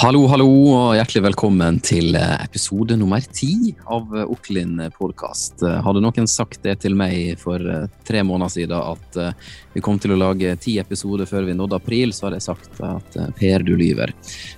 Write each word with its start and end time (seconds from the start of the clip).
Hallo, 0.00 0.22
hallo, 0.32 0.46
og 0.72 0.94
hjertelig 0.96 1.20
velkommen 1.26 1.76
til 1.84 2.14
eh, 2.16 2.38
episode 2.40 2.96
nummer 2.96 3.20
ti 3.36 3.74
av 3.84 4.14
Oklin 4.32 4.78
podkast. 4.94 5.60
Hadde 5.60 6.00
noen 6.00 6.28
sagt 6.30 6.62
det 6.64 6.78
til 6.86 6.94
meg 6.96 7.34
for 7.36 7.60
eh, 7.60 7.82
tre 8.08 8.22
måneder 8.24 8.54
siden 8.54 8.78
at 8.78 9.18
eh, 9.20 9.50
vi 9.74 9.82
kom 9.84 9.98
til 10.00 10.14
å 10.14 10.18
lage 10.22 10.54
ti 10.64 10.78
episoder 10.80 11.28
før 11.28 11.50
vi 11.50 11.56
nådde 11.58 11.76
april, 11.82 12.14
så 12.16 12.30
hadde 12.30 12.38
jeg 12.38 12.46
sagt 12.46 12.80
at 12.80 13.18
Per, 13.36 13.66
du 13.68 13.74
lyver. 13.76 14.14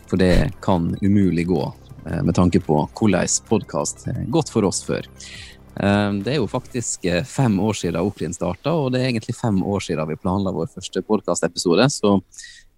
For 0.06 0.22
det 0.22 0.52
kan 0.62 0.92
umulig 1.02 1.48
gå, 1.50 1.64
med 2.12 2.38
tanke 2.38 2.62
på 2.62 2.78
hvordan 2.86 3.34
podkast 3.50 4.06
har 4.12 4.22
gått 4.38 4.54
for 4.54 4.70
oss 4.70 4.84
før. 4.86 5.10
Det 5.74 6.36
er 6.36 6.38
jo 6.38 6.46
faktisk 6.46 7.10
fem 7.26 7.58
år 7.66 7.82
siden 7.82 7.98
Oklin 7.98 8.38
starta, 8.38 8.76
og 8.78 8.94
det 8.94 9.02
er 9.02 9.10
egentlig 9.10 9.34
fem 9.40 9.58
år 9.58 9.82
siden 9.82 10.06
vi 10.14 10.20
planla 10.22 10.54
vår 10.54 10.70
første 10.70 11.02
podkastepisode. 11.02 11.90
Så 11.90 12.14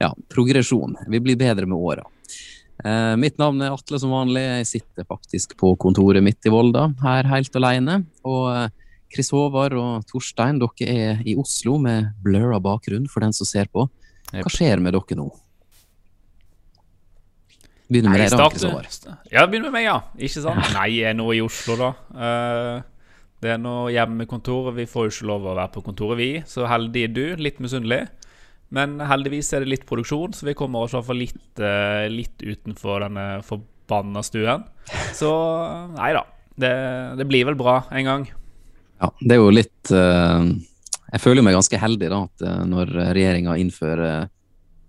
ja, 0.01 0.15
progresjon. 0.33 0.97
Vi 1.13 1.21
blir 1.21 1.37
bedre 1.37 1.69
med 1.69 1.77
åra. 1.77 2.09
Eh, 2.85 3.15
mitt 3.17 3.39
navn 3.41 3.63
er 3.65 3.73
Atle 3.73 3.99
som 4.01 4.13
vanlig. 4.13 4.43
Jeg 4.61 4.69
sitter 4.69 5.07
faktisk 5.09 5.57
på 5.61 5.73
kontoret 5.81 6.25
mitt 6.25 6.45
i 6.45 6.53
Volda, 6.53 6.91
her 7.05 7.29
helt 7.31 7.57
alene. 7.57 8.03
Og 8.29 8.51
eh, 8.53 8.67
Chris 9.15 9.31
Håvard 9.33 9.77
og 9.79 10.05
Torstein, 10.11 10.61
dere 10.61 10.91
er 10.91 11.23
i 11.25 11.37
Oslo 11.41 11.79
med 11.81 12.13
blurra 12.25 12.61
bakgrunn 12.63 13.09
for 13.11 13.25
den 13.25 13.33
som 13.37 13.49
ser 13.49 13.71
på. 13.73 13.87
Hva 14.35 14.51
skjer 14.53 14.83
med 14.83 14.97
dere 14.97 15.19
nå? 15.21 15.29
Begynner 17.89 18.15
med 18.15 18.25
deg, 18.25 18.35
da, 18.35 18.49
Chris 18.51 18.65
Håvard. 18.67 18.99
Ja, 19.31 19.45
begynner 19.47 19.71
med 19.71 19.79
meg, 19.79 19.87
ja. 19.87 19.99
Ikke 20.19 20.43
sant? 20.43 20.75
Nei, 20.75 20.89
jeg 20.97 21.13
er 21.13 21.17
nå 21.17 21.29
i 21.37 21.41
Oslo, 21.45 21.77
da. 21.79 21.91
Uh, 22.11 23.15
det 23.45 23.53
er 23.55 23.61
nå 23.61 23.75
hjemmekontor. 23.93 24.73
Vi 24.77 24.89
får 24.89 25.09
jo 25.09 25.15
ikke 25.15 25.31
lov 25.31 25.49
å 25.53 25.57
være 25.61 25.73
på 25.77 25.85
kontoret, 25.85 26.19
vi. 26.21 26.31
Så 26.49 26.67
heldig 26.69 27.07
er 27.07 27.13
du. 27.15 27.25
Litt 27.45 27.61
misunnelig. 27.63 28.07
Men 28.75 28.99
heldigvis 29.07 29.53
er 29.55 29.65
det 29.65 29.71
litt 29.71 29.87
produksjon, 29.89 30.35
så 30.35 30.49
vi 30.49 30.57
kommer 30.59 30.85
oss 30.85 30.95
iallfall 30.97 31.21
litt, 31.21 31.43
uh, 31.63 32.05
litt 32.11 32.43
utenfor 32.43 33.07
denne 33.07 33.27
forbanna 33.47 34.23
stuen. 34.27 34.67
Så 35.15 35.31
nei 35.95 36.13
da. 36.17 36.25
Det, 36.55 36.75
det, 37.19 37.27
blir 37.27 37.49
vel 37.49 37.59
bra 37.59 37.81
en 37.91 38.07
gang. 38.07 38.29
Ja, 39.03 39.11
det 39.19 39.35
er 39.35 39.41
jo 39.41 39.51
litt 39.51 39.91
uh, 39.91 40.47
Jeg 41.11 41.23
føler 41.23 41.43
meg 41.43 41.57
ganske 41.57 41.81
heldig 41.83 42.11
da, 42.13 42.21
at 42.29 42.45
uh, 42.47 42.63
når 42.69 42.93
regjeringa 43.17 43.57
innfører 43.59 44.29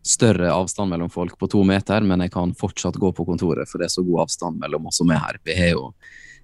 større 0.05 0.51
avstand 0.53 0.91
mellom 0.93 1.09
folk 1.09 1.33
på 1.41 1.49
to 1.49 1.63
meter, 1.65 2.05
men 2.05 2.21
jeg 2.21 2.33
kan 2.35 2.53
fortsatt 2.57 2.99
gå 3.01 3.09
på 3.17 3.25
kontoret, 3.25 3.65
for 3.69 3.81
det 3.81 3.87
er 3.87 3.95
så 3.95 4.03
god 4.05 4.27
avstand 4.27 4.61
mellom 4.61 4.85
oss 4.91 5.01
som 5.01 5.09
er 5.09 5.21
her. 5.23 5.39
Vi 5.45 5.57
har 5.57 5.71
jo 5.73 5.87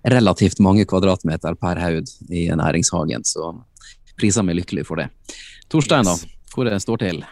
relativt 0.01 0.61
mange 0.65 0.87
kvadratmeter 0.89 1.57
per 1.61 1.77
haug 1.77 2.09
i 2.33 2.47
næringshagen, 2.49 3.25
så 3.27 3.53
priser 4.17 4.45
meg 4.45 4.57
lykkelig 4.57 4.87
for 4.87 5.01
det. 5.01 5.11
Torstein, 5.69 6.09
yes. 6.09 6.23
da? 6.25 6.40
Hvor 6.55 6.67
det 6.67 6.79
står 6.83 7.01
til? 7.01 7.23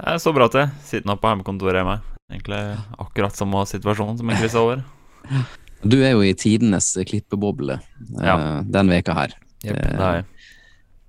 Det 0.00 0.14
er 0.14 0.20
så 0.20 0.32
bra 0.32 0.48
til. 0.52 0.68
Sitter 0.84 1.08
nå 1.08 1.16
på 1.20 1.28
hjemmekontoret 1.28 1.80
hjemme. 1.80 1.98
Egentlig 2.30 2.60
akkurat 3.02 3.36
samme 3.36 3.64
situasjon 3.68 4.20
som 4.20 4.30
en 4.30 4.38
kryss 4.40 4.56
over. 4.56 4.84
Du 5.82 5.98
er 6.00 6.14
jo 6.14 6.22
i 6.24 6.34
tidenes 6.36 6.92
klippeboble 7.08 7.78
eh, 7.80 8.24
ja. 8.24 8.36
den 8.64 8.92
veka 8.92 9.16
her. 9.16 9.34
Yep, 9.64 9.76
det 9.76 10.04
er 10.06 10.18
jeg. 10.18 10.26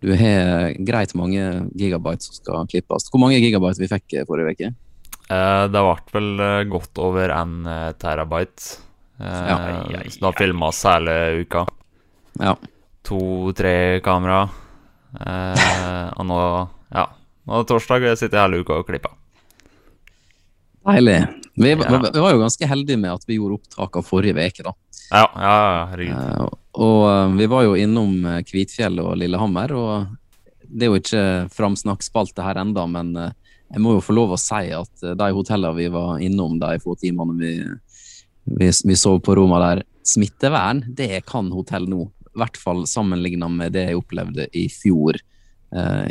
Du 0.01 0.09
har 0.17 0.71
greit 0.87 1.13
mange 1.15 1.43
gigabyte 1.77 2.25
som 2.25 2.37
skal 2.39 2.71
klippes. 2.71 3.07
Hvor 3.11 3.21
mange 3.21 3.39
gigabyte 3.39 3.83
vi 3.83 3.91
fikk 3.91 4.17
forrige 4.27 4.55
uke? 4.55 4.71
Eh, 5.31 5.65
det 5.71 5.85
ble 5.85 6.15
vel 6.15 6.45
eh, 6.47 6.63
godt 6.71 7.03
over 7.03 7.35
en 7.35 7.55
terabyte. 8.01 8.81
Ja. 9.21 9.59
Så 10.09 10.23
da 10.23 10.33
filma 10.33 10.71
oss 10.71 10.81
hele 10.89 11.15
uka. 11.43 11.67
Ja. 12.41 12.55
To-tre 13.05 14.01
kamera. 14.03 14.43
og 15.11 16.25
nå, 16.25 16.37
ja 16.95 17.05
og 17.49 17.67
torsdag 17.69 18.11
sitter 18.19 18.37
jeg 18.37 18.47
hele 18.47 18.61
uka 18.61 18.81
og 18.81 18.87
klipper. 18.89 19.15
Deilig. 20.85 21.19
Vi, 21.53 21.69
ja. 21.69 22.11
vi, 22.13 22.19
var 22.19 22.31
jo 22.31 22.39
ganske 22.39 22.67
heldige 22.67 22.97
med 22.97 23.13
at 23.13 23.27
vi 23.27 23.37
gjorde 23.37 23.59
opptak 23.59 23.99
av 23.99 24.07
forrige 24.07 24.47
uke, 24.47 24.63
da. 24.65 24.73
Ja, 25.11 25.25
ja, 25.35 25.57
herregud. 25.91 26.15
Uh, 26.15 26.47
og 26.81 27.01
uh, 27.05 27.35
vi 27.35 27.47
var 27.51 27.65
jo 27.67 27.75
innom 27.77 28.15
uh, 28.25 28.39
Kvitfjell 28.47 29.01
og 29.03 29.17
Lillehammer, 29.19 29.73
og 29.75 30.65
det 30.71 30.87
er 30.87 30.93
jo 30.93 31.01
ikke 31.01 31.25
framsnakkspalte 31.51 32.45
her 32.45 32.61
enda, 32.61 32.85
men 32.87 33.11
jeg 33.11 33.81
må 33.83 33.97
jo 33.97 34.03
få 34.05 34.15
lov 34.15 34.33
å 34.33 34.39
si 34.39 34.69
at 34.71 35.03
de 35.19 35.27
hotellene 35.35 35.75
vi 35.75 35.89
var 35.91 36.21
innom 36.23 36.55
de 36.61 36.77
få 36.79 36.95
timene 36.99 37.35
vi, 37.35 37.51
vi, 38.55 38.69
vi 38.87 38.95
sov 38.95 39.19
på 39.25 39.35
rommene 39.35 39.65
der, 39.65 39.83
smittevern, 40.07 40.79
det 40.95 41.25
kan 41.27 41.51
hotell 41.51 41.89
nå. 41.91 42.05
I 42.31 42.39
hvert 42.39 42.55
fall 42.55 42.85
sammenligna 42.87 43.51
med 43.51 43.75
det 43.75 43.89
jeg 43.89 43.99
opplevde 43.99 44.47
i 44.55 44.63
fjor 44.71 45.19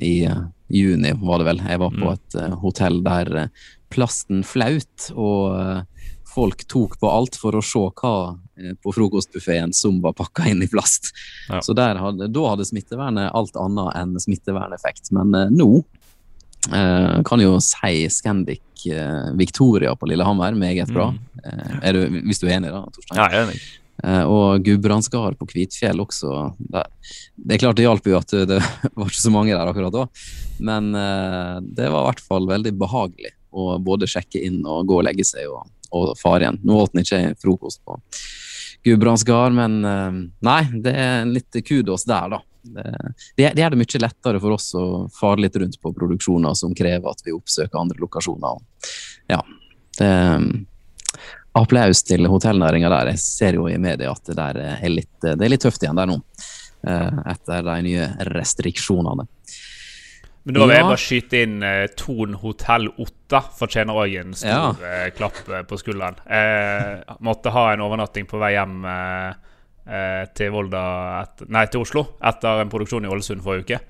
i 0.05 0.15
juni, 0.71 1.13
var 1.21 1.41
det 1.41 1.49
vel. 1.51 1.63
Jeg 1.69 1.81
var 1.83 1.95
på 1.95 2.07
mm. 2.07 2.13
et 2.15 2.39
uh, 2.41 2.57
hotell 2.63 3.01
der 3.07 3.31
uh, 3.37 3.69
plasten 3.93 4.45
flaut, 4.47 5.11
og 5.15 5.57
uh, 5.57 6.09
folk 6.31 6.65
tok 6.71 6.99
på 7.01 7.11
alt 7.11 7.39
for 7.41 7.59
å 7.59 7.63
se 7.65 7.83
hva 8.01 8.15
på 8.85 8.93
frokostbuffeen 8.95 9.73
som 9.75 9.99
var 10.05 10.15
pakka 10.19 10.47
inn 10.51 10.63
i 10.63 10.69
plast. 10.71 11.11
Ja. 11.49 11.63
Så 11.65 11.75
hadde, 11.75 12.29
da 12.31 12.45
hadde 12.53 12.69
smittevernet 12.69 13.33
alt 13.35 13.57
annet 13.59 13.97
enn 13.99 14.13
smitteverneffekt. 14.21 15.11
Men 15.17 15.33
nå 15.57 15.71
kan 17.25 17.41
jo 17.41 17.55
si 17.65 18.05
Scandic 18.13 18.85
Victoria 19.41 19.95
på 19.97 20.11
Lillehammer 20.11 20.53
meget 20.61 20.93
bra. 20.93 21.09
Mm. 21.09 21.81
Er 21.81 21.97
du, 21.97 22.21
hvis 22.29 22.43
du 22.43 22.47
er 22.51 22.59
enig, 22.59 22.75
da, 22.75 22.85
Torstein? 22.93 23.17
Ja, 23.17 23.31
jeg 23.33 23.41
er 23.41 23.49
enig. 23.49 23.63
Eh, 24.05 24.23
og 24.25 24.65
Gudbrandsgard 24.65 25.39
på 25.39 25.49
Kvitfjell 25.51 26.01
også. 26.01 26.51
Det, 26.59 26.85
det 27.37 27.57
er 27.57 27.63
klart 27.65 27.79
det 27.79 27.87
hjalp 27.87 28.09
jo 28.09 28.19
at 28.21 28.35
det 28.49 28.61
var 28.97 29.11
ikke 29.11 29.23
så 29.23 29.35
mange 29.35 29.55
der 29.55 29.71
akkurat 29.71 29.95
da, 29.95 30.07
men 30.65 30.93
eh, 30.97 31.57
det 31.65 31.91
var 31.91 32.05
i 32.05 32.11
hvert 32.11 32.25
fall 32.25 32.49
veldig 32.51 32.75
behagelig 32.81 33.35
å 33.51 33.75
både 33.83 34.09
sjekke 34.09 34.43
inn 34.47 34.63
og 34.63 34.87
gå 34.89 35.01
og 35.01 35.09
legge 35.09 35.27
seg 35.27 35.51
og, 35.51 35.67
og 35.97 36.13
fare 36.21 36.47
igjen. 36.47 36.61
Nå 36.65 36.79
åt 36.85 36.95
ikke 37.03 37.35
frokost 37.43 37.83
på 37.85 37.99
Gudbrandsgard, 38.87 39.57
men 39.57 39.83
eh, 39.85 40.23
nei, 40.47 40.63
det 40.85 40.95
er 40.97 41.27
litt 41.29 41.61
kudos 41.67 42.07
der, 42.09 42.37
da. 42.37 42.45
Det, 42.61 42.85
det, 43.37 43.47
det, 43.57 43.69
det 43.73 43.77
mye 43.81 44.01
lettere 44.03 44.41
for 44.41 44.53
oss 44.53 44.67
å 44.77 44.85
fare 45.17 45.41
litt 45.41 45.55
rundt 45.57 45.79
på 45.81 45.95
produksjoner 45.97 46.53
som 46.59 46.75
krever 46.77 47.09
at 47.09 47.23
vi 47.25 47.33
oppsøker 47.33 47.81
andre 47.81 47.97
lokasjoner. 48.03 48.61
Ja, 49.33 49.41
det, 49.97 50.11
applaus 51.59 52.05
til 52.07 52.29
hotellnæringa 52.31 52.91
der. 52.93 53.13
Jeg 53.15 53.23
ser 53.23 53.59
jo 53.59 53.67
i 53.71 53.79
media 53.81 54.13
at 54.13 54.31
det, 54.31 54.39
er 54.39 54.93
litt, 54.93 55.13
det 55.25 55.37
er 55.39 55.53
litt 55.53 55.65
tøft 55.65 55.83
igjen 55.83 55.99
der 55.99 56.11
nå, 56.11 56.21
eh, 56.87 57.21
etter 57.33 57.67
de 57.67 57.77
nye 57.87 58.09
restriksjonene. 58.31 59.27
Men 60.41 60.57
da 60.57 60.65
vil 60.65 60.73
jeg 60.73 60.87
bare 60.89 61.01
skyte 61.01 61.41
inn 61.45 61.57
uh, 61.61 61.85
Thon 62.01 62.39
hotell 62.41 62.87
Otta 63.03 63.43
fortjener 63.59 63.99
òg 64.01 64.15
en 64.23 64.31
stor 64.33 64.81
ja. 64.81 65.03
uh, 65.05 65.09
klapp 65.13 65.43
på 65.69 65.79
skulderen. 65.79 66.17
Jeg 66.25 67.19
måtte 67.29 67.53
ha 67.53 67.67
en 67.75 67.83
overnatting 67.85 68.25
på 68.31 68.41
vei 68.41 68.55
hjem 68.55 68.79
uh, 68.89 69.35
til 70.33 70.55
Volda 70.55 70.83
et, 71.21 71.45
Nei, 71.53 71.67
til 71.69 71.85
Oslo 71.85 72.07
etter 72.25 72.65
en 72.65 72.73
produksjon 72.73 73.05
i 73.05 73.13
Ålesund 73.13 73.45
forrige 73.45 73.67
uke. 73.67 73.81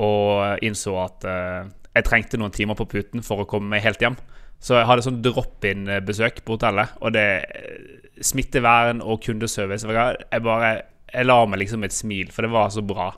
Og 0.00 0.64
innså 0.64 0.94
at 1.02 1.24
jeg 1.26 2.06
trengte 2.06 2.38
noen 2.38 2.54
timer 2.54 2.78
på 2.78 2.86
puten 2.86 3.24
for 3.26 3.42
å 3.42 3.48
komme 3.50 3.72
meg 3.72 3.82
helt 3.82 4.00
hjem. 4.00 4.14
Så 4.60 4.76
jeg 4.76 4.88
hadde 4.90 5.04
sånn 5.06 5.22
drop-in-besøk 5.24 6.42
på 6.44 6.58
hotellet, 6.58 6.92
og 7.00 7.14
det 7.16 7.26
Smittevern 8.20 8.98
og 9.00 9.22
kundeservice 9.24 9.88
Jeg 9.88 10.42
bare 10.44 10.72
Jeg 11.08 11.24
la 11.24 11.38
meg 11.48 11.62
liksom 11.62 11.86
et 11.86 11.96
smil, 11.96 12.28
for 12.30 12.44
det 12.44 12.52
var 12.52 12.68
så 12.70 12.82
bra. 12.84 13.08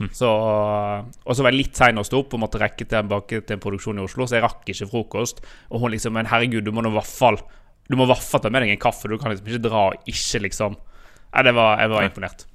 Mm. 0.00 0.08
Så, 0.16 0.28
og 0.30 1.34
så 1.36 1.44
var 1.44 1.52
jeg 1.52 1.58
litt 1.58 1.76
sein 1.76 1.98
å 2.00 2.04
stå 2.06 2.22
opp 2.22 2.36
og 2.36 2.40
måtte 2.44 2.60
rekke 2.60 2.86
tilbake 2.88 3.42
til 3.44 3.56
en 3.56 3.62
produksjon 3.62 3.98
i 4.00 4.04
Oslo, 4.04 4.24
så 4.24 4.38
jeg 4.38 4.44
rakk 4.46 4.68
ikke 4.72 4.88
frokost. 4.88 5.42
Og 5.68 5.82
hun 5.82 5.92
liksom 5.92 6.14
Men 6.16 6.30
herregud, 6.30 6.64
du 6.64 6.72
må 6.72 6.84
nå 6.84 6.92
i 6.92 6.96
hvert 6.96 7.10
fall 7.10 7.40
Du 7.90 7.96
må 7.98 8.06
i 8.06 8.12
hvert 8.12 8.24
fall 8.24 8.44
ta 8.44 8.52
med 8.52 8.64
deg 8.64 8.76
en 8.76 8.84
kaffe. 8.84 9.10
Du 9.10 9.18
kan 9.18 9.32
liksom 9.32 9.50
ikke 9.50 9.66
dra 9.66 9.88
og 9.90 10.08
ikke 10.08 10.44
liksom 10.46 10.78
Nei, 11.30 11.42
det 11.46 11.52
var, 11.54 11.76
jeg 11.78 11.90
var 11.92 12.06
imponert. 12.06 12.46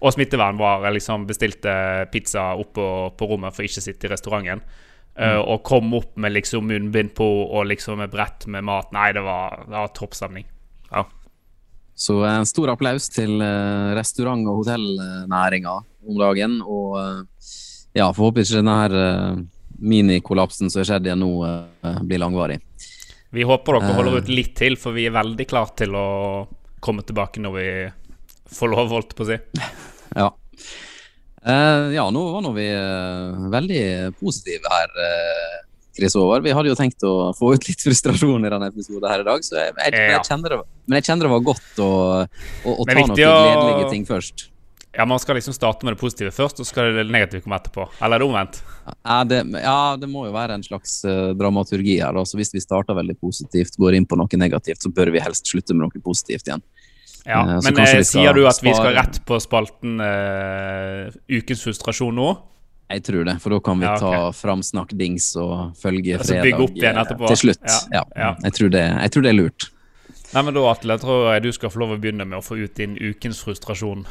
Og 0.00 0.14
smittevern 0.14 0.60
var 0.60 0.86
Jeg 0.86 0.96
liksom 1.00 1.26
bestilte 1.28 1.74
pizza 2.12 2.52
opp 2.58 2.72
på, 2.78 2.86
på 3.16 3.28
rommet 3.28 3.56
for 3.56 3.66
ikke 3.66 3.82
å 3.82 3.88
sitte 3.88 4.08
i 4.08 4.14
restauranten. 4.14 4.62
Uh, 5.18 5.40
og 5.42 5.64
kom 5.66 5.90
opp 5.98 6.14
med 6.20 6.32
liksom 6.32 6.68
munnbind 6.70 7.12
på 7.18 7.26
og 7.26 7.66
liksom 7.68 8.00
et 8.04 8.12
brett 8.12 8.46
med 8.48 8.64
mat. 8.64 8.92
Nei, 8.94 9.10
det 9.16 9.24
var, 9.26 9.64
det 9.66 9.74
var 9.74 9.90
toppstemning. 9.96 10.46
Ja. 10.90 11.04
Så 11.98 12.22
en 12.24 12.48
stor 12.48 12.72
applaus 12.72 13.10
til 13.12 13.34
uh, 13.42 13.90
restaurant- 13.98 14.48
og 14.48 14.62
hotellnæringa 14.62 15.74
om 16.08 16.20
dagen. 16.22 16.60
Og 16.62 16.96
uh, 16.96 17.50
ja, 17.92 18.06
får 18.06 18.30
håpe 18.30 18.44
ikke 18.46 18.60
denne 18.62 18.78
her 18.80 18.96
minikollapsen 19.80 20.70
som 20.70 20.82
har 20.82 20.88
skjedd 20.92 21.08
igjen 21.08 21.22
nå, 21.24 21.32
blir 22.04 22.20
langvarig. 22.20 22.58
Vi 23.32 23.46
håper 23.48 23.78
dere 23.78 23.94
holder 23.96 24.18
ut 24.20 24.28
litt 24.30 24.52
til, 24.58 24.76
for 24.78 24.92
vi 24.92 25.06
er 25.08 25.14
veldig 25.14 25.46
klare 25.48 25.72
til 25.78 25.94
å 25.96 26.08
komme 26.84 27.04
tilbake 27.06 27.40
når 27.40 27.54
vi 27.54 27.66
får 28.52 28.72
lov, 28.72 28.92
holdt 28.92 29.16
på 29.16 29.24
å 29.24 29.30
si. 29.30 29.38
ja. 30.20 30.28
Uh, 31.40 31.88
ja, 31.94 32.04
nå 32.12 32.22
var 32.34 32.42
nå 32.44 32.52
vi 32.52 32.66
uh, 32.68 33.48
veldig 33.52 33.82
positive 34.20 34.68
her, 34.68 34.90
uh, 34.92 35.56
Chris 35.96 36.16
Over. 36.20 36.42
Vi 36.44 36.52
hadde 36.52 36.68
jo 36.68 36.76
tenkt 36.76 37.04
å 37.06 37.32
få 37.36 37.54
ut 37.56 37.64
litt 37.68 37.80
frustrasjon 37.80 38.44
i 38.44 38.52
denne 38.52 38.68
episoden 38.68 39.08
her 39.08 39.24
i 39.24 39.26
dag, 39.26 39.44
så 39.46 39.56
jeg, 39.56 39.74
jeg, 39.78 39.96
jeg, 39.96 40.22
kjenner 40.28 40.56
det, 40.56 40.60
men 40.84 41.00
jeg 41.00 41.08
kjenner 41.08 41.28
det 41.28 41.32
var 41.32 41.44
godt 41.48 41.80
å, 41.80 41.90
å, 42.28 42.76
å 42.76 42.88
ta 42.88 42.98
noen 43.00 43.16
gledelige 43.16 43.92
ting 43.94 44.08
først. 44.08 44.50
Ja, 44.92 45.06
Man 45.06 45.20
skal 45.22 45.38
liksom 45.38 45.54
starte 45.54 45.86
med 45.86 45.94
det 45.94 46.00
positive 46.00 46.32
først, 46.34 46.58
og 46.58 46.66
så 46.66 46.74
skal 46.74 46.96
det 46.96 47.04
negative 47.14 47.44
komme 47.44 47.60
etterpå? 47.60 47.86
Eller 48.02 48.18
er 48.18 48.24
det 48.24 48.26
omvendt? 48.26 48.58
Ja, 48.90 49.20
det, 49.24 49.44
ja, 49.62 49.96
det 50.00 50.08
må 50.10 50.24
jo 50.26 50.32
være 50.34 50.56
en 50.58 50.64
slags 50.66 50.96
uh, 51.06 51.30
dramaturgi 51.38 52.00
her. 52.02 52.16
Da. 52.16 52.24
Så 52.26 52.40
hvis 52.40 52.50
vi 52.56 52.62
starter 52.62 52.98
veldig 52.98 53.14
positivt, 53.22 53.78
går 53.78 53.96
inn 53.96 54.08
på 54.10 54.18
noe 54.18 54.40
negativt, 54.42 54.82
så 54.82 54.90
bør 54.90 55.12
vi 55.14 55.22
helst 55.22 55.46
slutte 55.46 55.76
med 55.76 55.86
noe 55.86 56.02
positivt 56.02 56.50
igjen. 56.50 56.64
Ja, 57.26 57.42
uh, 57.44 57.56
Men 57.64 57.80
eh, 57.82 57.98
sier 58.06 58.36
du 58.36 58.46
at 58.48 58.62
vi 58.64 58.72
skal 58.72 58.94
rett 58.96 59.18
på 59.28 59.36
spalten 59.42 60.00
uh, 60.00 61.10
Ukens 61.28 61.64
frustrasjon 61.66 62.16
nå? 62.16 62.30
Jeg 62.90 63.04
tror 63.06 63.26
det, 63.28 63.36
for 63.42 63.54
da 63.54 63.60
kan 63.62 63.78
vi 63.78 63.86
ja, 63.86 63.92
okay. 63.94 64.16
ta 64.16 64.30
framsnakk, 64.34 64.94
dings 64.98 65.28
og 65.38 65.76
følge 65.78 66.16
altså, 66.16 66.40
fredag 66.42 67.12
til 67.28 67.36
slutt. 67.38 67.68
Ja, 67.94 68.00
ja. 68.18 68.30
Jeg, 68.42 68.56
tror 68.56 68.72
det, 68.74 68.82
jeg, 68.82 69.12
tror 69.14 69.26
det, 69.26 69.30
er 69.30 69.36
lurt. 69.36 69.66
Nei, 70.32 70.42
men 70.42 70.56
da, 70.56 70.64
Atle, 70.72 70.96
jeg 70.96 71.02
tror 71.04 71.28
jeg 71.28 71.44
du 71.44 71.52
skal 71.54 71.70
få 71.70 71.84
lov 71.84 71.94
å 71.94 72.00
begynne 72.02 72.26
med 72.26 72.40
å 72.40 72.42
få 72.42 72.58
ut 72.58 72.74
din 72.80 72.96
ukens 72.98 73.44
frustrasjon. 73.46 74.02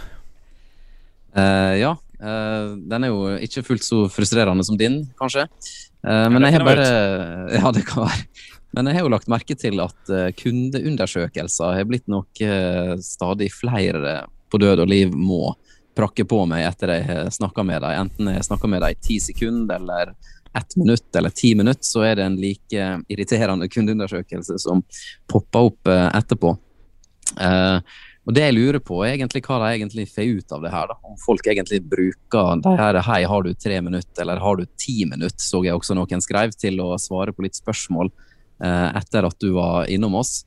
Uh, 1.35 1.75
ja. 1.75 1.91
Uh, 2.19 2.79
den 2.88 3.03
er 3.03 3.11
jo 3.11 3.35
ikke 3.44 3.65
fullt 3.67 3.83
så 3.83 4.06
frustrerende 4.11 4.63
som 4.67 4.79
din, 4.79 5.01
kanskje. 5.19 5.50
Uh, 6.00 6.27
men 6.31 6.47
jeg 6.47 6.56
har 6.56 6.63
bare 6.67 6.88
Ja, 7.59 7.75
det 7.75 7.83
kan 7.88 8.07
være. 8.07 8.23
Men 8.75 8.89
jeg 8.89 9.00
har 9.00 9.06
jo 9.07 9.12
lagt 9.13 9.31
merke 9.31 9.56
til 9.57 9.81
at 9.81 10.12
kundeundersøkelser 10.38 11.77
har 11.80 11.88
blitt 11.89 12.06
nok 12.12 12.42
stadig 13.01 13.48
flere 13.50 14.19
på 14.51 14.60
død 14.62 14.83
og 14.83 14.92
liv 14.92 15.16
må 15.18 15.56
prakke 15.98 16.25
på 16.30 16.44
meg 16.50 16.68
etter 16.68 16.94
jeg 16.94 17.07
har 17.07 17.31
snakka 17.33 17.66
med 17.66 17.81
dem. 17.83 17.95
Enten 18.06 18.30
jeg 18.30 18.42
har 18.42 18.48
snakka 18.48 18.69
med 18.71 18.83
dem 18.86 18.94
i 18.94 19.00
ti 19.07 19.18
sekunder 19.24 19.81
eller 19.81 20.13
ett 20.57 20.75
minutt 20.75 21.16
eller 21.16 21.30
ti 21.30 21.56
minutter, 21.56 21.86
så 21.86 22.06
er 22.07 22.16
det 22.19 22.25
en 22.25 22.38
like 22.42 22.86
irriterende 23.10 23.69
kundeundersøkelse 23.69 24.57
som 24.62 24.83
popper 25.30 25.69
opp 25.69 25.92
etterpå. 25.94 26.56
Uh, 27.38 27.81
og 28.27 28.33
Det 28.36 28.44
jeg 28.44 28.54
lurer 28.54 28.81
på, 28.83 29.00
er 29.01 29.16
egentlig 29.16 29.42
hva 29.45 29.57
de 29.63 29.69
egentlig 29.74 30.06
får 30.12 30.33
ut 30.38 30.51
av 30.54 30.66
det 30.66 30.71
her. 30.74 30.89
da. 30.92 30.98
Om 31.07 31.16
folk 31.21 31.48
egentlig 31.50 31.80
bruker 31.89 32.60
det 32.62 32.75
her 32.77 33.00
Hei, 33.07 33.24
har 33.25 33.45
du 33.45 33.54
tre 33.54 33.80
minutter, 33.81 34.21
eller 34.21 34.42
har 34.44 34.60
du 34.60 34.66
ti 34.77 35.06
minutter, 35.10 35.42
så 35.42 35.63
jeg 35.66 35.74
også 35.74 35.98
noen 35.98 36.21
skrev, 36.21 36.54
til 36.54 36.77
å 36.83 36.92
svare 37.01 37.33
på 37.33 37.45
litt 37.45 37.57
spørsmål 37.57 38.12
eh, 38.12 38.29
etter 38.59 39.23
at 39.23 39.38
du 39.39 39.53
var 39.56 39.88
innom 39.91 40.17
oss. 40.19 40.44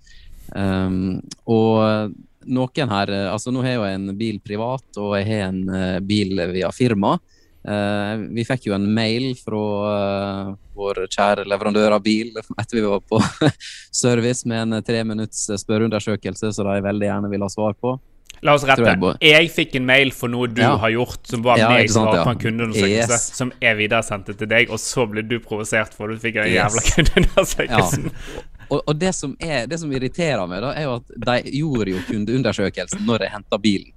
Um, 0.53 1.23
og 1.49 2.13
noen 2.45 2.91
her 2.93 3.13
Altså, 3.31 3.53
nå 3.55 3.63
har 3.65 3.79
jeg 3.79 3.97
en 3.97 4.17
bil 4.19 4.41
privat, 4.45 4.85
og 5.01 5.15
jeg 5.17 5.29
har 5.31 5.47
en 5.49 5.63
uh, 5.71 6.01
bil 6.05 6.37
via 6.53 6.69
firma. 6.75 7.17
Uh, 7.63 8.27
vi 8.35 8.43
fikk 8.43 8.67
jo 8.67 8.75
en 8.75 8.89
mail 8.91 9.37
fra 9.39 9.59
uh, 9.87 10.55
vår 10.75 11.05
kjære 11.07 11.45
leverandør 11.47 11.95
av 11.95 12.03
bil 12.03 12.33
etter 12.61 12.81
vi 12.81 12.83
var 12.83 13.05
på 13.07 13.21
service 14.03 14.49
med 14.51 14.65
en 14.65 14.83
tre 14.83 15.05
minutts 15.07 15.45
spørreundersøkelse 15.63 16.51
som 16.57 16.67
de 16.67 16.83
veldig 16.83 17.07
gjerne 17.07 17.31
vil 17.31 17.47
ha 17.47 17.51
svar 17.53 17.79
på. 17.79 17.95
La 18.43 18.57
oss 18.59 18.65
rette. 18.67 18.83
Jeg, 18.83 19.29
jeg, 19.29 19.51
fikk 19.55 19.77
en 19.79 19.85
mail 19.87 20.11
for 20.15 20.33
noe 20.33 20.49
du 20.51 20.63
ja. 20.65 20.73
har 20.83 20.91
gjort, 20.91 21.21
som 21.31 21.45
var 21.45 21.61
ja, 21.61 21.69
var 21.71 22.25
på 22.25 22.33
en 22.33 22.41
kundeundersøkelse, 22.43 23.19
yes. 23.19 23.29
som 23.39 23.53
jeg 23.63 23.79
videresendte 23.79 24.35
til 24.39 24.51
deg, 24.51 24.73
og 24.73 24.83
så 24.83 25.07
ble 25.07 25.23
du 25.23 25.37
provosert 25.45 25.95
for 25.95 26.11
du 26.11 26.19
fikk 26.19 26.41
den 26.41 26.51
jævla 26.57 26.83
yes. 26.83 26.93
kundeundersøkelsen. 26.97 28.11
Ja. 28.11 28.45
Og, 28.73 28.81
og 28.81 28.95
det, 28.99 29.13
som 29.15 29.37
er, 29.39 29.69
det, 29.71 29.79
som 29.79 29.93
irriterer 29.95 30.43
meg, 30.51 30.63
da, 30.65 30.73
er 30.75 30.89
jo 30.89 30.97
at 30.99 31.15
de 31.29 31.57
gjorde 31.61 31.95
jo 31.95 32.05
kundeundersøkelsen 32.09 33.05
når 33.07 33.29
jeg 33.29 33.37
henta 33.37 33.61
bilen. 33.63 33.93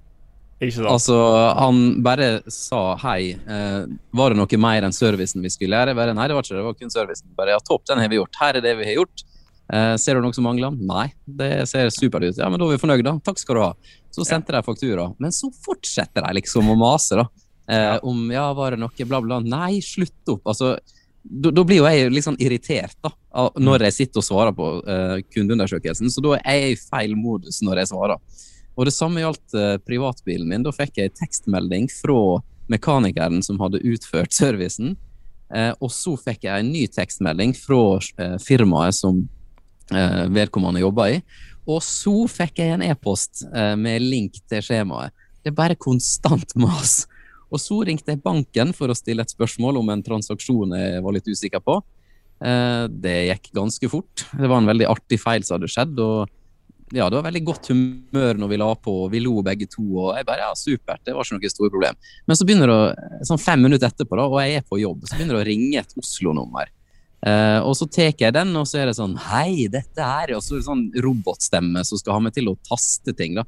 Altså, 0.60 1.16
han 1.58 1.80
bare 2.04 2.40
sa 2.48 2.94
hei. 3.02 3.34
Eh, 3.36 3.82
var 4.16 4.32
det 4.32 4.38
noe 4.38 4.60
mer 4.62 4.86
enn 4.86 4.94
servicen 4.94 5.44
vi 5.44 5.52
skulle 5.52 5.76
gjøre? 5.76 5.96
Bare, 5.98 6.14
nei, 6.16 6.28
det 6.30 6.36
var 6.36 6.46
ikke 6.46 6.54
det. 6.54 6.60
Det 6.62 6.68
var 6.70 6.78
kun 6.78 6.94
servicen. 6.94 7.32
Bare 7.36 7.52
ja, 7.52 7.60
topp, 7.60 7.84
den 7.90 8.00
har 8.00 8.08
vi 8.08 8.20
gjort. 8.20 8.38
Her 8.40 8.56
er 8.56 8.64
det 8.64 8.72
vi 8.78 8.86
har 8.88 9.02
gjort. 9.02 9.26
Eh, 9.66 9.96
ser 10.00 10.16
du 10.16 10.24
noe 10.24 10.36
som 10.36 10.46
mangler? 10.46 10.72
Nei, 10.78 11.10
det 11.26 11.50
ser 11.68 11.90
supert 11.92 12.24
ut. 12.24 12.38
Ja, 12.38 12.48
men 12.48 12.60
da 12.62 12.68
er 12.68 12.76
vi 12.76 12.82
fornøyd, 12.86 13.04
da. 13.04 13.16
Takk 13.26 13.42
skal 13.42 13.58
du 13.58 13.62
ha. 13.66 13.70
Så 14.16 14.24
sendte 14.24 14.54
de 14.54 14.62
faktura. 14.64 15.10
Men 15.20 15.34
så 15.34 15.50
fortsetter 15.52 16.24
de 16.24 16.38
liksom 16.38 16.70
å 16.72 16.78
mase, 16.80 17.18
da. 17.20 17.26
Eh, 17.68 17.96
om 18.06 18.30
ja, 18.32 18.46
var 18.56 18.72
det 18.72 18.80
noe 18.80 19.08
bla, 19.08 19.20
bla. 19.20 19.40
Nei, 19.44 19.82
slutt 19.84 20.32
opp. 20.32 20.46
Altså, 20.48 20.76
da 21.26 21.64
blir 21.66 21.80
jo 21.80 21.86
jeg 21.90 22.10
litt 22.14 22.24
sånn 22.26 22.38
irritert 22.42 22.96
da, 23.02 23.10
når 23.58 23.88
jeg 23.88 23.96
sitter 23.96 24.22
og 24.22 24.26
svarer 24.26 24.54
på 24.56 24.66
uh, 24.86 25.16
kundeundersøkelsen. 25.34 26.10
Så 26.12 26.22
da 26.24 26.36
er 26.38 26.60
jeg 26.60 26.76
i 26.76 26.80
feil 26.80 27.16
modus 27.18 27.58
når 27.66 27.82
jeg 27.82 27.90
svarer. 27.90 28.44
Og 28.76 28.86
det 28.86 28.94
samme 28.94 29.22
gjaldt 29.22 29.56
uh, 29.56 29.74
privatbilen 29.82 30.46
min. 30.50 30.66
Da 30.66 30.72
fikk 30.74 31.00
jeg 31.00 31.16
tekstmelding 31.18 31.88
fra 31.90 32.38
mekanikeren 32.70 33.42
som 33.42 33.58
hadde 33.62 33.82
utført 33.86 34.36
servicen. 34.36 34.94
Uh, 35.50 35.72
og 35.80 35.90
så 35.94 36.14
fikk 36.20 36.46
jeg 36.46 36.62
en 36.62 36.70
ny 36.74 36.86
tekstmelding 36.94 37.56
fra 37.58 38.38
firmaet 38.42 38.98
som 38.98 39.26
vedkommende 39.86 40.80
jobba 40.82 41.04
i. 41.14 41.18
Og 41.66 41.82
så 41.82 42.14
fikk 42.30 42.62
jeg 42.62 42.76
en 42.76 42.84
e-post 42.86 43.42
med 43.78 44.04
link 44.04 44.38
til 44.46 44.62
skjemaet. 44.62 45.14
Det 45.42 45.50
er 45.50 45.58
bare 45.58 45.78
konstant 45.78 46.54
mas. 46.58 47.04
Og 47.50 47.58
så 47.62 47.80
ringte 47.86 48.14
jeg 48.14 48.22
banken 48.22 48.72
for 48.74 48.90
å 48.90 48.96
stille 48.98 49.22
et 49.22 49.34
spørsmål 49.34 49.80
om 49.80 49.90
en 49.90 50.04
transaksjon 50.06 50.74
jeg 50.78 51.02
var 51.02 51.14
litt 51.14 51.26
usikker 51.26 51.62
på. 51.62 51.80
Det 52.38 53.16
gikk 53.30 53.52
ganske 53.56 53.90
fort. 53.90 54.26
Det 54.30 54.46
var 54.46 54.62
en 54.62 54.70
veldig 54.70 54.88
artig 54.90 55.18
feil 55.22 55.46
som 55.46 55.56
hadde 55.56 55.70
skjedd. 55.70 55.98
og 56.02 56.26
ja, 56.94 57.08
det 57.10 57.18
var 57.18 57.24
veldig 57.26 57.42
godt 57.46 57.68
humør 57.72 58.38
når 58.38 58.50
vi 58.52 58.58
la 58.60 58.68
på, 58.78 58.92
og 59.04 59.10
vi 59.10 59.20
lo 59.22 59.40
begge 59.42 59.66
to. 59.70 59.82
og 59.82 60.12
jeg 60.14 60.26
bare, 60.28 60.44
ja, 60.46 60.52
Supert, 60.54 61.02
det 61.02 61.14
var 61.16 61.26
ikke 61.26 61.40
noe 61.40 61.50
stort 61.50 61.74
problem. 61.74 61.98
Men 62.26 62.38
så 62.38 62.46
begynner 62.46 62.70
det, 62.70 62.82
sånn 63.26 63.42
fem 63.42 63.64
minutter 63.66 63.90
etterpå, 63.90 64.18
da, 64.18 64.26
og 64.30 64.38
jeg 64.44 64.60
er 64.60 64.66
på 64.66 64.78
jobb, 64.78 65.02
så 65.02 65.18
begynner 65.18 65.38
det 65.38 65.42
å 65.42 65.48
ringe 65.48 65.82
et 65.82 65.96
Oslo-nummer. 65.98 66.70
Uh, 67.24 67.60
og 67.64 67.72
så 67.78 67.88
tar 67.90 68.12
jeg 68.12 68.34
den, 68.36 68.52
og 68.60 68.66
så 68.68 68.82
er 68.82 68.90
det 68.90 68.98
sånn 68.98 69.14
Hei, 69.30 69.66
dette 69.72 70.04
er 70.04 70.34
Og 70.36 70.42
så 70.44 70.52
er 70.52 70.60
det 70.60 70.66
sånn 70.66 70.82
robotstemme 71.02 71.80
som 71.88 71.98
skal 71.98 72.18
ha 72.18 72.24
meg 72.26 72.36
til 72.36 72.50
å 72.52 72.58
taste 72.68 73.14
ting. 73.16 73.38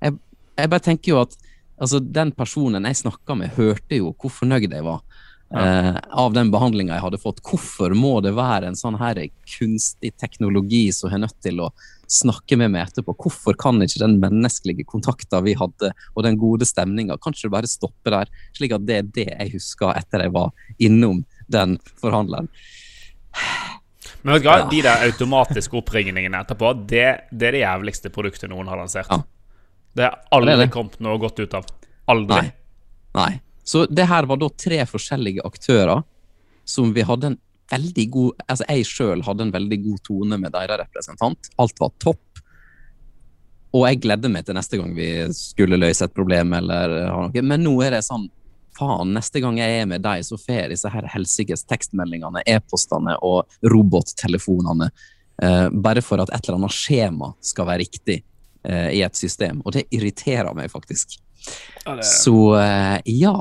Jeg, 0.00 0.16
jeg 0.56 0.72
bare 0.72 0.84
tenker 0.86 1.12
jo 1.12 1.20
at 1.20 1.36
altså, 1.76 2.00
den 2.00 2.32
personen 2.34 2.88
jeg 2.88 3.02
snakka 3.04 3.36
med, 3.38 3.52
hørte 3.58 4.00
jo 4.00 4.14
hvor 4.16 4.32
fornøyd 4.32 4.72
jeg 4.72 4.86
var. 4.86 5.04
Ja. 5.52 5.60
Uh, 5.60 6.00
av 6.24 6.34
den 6.36 6.50
behandlinga 6.52 6.96
jeg 6.96 7.04
hadde 7.04 7.20
fått. 7.22 7.44
Hvorfor 7.44 7.94
må 7.96 8.18
det 8.24 8.34
være 8.36 8.72
en 8.72 8.80
sånn 8.80 8.98
her 9.00 9.20
kunstig 9.58 10.14
teknologi 10.20 10.88
som 10.96 11.12
er 11.12 11.24
nødt 11.28 11.38
til 11.44 11.62
å 11.64 11.70
snakke 12.08 12.56
med 12.56 12.72
meg 12.72 12.88
etterpå. 12.88 13.14
Hvorfor 13.20 13.56
kan 13.60 13.80
ikke 13.84 14.02
den 14.02 14.16
menneskelige 14.22 14.86
kontakten 14.88 15.44
vi 15.44 15.54
hadde, 15.58 15.92
og 16.14 16.24
den 16.24 16.38
gode 16.40 16.66
stemninga, 16.68 17.18
kanskje 17.22 17.52
bare 17.52 17.70
stoppe 17.70 18.12
der? 18.12 18.32
Slik 18.56 18.74
at 18.76 18.86
det 18.88 18.98
er 18.98 19.10
det 19.20 19.28
jeg 19.28 19.54
husker 19.58 19.94
etter 19.96 20.24
jeg 20.24 20.34
var 20.34 20.52
innom 20.80 21.22
den 21.52 21.76
forhandleren. 22.00 22.48
Men 24.22 24.34
vet 24.34 24.42
du 24.42 24.48
hva, 24.48 24.58
ja. 24.60 24.68
de 24.70 24.80
der 24.84 25.04
automatiske 25.06 25.78
oppringningene 25.78 26.42
etterpå, 26.42 26.72
det, 26.90 27.06
det, 27.30 27.50
er 27.50 27.56
det 27.56 27.62
jævligste 27.62 28.10
produktet 28.14 28.50
noen 28.50 28.70
har 28.70 28.80
lansert. 28.80 29.10
Ja. 29.10 29.22
Det 29.98 30.06
har 30.06 30.16
aldri 30.34 30.54
det 30.56 30.64
det. 30.66 30.72
kommet 30.74 30.98
noe 31.04 31.18
godt 31.22 31.40
ut 31.40 31.54
av. 31.58 31.68
Aldri. 32.10 32.40
Nei. 32.42 32.54
Nei. 33.18 33.32
Så 33.68 33.84
det 33.90 34.08
her 34.08 34.26
var 34.28 34.40
da 34.40 34.48
tre 34.56 34.80
forskjellige 34.88 35.44
aktører 35.44 36.02
som 36.68 36.92
vi 36.96 37.04
hadde 37.06 37.32
en 37.32 37.38
veldig 37.68 38.04
god 38.12 38.44
altså 38.48 38.64
Jeg 38.68 38.86
sjøl 38.88 39.22
hadde 39.26 39.44
en 39.44 39.52
veldig 39.52 39.78
god 39.84 40.00
tone 40.06 40.38
med 40.40 40.54
deres 40.54 40.80
representant. 40.80 41.50
Alt 41.60 41.82
var 41.82 41.92
topp. 42.00 42.42
Og 43.76 43.84
jeg 43.84 44.00
gledde 44.06 44.30
meg 44.32 44.46
til 44.48 44.56
neste 44.56 44.80
gang 44.80 44.94
vi 44.96 45.10
skulle 45.36 45.76
løse 45.76 46.08
et 46.08 46.14
problem 46.16 46.54
eller 46.56 46.94
ha 47.10 47.26
noe. 47.26 47.44
Men 47.44 47.64
nå 47.66 47.74
er 47.84 47.98
det 47.98 48.06
sånn 48.06 48.28
Faen, 48.78 49.12
neste 49.16 49.42
gang 49.42 49.58
jeg 49.58 49.82
er 49.82 49.90
med 49.90 50.04
deg, 50.04 50.24
så 50.26 50.38
får 50.38 50.54
jeg 50.62 50.72
disse 50.74 50.90
her 50.92 51.06
helsikes 51.10 51.66
tekstmeldingene, 51.66 52.44
e-postene 52.46 53.16
og 53.26 53.58
robottelefonene. 53.66 54.90
Uh, 55.42 55.68
bare 55.70 56.02
for 56.02 56.22
at 56.22 56.32
et 56.34 56.46
eller 56.46 56.60
annet 56.60 56.74
skjema 56.74 57.32
skal 57.44 57.68
være 57.68 57.84
riktig 57.84 58.20
uh, 58.66 58.90
i 58.90 59.04
et 59.06 59.18
system. 59.18 59.62
Og 59.64 59.74
det 59.76 59.86
irriterer 59.94 60.50
meg 60.56 60.70
faktisk. 60.72 61.18
Ja, 61.84 61.94
det... 61.98 62.06
Så 62.06 62.34
uh, 62.54 62.98
ja, 63.04 63.36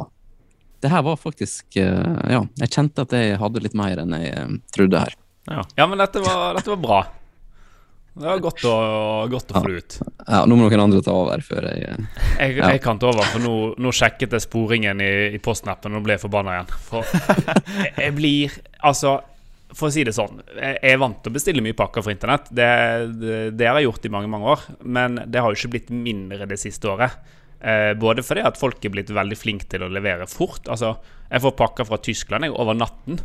det 0.80 0.92
her 0.94 1.02
var 1.02 1.18
faktisk 1.18 1.78
uh, 1.82 2.18
Ja, 2.30 2.44
jeg 2.62 2.74
kjente 2.74 3.06
at 3.08 3.16
jeg 3.18 3.38
hadde 3.42 3.64
litt 3.64 3.78
mer 3.78 4.04
enn 4.04 4.14
jeg 4.18 4.34
uh, 4.34 4.58
trodde 4.76 5.06
her. 5.06 5.16
Ja. 5.48 5.64
ja, 5.80 5.88
men 5.88 6.02
dette 6.02 6.22
var, 6.22 6.58
dette 6.58 6.74
var, 6.74 6.82
bra. 6.84 7.00
Det 8.18 8.26
var 8.26 8.42
godt 8.42 8.66
å, 8.66 8.74
godt 9.30 9.54
å 9.54 9.60
få 9.60 9.64
det 9.70 9.82
ut. 9.82 9.98
Ja, 10.26 10.42
Nå 10.50 10.58
må 10.58 10.66
noen 10.66 10.84
andre 10.88 11.02
ta 11.06 11.14
over 11.14 11.44
før 11.46 11.70
jeg 11.70 11.86
uh, 11.86 12.04
jeg, 12.40 12.58
ja. 12.58 12.72
jeg, 12.74 12.82
kan 12.84 13.00
ta 13.02 13.12
over, 13.12 13.26
for 13.30 13.44
nå, 13.44 13.56
nå 13.78 13.94
sjekket 13.94 14.34
jeg 14.34 14.46
sporingen 14.48 15.02
i, 15.04 15.12
i 15.38 15.42
postnappen 15.44 15.98
og 16.00 16.06
ble 16.08 16.18
forbanna 16.22 16.58
igjen. 16.58 16.76
For 16.90 17.08
jeg, 17.08 17.94
jeg, 17.94 18.14
blir 18.18 18.58
Altså, 18.88 19.18
for 19.78 19.90
å 19.90 19.94
si 19.94 20.04
det 20.08 20.16
sånn, 20.16 20.42
jeg 20.56 20.78
er 20.90 21.00
vant 21.02 21.18
til 21.22 21.34
å 21.34 21.38
bestille 21.38 21.64
mye 21.66 21.78
pakker 21.78 22.06
fra 22.06 22.14
internett. 22.14 22.50
Det, 22.50 22.68
det, 23.22 23.40
det 23.58 23.70
har 23.70 23.80
jeg 23.80 23.90
gjort 23.90 24.06
i 24.08 24.14
mange, 24.14 24.32
mange 24.32 24.54
år, 24.54 24.68
men 24.86 25.22
det 25.26 25.44
har 25.44 25.52
jo 25.52 25.60
ikke 25.60 25.74
blitt 25.78 25.94
mindre 25.94 26.50
det 26.50 26.60
siste 26.62 26.90
året. 26.90 27.18
Eh, 27.60 27.94
både 27.98 28.22
fordi 28.22 28.44
at 28.46 28.60
folk 28.60 28.84
er 28.86 28.94
blitt 28.94 29.10
veldig 29.14 29.38
flinke 29.38 29.66
til 29.70 29.86
å 29.86 29.92
levere 29.92 30.28
fort. 30.30 30.68
Altså, 30.70 30.96
jeg 31.28 31.44
får 31.44 31.58
pakker 31.58 31.90
fra 31.90 32.00
Tyskland 32.04 32.48
jeg, 32.48 32.54
over 32.54 32.78
natten. 32.78 33.20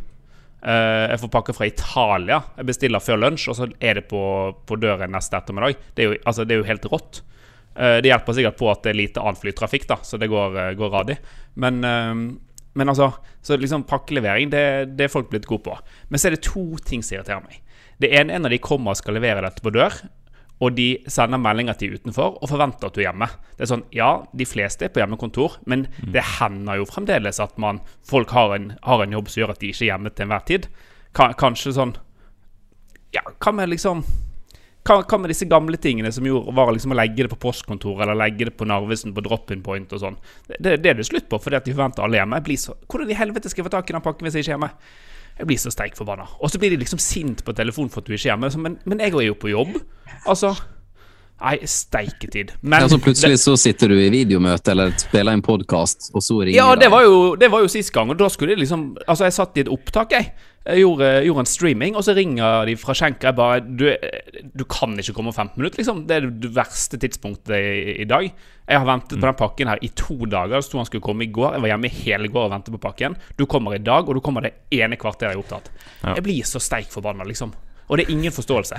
Eh, 0.63 1.05
jeg 1.11 1.19
får 1.25 1.33
pakke 1.35 1.55
fra 1.57 1.67
Italia. 1.67 2.39
Jeg 2.59 2.69
bestiller 2.69 3.03
før 3.03 3.19
lunsj, 3.19 3.49
og 3.51 3.59
så 3.59 3.69
er 3.83 3.99
det 3.99 4.07
på, 4.11 4.23
på 4.69 4.79
døren 4.79 5.11
neste 5.15 5.39
ettermiddag. 5.39 5.81
Det 5.97 6.05
er 6.05 6.11
jo, 6.11 6.21
altså, 6.23 6.47
det 6.47 6.57
er 6.57 6.63
jo 6.63 6.69
helt 6.69 6.89
rått. 6.93 7.23
Eh, 7.75 7.99
det 8.05 8.13
hjelper 8.13 8.39
sikkert 8.39 8.61
på 8.61 8.71
at 8.71 8.85
det 8.85 8.93
er 8.93 9.01
lite 9.01 9.25
annen 9.25 9.41
flytrafikk, 9.41 9.89
da, 9.91 9.99
så 10.07 10.21
det 10.23 10.31
går, 10.31 10.59
eh, 10.63 10.73
går 10.79 10.95
radig. 10.95 11.19
Men, 11.55 11.83
men, 11.83 12.89
altså 12.89 13.13
Så 13.43 13.57
liksom 13.59 13.83
pakkelevering, 13.85 14.51
det, 14.51 14.97
det 14.97 15.05
er 15.05 15.13
folk 15.13 15.29
blitt 15.33 15.49
gode 15.51 15.67
på. 15.67 15.77
Men 16.09 16.21
så 16.21 16.29
er 16.29 16.37
det 16.37 16.47
to 16.47 16.79
ting 16.87 17.03
som 17.03 17.19
irriterer 17.19 17.43
meg. 17.43 17.59
Det 17.99 18.13
ene 18.15 18.35
er 18.35 18.43
når 18.43 18.55
de 18.55 18.63
kommer 18.63 18.95
og 18.95 19.01
skal 19.01 19.19
levere 19.19 19.43
dette 19.43 19.63
på 19.63 19.73
dør. 19.75 19.99
Og 20.63 20.77
de 20.77 20.89
sender 21.11 21.41
meldinger 21.43 21.75
til 21.79 21.97
utenfor 21.99 22.37
og 22.39 22.51
forventer 22.51 22.87
at 22.87 22.95
du 22.95 23.01
er 23.03 23.09
hjemme. 23.09 23.29
Det 23.57 23.65
er 23.65 23.71
sånn, 23.73 23.85
Ja, 23.95 24.11
de 24.33 24.47
fleste 24.47 24.87
er 24.87 24.93
på 24.95 25.03
hjemmekontor, 25.03 25.59
men 25.67 25.87
mm. 25.91 26.13
det 26.15 26.25
hender 26.39 26.79
jo 26.79 26.89
fremdeles 26.89 27.41
at 27.43 27.57
man, 27.59 27.81
folk 28.07 28.31
har 28.37 28.55
en, 28.57 28.73
har 28.87 29.03
en, 29.03 29.15
jobb 29.17 29.31
som 29.31 29.43
gjør 29.43 29.55
at 29.57 29.63
de 29.63 29.73
ikke 29.73 29.87
er 29.89 29.93
hjemme 29.93 30.13
til 30.13 30.27
enhver 30.27 30.45
tid. 30.49 30.69
Kanskje 31.17 31.75
sånn 31.77 31.97
Ja, 33.13 33.21
hva 33.45 33.53
med 33.53 33.69
liksom 33.69 34.05
hva, 34.83 34.97
hva, 35.07 35.19
med 35.21 35.31
disse 35.31 35.47
gamle 35.47 35.79
tingene 35.79 36.11
som 36.15 36.27
gjorde, 36.27 36.55
var 36.57 36.73
liksom 36.75 36.95
å 36.95 36.99
legge 36.99 37.23
det 37.23 37.31
på 37.31 37.39
postkontoret 37.45 38.03
eller 38.03 38.19
legge 38.19 38.49
det 38.49 38.55
på 38.59 38.67
Narvesen 38.67 39.13
på 39.15 39.23
drop-in 39.23 39.63
point 39.63 39.93
og 39.95 40.01
sånn? 40.03 40.17
Det, 40.49 40.57
det, 40.59 40.73
det, 40.83 40.91
er 40.91 40.99
det 40.99 41.07
slutt 41.07 41.29
på, 41.31 41.39
fordi 41.43 41.59
at 41.61 41.69
de 41.69 41.75
forventer 41.75 42.03
alle 42.03 42.19
hjemme. 42.19 42.41
Så, 42.59 42.75
hvordan 42.91 43.13
i 43.13 43.19
helvete 43.19 43.53
skal 43.53 43.63
jeg 43.63 43.69
få 43.69 43.75
tak 43.77 43.93
i 43.93 43.95
den 43.95 44.03
pakken 44.03 44.27
hvis 44.27 44.39
jeg 44.41 44.47
ikke 44.47 44.51
er 44.51 44.57
hjemme? 44.57 44.73
Jeg 45.39 45.49
blir 45.49 45.59
så 45.59 45.73
steik 45.73 45.97
forbanna. 45.99 46.27
Og 46.41 46.53
så 46.53 46.61
blir 46.61 46.75
de 46.75 46.83
liksom 46.83 47.01
sint 47.03 47.43
på 47.45 47.55
telefon 47.57 47.91
for 47.91 48.03
at 48.03 48.07
du 48.07 48.15
ikke 48.15 48.29
er 48.29 48.35
hjemme. 48.35 48.53
Men, 48.63 48.79
men 48.85 49.01
jeg 49.03 49.15
er 49.15 49.27
jo 49.31 49.39
på 49.41 49.53
jobb. 49.53 49.81
Altså 50.27 50.55
Nei, 51.43 51.57
steiketid. 51.67 52.53
Men 52.61 52.85
ja, 52.85 52.89
så 52.93 53.01
plutselig 53.03 53.41
så 53.43 53.57
sitter 53.59 53.91
du 53.91 53.97
i 53.99 54.11
videomøte 54.15 54.75
eller 54.77 54.93
spiller 55.01 55.35
en 55.35 55.43
podkast, 55.43 56.13
og 56.15 56.23
så 56.23 56.37
ringer 56.45 56.55
Ja, 56.55 56.77
det 56.79 56.87
var, 56.93 57.03
jo, 57.03 57.35
det 57.39 57.49
var 57.51 57.65
jo 57.65 57.71
sist 57.73 57.91
gang, 57.95 58.13
og 58.15 58.21
da 58.21 58.29
skulle 58.31 58.55
de 58.55 58.63
liksom 58.63 58.93
Altså, 59.09 59.27
jeg 59.27 59.35
satt 59.35 59.59
i 59.59 59.65
et 59.65 59.73
opptak, 59.73 60.15
jeg. 60.15 60.31
Jeg 60.63 60.85
gjorde, 60.85 61.07
gjorde 61.27 61.43
en 61.43 61.49
streaming, 61.51 61.97
og 61.99 62.05
så 62.07 62.13
ringer 62.15 62.69
de 62.69 62.77
fra 62.79 62.95
skjenka. 62.95 63.33
Jeg 63.33 63.35
bare 63.35 63.63
du, 63.67 63.89
du, 64.55 64.63
kan 64.71 64.95
ikke 64.95 65.15
komme 65.17 65.33
om 65.33 65.35
15 65.35 65.59
minutter, 65.59 65.81
liksom. 65.83 66.05
Det 66.07 66.17
er 66.17 66.29
det 66.31 66.51
verste 66.55 67.01
tidspunktet 67.03 67.57
i, 67.59 67.97
i 68.05 68.07
dag. 68.07 68.29
Jeg 68.69 68.79
har 68.79 68.87
ventet 68.87 69.19
på 69.19 69.27
den 69.27 69.39
pakken 69.41 69.73
her 69.73 69.83
i 69.83 69.91
to 69.99 70.21
dager. 70.23 70.55
Det 70.55 70.69
sto 70.69 70.79
han 70.79 70.87
skulle 70.87 71.03
komme 71.03 71.27
i 71.27 71.33
går. 71.35 71.57
Jeg 71.57 71.65
var 71.65 71.73
hjemme 71.73 71.91
hele 71.97 72.31
går 72.31 72.47
og 72.47 72.55
ventet 72.55 72.77
på 72.77 72.83
pakken. 72.85 73.19
Du 73.41 73.43
kommer 73.51 73.75
i 73.75 73.83
dag, 73.83 74.07
og 74.07 74.15
du 74.15 74.23
kommer 74.23 74.47
det 74.47 74.55
ene 74.79 74.99
kvarteret 75.01 75.33
jeg 75.33 75.41
er 75.41 75.43
opptatt. 75.43 75.73
Ja. 76.05 76.15
Jeg 76.15 76.27
blir 76.29 76.47
så 76.47 76.63
steik 76.63 76.95
forbanna, 76.95 77.27
liksom. 77.27 77.51
Og 77.89 77.99
det 77.99 78.07
er 78.07 78.15
ingen 78.15 78.35
forståelse. 78.35 78.79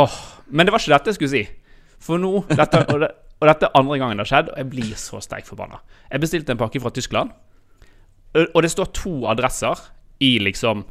Åh, 0.00 0.18
Men 0.50 0.66
det 0.66 0.74
var 0.74 0.82
ikke 0.82 0.96
dette 0.96 1.14
jeg 1.14 1.20
skulle 1.20 1.36
si. 1.36 1.44
For 2.02 2.18
nå 2.18 2.32
dette, 2.50 2.82
og, 2.88 2.98
det, 3.04 3.12
og, 3.38 3.46
dette 3.46 3.68
er 3.68 3.78
andre 3.78 4.00
gangen 4.00 4.18
det 4.18 4.26
har 4.26 4.32
skjedd, 4.32 4.52
og 4.56 4.58
jeg 4.58 4.70
blir 4.74 4.98
så 4.98 5.22
steik 5.22 5.46
forbanna. 5.46 5.78
Jeg 6.10 6.22
bestilte 6.26 6.54
en 6.54 6.58
pakke 6.58 6.82
fra 6.82 6.90
Tyskland, 6.90 7.30
og 8.40 8.62
det 8.64 8.70
står 8.74 8.90
to 8.96 9.14
adresser 9.30 9.78
i 10.20 10.38
liksom 10.38 10.84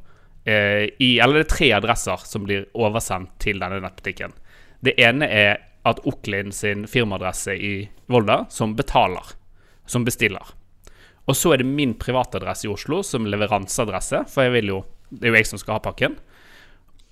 eh, 0.46 0.90
i, 1.00 1.20
Eller 1.20 1.40
det 1.40 1.46
er 1.48 1.56
tre 1.56 1.72
adresser 1.78 2.26
som 2.26 2.46
blir 2.48 2.68
oversendt 2.74 3.38
til 3.44 3.62
denne 3.62 3.82
nettbutikken. 3.84 4.34
Det 4.82 4.96
ene 5.02 5.28
er 5.28 5.58
at 5.88 6.02
Oklin 6.08 6.52
sin 6.56 6.86
firmaadresse 6.88 7.56
i 7.56 7.74
Volda, 8.12 8.46
som 8.50 8.76
betaler, 8.76 9.36
som 9.86 10.06
bestiller. 10.06 10.56
Og 11.30 11.38
så 11.38 11.54
er 11.54 11.62
det 11.62 11.70
min 11.70 11.94
privatadresse 12.00 12.68
i 12.68 12.72
Oslo 12.74 13.04
som 13.06 13.28
leveranseadresse, 13.30 14.26
for 14.32 14.48
jeg 14.48 14.56
vil 14.58 14.74
jo, 14.74 14.80
det 15.14 15.30
er 15.30 15.34
jo 15.34 15.40
jeg 15.40 15.50
som 15.52 15.62
skal 15.62 15.78
ha 15.78 15.84
pakken. 15.86 16.18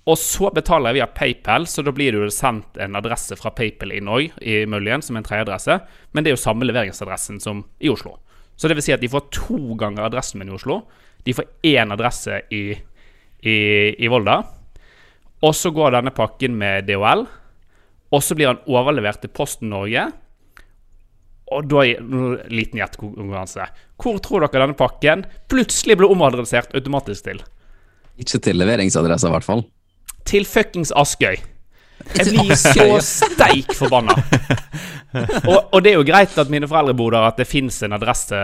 Og 0.08 0.16
så 0.18 0.48
betaler 0.54 0.90
jeg 0.90 0.98
via 0.98 1.08
PayPal, 1.12 1.66
så 1.68 1.84
da 1.84 1.92
blir 1.92 2.14
det 2.14 2.22
jo 2.22 2.30
sendt 2.32 2.78
en 2.80 2.96
adresse 2.98 3.36
fra 3.38 3.52
PayPal 3.54 3.92
i 3.92 4.00
Noi 4.02 4.30
i 4.40 4.62
Møljen, 4.66 5.04
som 5.04 5.18
en 5.20 5.26
tredjeadresse. 5.26 5.78
Men 6.12 6.24
det 6.24 6.32
er 6.32 6.38
jo 6.38 6.40
samme 6.40 6.66
leveringsadressen 6.66 7.38
som 7.44 7.66
i 7.78 7.92
Oslo. 7.92 8.16
Så 8.58 8.68
det 8.68 8.76
vil 8.78 8.86
si 8.88 8.94
at 8.94 9.02
de 9.02 9.10
får 9.10 9.28
to 9.34 9.58
ganger 9.78 10.08
adressen 10.08 10.40
min 10.40 10.50
i 10.50 10.56
Oslo. 10.56 10.82
De 11.24 11.34
får 11.36 11.46
én 11.70 11.94
adresse 11.94 12.40
i, 12.54 12.62
i, 12.74 13.58
i 13.94 14.10
Volda. 14.10 14.40
Og 15.46 15.54
så 15.54 15.70
går 15.74 15.94
denne 15.94 16.14
pakken 16.14 16.56
med 16.58 16.88
DHL. 16.88 17.22
Og 18.10 18.24
så 18.24 18.34
blir 18.34 18.50
han 18.50 18.62
overlevert 18.66 19.22
til 19.22 19.30
Posten 19.30 19.70
Norge. 19.70 20.08
Og 21.54 21.70
da 21.70 21.86
det 21.86 22.50
liten 22.52 22.82
gjettekonkurranse. 22.82 23.70
Hvor 24.00 24.18
tror 24.24 24.44
dere 24.44 24.66
denne 24.66 24.76
pakken 24.78 25.24
plutselig 25.48 25.96
ble 26.00 26.10
omadressert 26.10 26.74
automatisk 26.76 27.30
til? 27.30 27.42
Ikke 28.18 28.42
til 28.42 28.58
leveringsadressa, 28.58 29.30
i 29.30 29.36
hvert 29.38 29.46
fall 29.46 29.68
til 30.28 30.46
fuckings 30.48 30.92
Askøy. 30.96 31.38
Jeg 32.18 32.30
blir 32.30 32.54
så 32.58 33.00
steik 33.02 33.72
forbanna. 33.76 34.14
Og, 35.48 35.70
og, 35.72 35.78
det 35.80 35.94
er 35.94 35.94
jo 35.96 36.04
greit 36.04 36.34
at 36.36 36.50
mine 36.52 36.68
foreldre 36.68 36.92
bor 36.98 37.14
der, 37.14 37.24
at 37.30 37.38
det 37.40 37.46
fins 37.48 37.78
en 37.86 37.94
adresse 37.96 38.36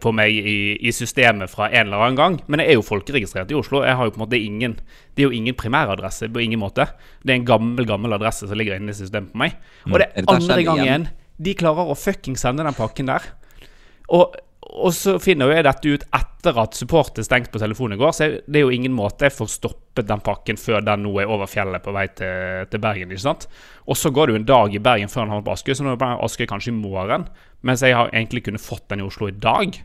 på 0.00 0.12
meg 0.16 0.32
i, 0.32 0.54
i, 0.80 0.92
systemet 0.94 1.52
fra 1.52 1.66
en 1.68 1.90
eller 1.90 2.04
annen 2.06 2.16
gang. 2.16 2.38
Men 2.48 2.62
jeg 2.62 2.72
er 2.72 2.78
jo 2.78 2.86
folkeregistrert 2.86 3.52
i 3.52 3.58
Oslo. 3.58 3.82
Jeg 3.84 3.98
har 3.98 4.08
jo 4.08 4.14
på 4.14 4.20
en 4.20 4.24
måte 4.24 4.40
ingen 4.40 4.78
Det 5.12 5.20
er 5.20 5.28
jo 5.28 5.36
ingen 5.36 5.56
primæradresse 5.58 6.30
på 6.32 6.40
ingen 6.40 6.62
måte. 6.62 6.86
Det 7.20 7.34
er 7.34 7.42
en 7.42 7.50
gammel 7.50 7.84
gammel 7.88 8.16
adresse 8.16 8.48
som 8.48 8.56
ligger 8.56 8.80
inne 8.80 8.94
i 8.94 8.96
systemet 8.96 9.34
på 9.34 9.42
meg. 9.44 9.58
Og 9.90 9.98
det 10.00 10.08
er 10.08 10.32
andre 10.32 10.62
gang 10.64 10.80
igjen 10.80 11.10
de 11.42 11.54
klarer 11.58 11.90
å 11.90 11.98
fucking 11.98 12.36
sende 12.38 12.64
den 12.66 12.76
pakken 12.76 13.10
der. 13.10 13.28
Og 14.12 14.36
og 14.72 14.94
så 14.96 15.18
finner 15.20 15.50
jo 15.50 15.56
jeg 15.56 15.64
dette 15.66 15.90
ut 15.92 16.04
etter 16.16 16.58
at 16.62 16.76
supportet 16.76 17.26
stengte 17.26 17.52
på 17.52 17.60
telefonen 17.60 17.98
i 17.98 18.00
går. 18.00 18.12
Så 18.16 18.28
det 18.40 18.60
er 18.60 18.64
jo 18.64 18.72
ingen 18.72 18.94
måte 18.96 19.28
jeg 19.28 19.34
får 19.36 19.50
stoppet 19.52 20.08
den 20.08 20.22
pakken 20.24 20.60
før 20.60 20.84
den 20.84 21.04
nå 21.04 21.12
er 21.20 21.30
over 21.30 21.50
fjellet 21.50 21.84
på 21.84 21.92
vei 21.94 22.06
til, 22.16 22.64
til 22.72 22.82
Bergen. 22.82 23.12
ikke 23.12 23.26
sant? 23.26 23.48
Og 23.84 23.98
så 23.98 24.12
går 24.14 24.28
det 24.28 24.34
jo 24.34 24.40
en 24.40 24.48
dag 24.48 24.76
i 24.76 24.82
Bergen 24.82 25.12
før 25.12 25.24
den 25.24 25.34
havner 25.34 25.46
på 25.46 25.56
Askøy, 25.56 25.74
så 25.76 25.86
nå 25.86 25.96
er 25.96 26.24
Askøy 26.24 26.48
kanskje 26.48 26.72
i 26.72 26.78
morgen. 26.78 27.28
Mens 27.60 27.84
jeg 27.84 27.98
har 27.98 28.10
egentlig 28.14 28.46
kunnet 28.48 28.64
fått 28.64 28.88
den 28.90 29.04
i 29.04 29.06
Oslo 29.06 29.28
i 29.28 29.36
dag. 29.36 29.76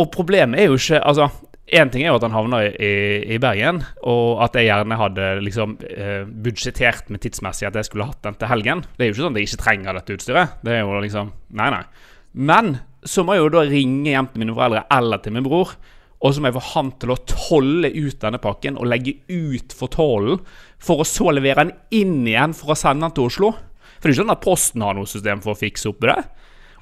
Og 0.00 0.12
problemet 0.12 0.60
er 0.60 0.70
jo 0.70 0.76
ikke 0.76 1.00
Altså, 1.00 1.30
én 1.72 1.90
ting 1.92 2.04
er 2.04 2.12
jo 2.12 2.20
at 2.20 2.28
han 2.28 2.36
havner 2.36 2.68
i, 2.76 2.92
i, 3.34 3.40
Bergen, 3.40 3.82
og 4.04 4.44
at 4.44 4.56
jeg 4.58 4.68
gjerne 4.68 5.00
hadde 5.00 5.32
liksom 5.48 5.76
eh, 5.88 6.22
budsjettert 6.28 7.08
med 7.08 7.24
tidsmessig 7.24 7.68
at 7.68 7.76
jeg 7.78 7.88
skulle 7.88 8.08
hatt 8.10 8.22
den 8.26 8.36
til 8.36 8.52
helgen. 8.52 8.84
Det 8.96 9.04
er 9.04 9.10
jo 9.10 9.16
ikke 9.16 9.24
sånn 9.24 9.36
at 9.36 9.40
jeg 9.40 9.50
ikke 9.50 9.64
trenger 9.64 9.98
dette 9.98 10.16
utstyret. 10.18 10.56
Det 10.60 10.76
er 10.76 10.82
jo 10.84 11.04
liksom 11.04 11.32
Nei, 11.56 11.68
nei. 11.72 11.84
Men 12.32 12.76
så 13.04 13.24
må 13.26 13.34
jeg 13.34 13.44
jo 13.44 13.50
da 13.56 13.64
ringe 13.66 14.12
hjem 14.12 14.28
til 14.30 14.44
mine 14.44 14.54
foreldre 14.54 14.84
eller 14.94 15.22
til 15.22 15.34
min 15.34 15.46
bror. 15.46 15.74
Og 16.22 16.34
så 16.34 16.42
må 16.42 16.50
jeg 16.50 16.56
få 16.56 16.62
han 16.76 16.92
til 17.02 17.10
å 17.10 17.18
tolle 17.26 17.90
ut 17.90 18.20
denne 18.22 18.38
pakken 18.42 18.78
og 18.78 18.86
legge 18.86 19.16
ut 19.26 19.74
for 19.74 19.90
tollen. 19.90 20.42
For 20.82 21.02
å 21.02 21.06
så 21.08 21.32
levere 21.34 21.64
den 21.66 21.74
inn 21.98 22.20
igjen 22.30 22.54
for 22.54 22.74
å 22.74 22.78
sende 22.78 23.08
den 23.08 23.16
til 23.16 23.26
Oslo. 23.26 23.50
For 23.98 24.06
det 24.06 24.12
er 24.12 24.14
ikke 24.14 24.22
sånn 24.22 24.34
at 24.36 24.44
Posten 24.44 24.84
har 24.86 24.94
noe 24.98 25.10
system 25.10 25.42
for 25.42 25.54
å 25.54 25.58
fikse 25.58 25.90
opp 25.90 26.04
det. 26.06 26.18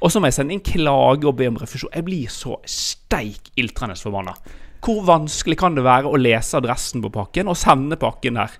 Og 0.00 0.12
så 0.12 0.20
må 0.20 0.28
jeg 0.28 0.38
sende 0.38 0.56
inn 0.56 0.64
klage 0.64 1.28
og 1.28 1.36
be 1.40 1.48
om 1.48 1.60
refusjon. 1.60 1.92
Jeg 1.92 2.06
blir 2.06 2.32
så 2.32 2.58
steik 2.68 3.52
iltrende 3.60 3.96
forbanna. 4.00 4.36
Hvor 4.84 5.02
vanskelig 5.08 5.58
kan 5.60 5.76
det 5.76 5.84
være 5.84 6.08
å 6.08 6.20
lese 6.20 6.56
adressen 6.60 7.04
på 7.04 7.12
pakken 7.12 7.52
og 7.52 7.58
sende 7.60 8.00
pakken 8.00 8.40
der? 8.40 8.54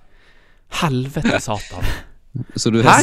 Helvete 0.81 1.41
satan. 1.41 1.85
Så 2.61 2.71
du 2.71 2.79
Hæ? 2.85 3.01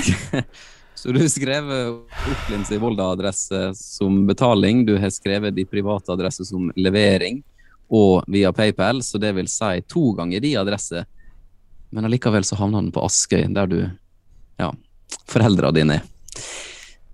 Så 0.98 1.12
du 1.14 1.20
har 1.20 1.28
skrevet 1.30 2.16
Opplins 2.32 2.72
i 2.74 2.78
Volda-adresse 2.82 3.60
som 3.78 4.24
betaling, 4.26 4.82
du 4.86 4.96
har 4.98 5.12
skrevet 5.14 5.54
de 5.54 5.62
private 5.68 6.10
adresse 6.10 6.48
som 6.48 6.72
levering, 6.74 7.38
og 7.88 8.26
via 8.26 8.50
PayPal, 8.52 8.98
så 9.06 9.20
det 9.22 9.30
vil 9.36 9.46
si 9.48 9.78
to 9.86 10.10
ganger 10.18 10.42
de 10.42 10.56
adresse. 10.58 11.04
Men 11.94 12.08
allikevel 12.08 12.42
så 12.44 12.58
havner 12.58 12.82
den 12.82 12.90
på 12.92 13.04
Askøy, 13.06 13.46
der 13.54 13.70
du 13.70 13.78
ja, 14.58 14.72
foreldra 15.30 15.70
dine 15.76 16.00
er. 16.00 16.10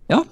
Ja. 0.09 0.23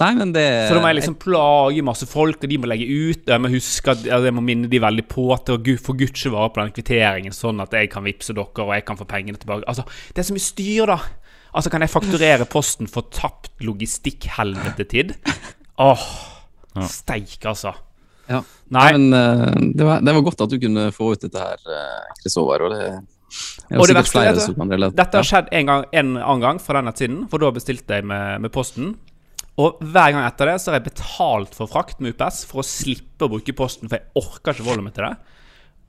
Nei, 0.00 0.14
men 0.16 0.30
det 0.32 0.46
Så 0.70 0.78
da 0.78 0.80
må 0.80 0.88
jeg 0.88 1.00
liksom 1.02 1.18
plage 1.20 1.82
masse 1.84 2.06
folk, 2.08 2.38
og 2.40 2.48
de 2.48 2.56
må 2.62 2.70
legge 2.70 2.86
ut. 2.88 3.26
Og 3.26 3.34
jeg 3.34 3.42
må 3.42 3.50
huske 3.52 3.92
at 3.92 4.06
jeg 4.06 4.32
må 4.32 4.44
minne 4.44 4.70
de 4.70 4.80
veldig 4.80 5.04
på 5.10 5.26
til 5.44 5.58
å 5.58 5.60
skyld 5.60 6.32
vare 6.32 6.54
på 6.54 6.62
den 6.62 6.72
kvitteringen, 6.78 7.34
sånn 7.36 7.60
at 7.60 7.74
jeg 7.76 7.90
kan 7.92 8.06
vippse 8.06 8.32
dere, 8.38 8.64
og 8.64 8.72
jeg 8.72 8.86
kan 8.88 8.96
få 8.96 9.04
pengene 9.10 9.36
tilbake. 9.36 9.66
Altså, 9.68 9.84
det 10.14 10.22
er 10.22 10.30
så 10.30 10.38
mye 10.38 10.46
styr, 10.46 10.94
da. 10.94 10.98
Altså, 11.50 11.70
kan 11.72 11.82
jeg 11.82 11.92
fakturere 11.92 12.46
Posten 12.50 12.90
for 12.90 13.08
tapt 13.14 13.52
logistikk-helvetetid? 13.66 15.16
Åh, 15.80 16.04
ja. 16.76 16.88
steik, 16.90 17.38
altså. 17.48 17.74
Ja. 18.30 18.44
Nei. 18.70 18.90
men 18.94 19.08
uh, 19.10 19.48
det, 19.74 19.82
var, 19.82 20.02
det, 20.04 20.12
var, 20.14 20.22
godt 20.22 20.44
at 20.44 20.52
du 20.52 20.60
kunne 20.62 20.90
få 20.94 21.14
ut 21.16 21.24
dette 21.24 21.40
her, 21.42 21.62
uh, 21.66 22.12
Chris 22.20 22.36
Håvard. 22.38 22.68
Og 22.68 22.74
det, 22.76 22.84
og 23.74 23.90
det 23.90 23.96
verste 23.98 24.22
er 24.22 24.38
at 24.38 24.98
dette 24.98 25.18
har 25.18 25.26
skjedd 25.26 25.50
en, 25.54 25.66
gang, 25.66 25.86
en 25.90 26.12
annen 26.18 26.44
gang 26.44 26.60
fra 26.62 26.78
den 26.78 26.90
nettsiden, 26.90 27.24
for 27.30 27.42
da 27.42 27.50
bestilte 27.54 27.98
jeg 27.98 28.06
med, 28.06 28.44
med, 28.44 28.52
Posten. 28.54 28.94
Og 29.60 29.82
hver 29.82 30.14
gang 30.14 30.22
etter 30.22 30.52
det 30.52 30.56
så 30.62 30.70
har 30.70 30.78
jeg 30.78 30.92
betalt 30.92 31.58
for 31.58 31.70
frakt 31.70 31.98
med 32.00 32.14
UPS 32.14 32.44
for 32.48 32.62
å 32.62 32.66
slippe 32.66 33.26
å 33.26 33.32
bruke 33.34 33.56
Posten, 33.56 33.90
for 33.90 33.98
jeg 33.98 34.22
orker 34.22 34.54
ikke 34.54 34.68
volumet 34.70 34.94
til 34.96 35.08
det. 35.08 35.38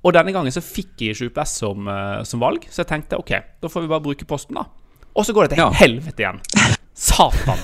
Og 0.02 0.16
denne 0.18 0.34
gangen 0.34 0.54
så 0.54 0.64
fikk 0.66 1.04
jeg 1.06 1.14
ikke 1.14 1.30
UPS 1.30 1.58
som, 1.62 1.86
uh, 1.86 2.22
som 2.26 2.42
valg, 2.42 2.66
så 2.74 2.82
jeg 2.82 2.90
tenkte 2.96 3.22
OK, 3.22 3.36
da 3.62 3.70
får 3.70 3.86
vi 3.86 3.92
bare 3.94 4.08
bruke 4.10 4.30
Posten, 4.30 4.58
da. 4.58 4.66
Og 5.14 5.28
så 5.28 5.36
går 5.36 5.48
det 5.48 5.56
til 5.56 5.64
ja. 5.64 5.70
helvete 5.82 6.24
igjen. 6.24 6.42
Satan. 6.94 7.60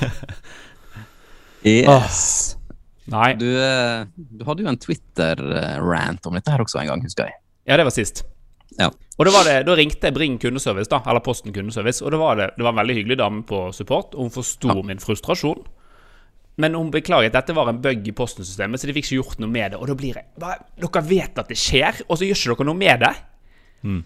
yes. 1.68 2.56
Nei. 3.08 3.34
Du, 3.40 3.48
eh, 3.48 4.08
du, 4.16 4.44
hadde 4.48 4.66
jo 4.66 4.72
en 4.72 4.80
Twitter-rant 4.82 6.28
om 6.28 6.36
dette 6.36 6.52
her 6.52 6.64
også 6.64 6.82
en 6.82 6.92
gang, 6.92 7.06
husker 7.06 7.30
jeg. 7.30 7.40
Ja, 7.68 7.78
det 7.80 7.88
var 7.88 7.96
sist. 7.96 8.26
Ja. 8.78 8.90
Og 9.18 9.26
det 9.26 9.34
det, 9.48 9.56
Da 9.66 9.74
ringte 9.76 10.10
jeg 10.10 10.14
Bring 10.14 10.36
kundeservice, 10.42 10.90
da, 10.92 11.00
eller 11.08 11.24
Posten 11.24 11.54
kundeservice. 11.56 12.04
Og 12.04 12.12
det 12.12 12.20
var, 12.22 12.36
det, 12.38 12.52
det 12.58 12.66
var 12.66 12.76
en 12.76 12.82
veldig 12.84 12.98
hyggelig 13.00 13.18
dame 13.22 13.44
på 13.48 13.72
support, 13.74 14.14
og 14.16 14.28
hun 14.28 14.34
forsto 14.34 14.74
ja. 14.74 14.84
min 14.86 15.02
frustrasjon. 15.02 15.64
Men 16.58 16.74
hun 16.74 16.92
beklaget 16.92 17.32
at 17.32 17.44
dette 17.44 17.56
var 17.56 17.70
en 17.70 17.80
bug 17.82 18.08
i 18.10 18.14
Posten-systemet, 18.18 18.82
så 18.82 18.90
de 18.90 18.96
fikk 18.98 19.08
ikke 19.08 19.20
gjort 19.20 19.42
noe 19.44 19.52
med 19.54 19.74
det. 19.74 19.80
Og 19.80 19.90
da 19.92 19.96
blir 19.98 20.18
jeg 20.18 20.30
bare, 20.42 20.64
Dere 20.82 21.04
vet 21.06 21.42
at 21.42 21.52
det 21.52 21.58
skjer, 21.62 22.02
og 22.08 22.18
så 22.18 22.28
gjør 22.28 22.40
ikke 22.42 22.64
dere 22.64 22.70
noe 22.72 22.80
med 22.80 23.04
det? 23.06 23.14
Mm. 23.86 24.00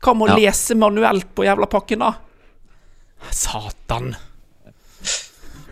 Hva 0.00 0.14
med 0.16 0.26
å 0.26 0.34
ja. 0.34 0.38
lese 0.40 0.76
manuelt 0.78 1.30
på 1.36 1.46
jævla 1.46 1.68
pakken, 1.70 2.02
da? 2.02 2.10
Satan. 3.30 4.14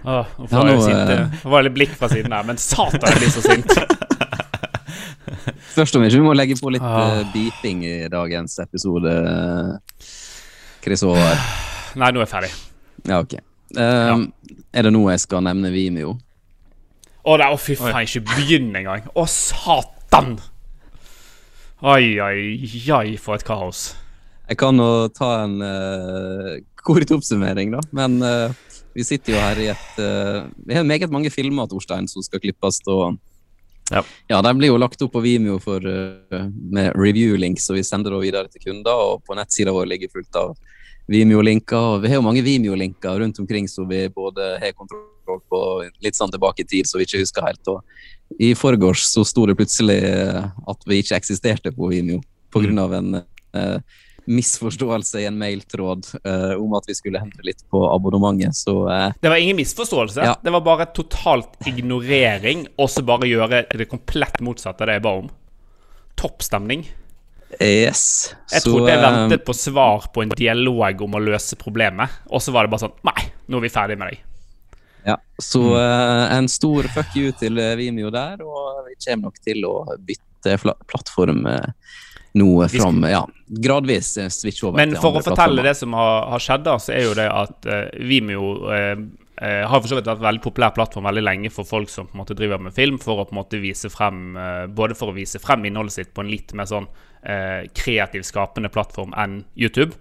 Åh, 0.05 0.27
nå 0.39 0.47
får 0.47 0.69
jeg 0.69 0.83
sinte? 0.83 1.17
sint. 1.17 1.41
Det 1.43 1.53
var 1.53 1.65
litt 1.67 1.75
blikk 1.75 1.97
fra 1.99 2.09
siden 2.13 2.33
her, 2.33 2.45
men 2.47 2.61
satan, 2.63 3.09
jeg 3.09 3.19
blir 3.21 3.33
så 3.35 3.43
sint. 3.45 3.73
Først 5.79 5.99
om 5.99 6.05
ikke 6.07 6.17
vi 6.17 6.25
må 6.25 6.35
legge 6.37 6.57
på 6.59 6.71
litt 6.75 6.85
ah. 6.85 7.21
beeping 7.35 7.85
i 7.87 7.97
dagens 8.13 8.59
episode, 8.63 9.13
Chris 10.85 11.05
Håvard. 11.07 11.43
Nei, 11.99 12.11
nå 12.15 12.23
er 12.23 12.27
jeg 12.27 12.33
ferdig. 12.33 12.53
Ja, 13.09 13.21
ok. 13.21 13.39
Um, 13.77 13.81
ja. 13.83 14.17
Er 14.73 14.89
det 14.89 14.95
nå 14.95 15.03
jeg 15.11 15.23
skal 15.23 15.45
nevne 15.45 15.71
Vimeo? 15.75 16.17
Å, 17.29 17.37
det, 17.37 17.49
å 17.53 17.59
fy 17.61 17.77
faen, 17.77 18.07
ikke 18.07 18.25
begynn 18.31 18.71
engang. 18.79 19.09
Å, 19.13 19.27
satan! 19.29 20.39
Oi, 21.85 22.17
oi, 22.25 22.39
oi, 22.97 23.17
for 23.21 23.37
et 23.37 23.45
kaos. 23.47 23.91
Jeg 24.49 24.57
kan 24.57 24.81
jo 24.81 25.09
ta 25.13 25.31
en 25.45 25.59
uh, 25.61 26.57
kort 26.81 27.11
oppsummering, 27.13 27.75
da. 27.75 27.83
Men 27.93 28.17
uh, 28.25 28.55
vi 28.97 29.05
sitter 29.05 29.35
jo 29.35 29.41
her 29.43 29.61
i 29.61 29.67
et 29.75 29.99
uh, 30.01 30.47
Vi 30.65 30.77
har 30.77 30.87
meget 30.89 31.13
mange 31.13 31.33
filmer 31.33 31.69
Torstein, 31.69 32.09
som 32.09 32.25
skal 32.25 32.41
klippes. 32.41 32.81
og 32.89 33.19
ja. 33.93 34.03
ja, 34.29 34.41
De 34.45 34.55
blir 34.57 34.73
jo 34.73 34.81
lagt 34.81 35.05
opp 35.05 35.13
på 35.13 35.25
Vimeo 35.25 35.59
for, 35.61 35.85
med 36.73 36.97
review-link, 36.97 37.61
så 37.61 37.77
vi 37.77 37.85
sender 37.85 38.13
det 38.13 38.25
videre 38.25 38.49
til 38.53 38.65
kunder. 38.65 39.05
og 39.13 39.23
På 39.29 39.37
nettsida 39.37 39.73
vår 39.77 39.89
ligger 39.93 40.13
fullt 40.17 40.41
av 40.41 40.57
Vimeo-linker. 41.09 41.77
og 41.77 42.03
Vi 42.03 42.13
har 42.13 42.21
jo 42.21 42.25
mange 42.25 42.45
Vimeo-linker 42.45 43.21
rundt 43.21 43.41
omkring 43.41 43.69
som 43.69 43.89
vi 43.89 44.07
både 44.13 44.55
har 44.61 44.77
kontroll 44.77 45.41
på 45.49 45.63
litt 46.05 46.17
sånn 46.17 46.33
tilbake 46.33 46.65
i 46.65 46.69
tid, 46.69 46.89
så 46.89 47.01
vi 47.01 47.05
ikke 47.09 47.21
husker 47.21 47.45
helt. 47.49 47.69
og 47.69 48.41
I 48.41 48.55
forgårs 48.57 49.05
så 49.09 49.25
sto 49.29 49.45
det 49.49 49.57
plutselig 49.61 50.01
at 50.05 50.85
vi 50.89 51.01
ikke 51.03 51.21
eksisterte 51.21 51.73
på 51.77 51.93
Vimeo 51.93 52.21
pga. 52.53 52.73
Mm. 52.73 52.95
en 52.97 53.21
uh, 53.21 53.81
misforståelse 54.29 55.23
i 55.23 55.27
en 55.29 55.39
mailtråd 55.41 56.07
uh, 56.27 56.55
om 56.61 56.75
at 56.77 56.89
vi 56.89 56.97
skulle 56.97 57.21
hente 57.21 57.43
litt 57.47 57.65
på 57.73 57.81
abonnementet, 57.89 58.57
så 58.57 58.75
uh, 58.89 59.09
Det 59.21 59.33
var 59.33 59.41
ingen 59.41 59.57
misforståelse? 59.57 60.25
Ja. 60.25 60.37
Det 60.43 60.53
var 60.55 60.65
bare 60.67 60.89
totalt 60.97 61.57
ignorering, 61.69 62.67
og 62.77 62.91
så 62.93 63.05
bare 63.07 63.29
gjøre 63.31 63.65
det 63.73 63.89
komplett 63.91 64.41
motsatte 64.45 64.85
av 64.85 64.91
det 64.91 64.99
jeg 64.99 65.07
ba 65.09 65.15
om? 65.23 65.31
Toppstemning? 66.19 66.85
Yes. 67.57 68.35
Jeg 68.53 68.61
så, 68.61 68.75
trodde 68.75 68.93
jeg 68.93 69.01
eh, 69.01 69.05
ventet 69.07 69.45
på 69.47 69.55
svar 69.57 70.11
på 70.13 70.25
en 70.25 70.33
dialog 70.37 71.05
om 71.07 71.17
å 71.17 71.23
løse 71.31 71.57
problemet, 71.61 72.21
og 72.29 72.45
så 72.45 72.53
var 72.53 72.67
det 72.67 72.75
bare 72.75 72.85
sånn 72.85 72.99
Nei, 73.09 73.31
nå 73.49 73.61
er 73.61 73.65
vi 73.65 73.73
ferdig 73.73 73.97
med 74.01 74.13
deg. 74.13 74.25
Ja, 75.09 75.15
så 75.41 75.63
uh, 75.73 76.27
en 76.35 76.51
stor 76.53 76.85
fuck 76.93 77.15
you 77.17 77.33
til 77.41 77.57
Vimeo 77.81 78.11
der, 78.13 78.43
og 78.45 78.83
vi 78.91 78.99
kommer 79.07 79.31
nok 79.31 79.41
til 79.41 79.65
å 79.65 79.75
bytte 80.05 80.59
plattform. 80.91 81.47
Uh, 81.49 81.97
nå 82.39 82.69
fram 82.73 83.05
Ja, 83.09 83.23
gradvis 83.49 84.17
eh, 84.19 84.29
switch 84.29 84.65
over 84.65 84.81
Men 84.81 84.97
for 85.01 85.19
å 85.19 85.23
fortelle 85.25 85.65
det 85.65 85.75
som 85.79 85.97
har, 85.97 86.29
har, 86.33 86.43
skjedd, 86.43 86.67
da, 86.67 86.77
så 86.83 86.95
er 86.95 87.09
jo 87.09 87.17
det 87.19 87.27
at 87.33 87.69
uh, 87.69 87.81
Vimeo 88.09 88.51
uh, 88.69 88.93
uh, 89.41 89.65
har 89.71 89.81
for 89.81 89.89
så 89.91 89.99
vidt 89.99 90.11
vært 90.11 90.23
en 90.23 90.29
veldig 90.29 90.45
populær 90.45 90.75
plattform 90.77 91.09
veldig 91.09 91.25
lenge 91.25 91.53
for 91.55 91.69
folk 91.69 91.93
som 91.93 92.09
på 92.09 92.17
en 92.17 92.23
måte 92.23 92.37
driver 92.39 92.63
med 92.63 92.77
film, 92.77 93.01
for 93.03 93.23
å 93.23 93.27
på 93.29 93.37
en 93.37 93.41
måte 93.41 93.63
vise 93.63 93.91
frem 93.93 94.39
Både 94.77 94.97
for 94.99 95.11
å 95.11 95.17
vise 95.17 95.41
frem 95.43 95.67
innholdet 95.69 95.97
sitt 95.97 96.15
på 96.15 96.25
en 96.25 96.33
litt 96.33 96.55
mer 96.57 96.69
sånn 96.69 96.89
kreativ, 97.75 98.23
skapende 98.23 98.71
plattform 98.71 99.11
enn 99.19 99.41
YouTube. 99.59 99.97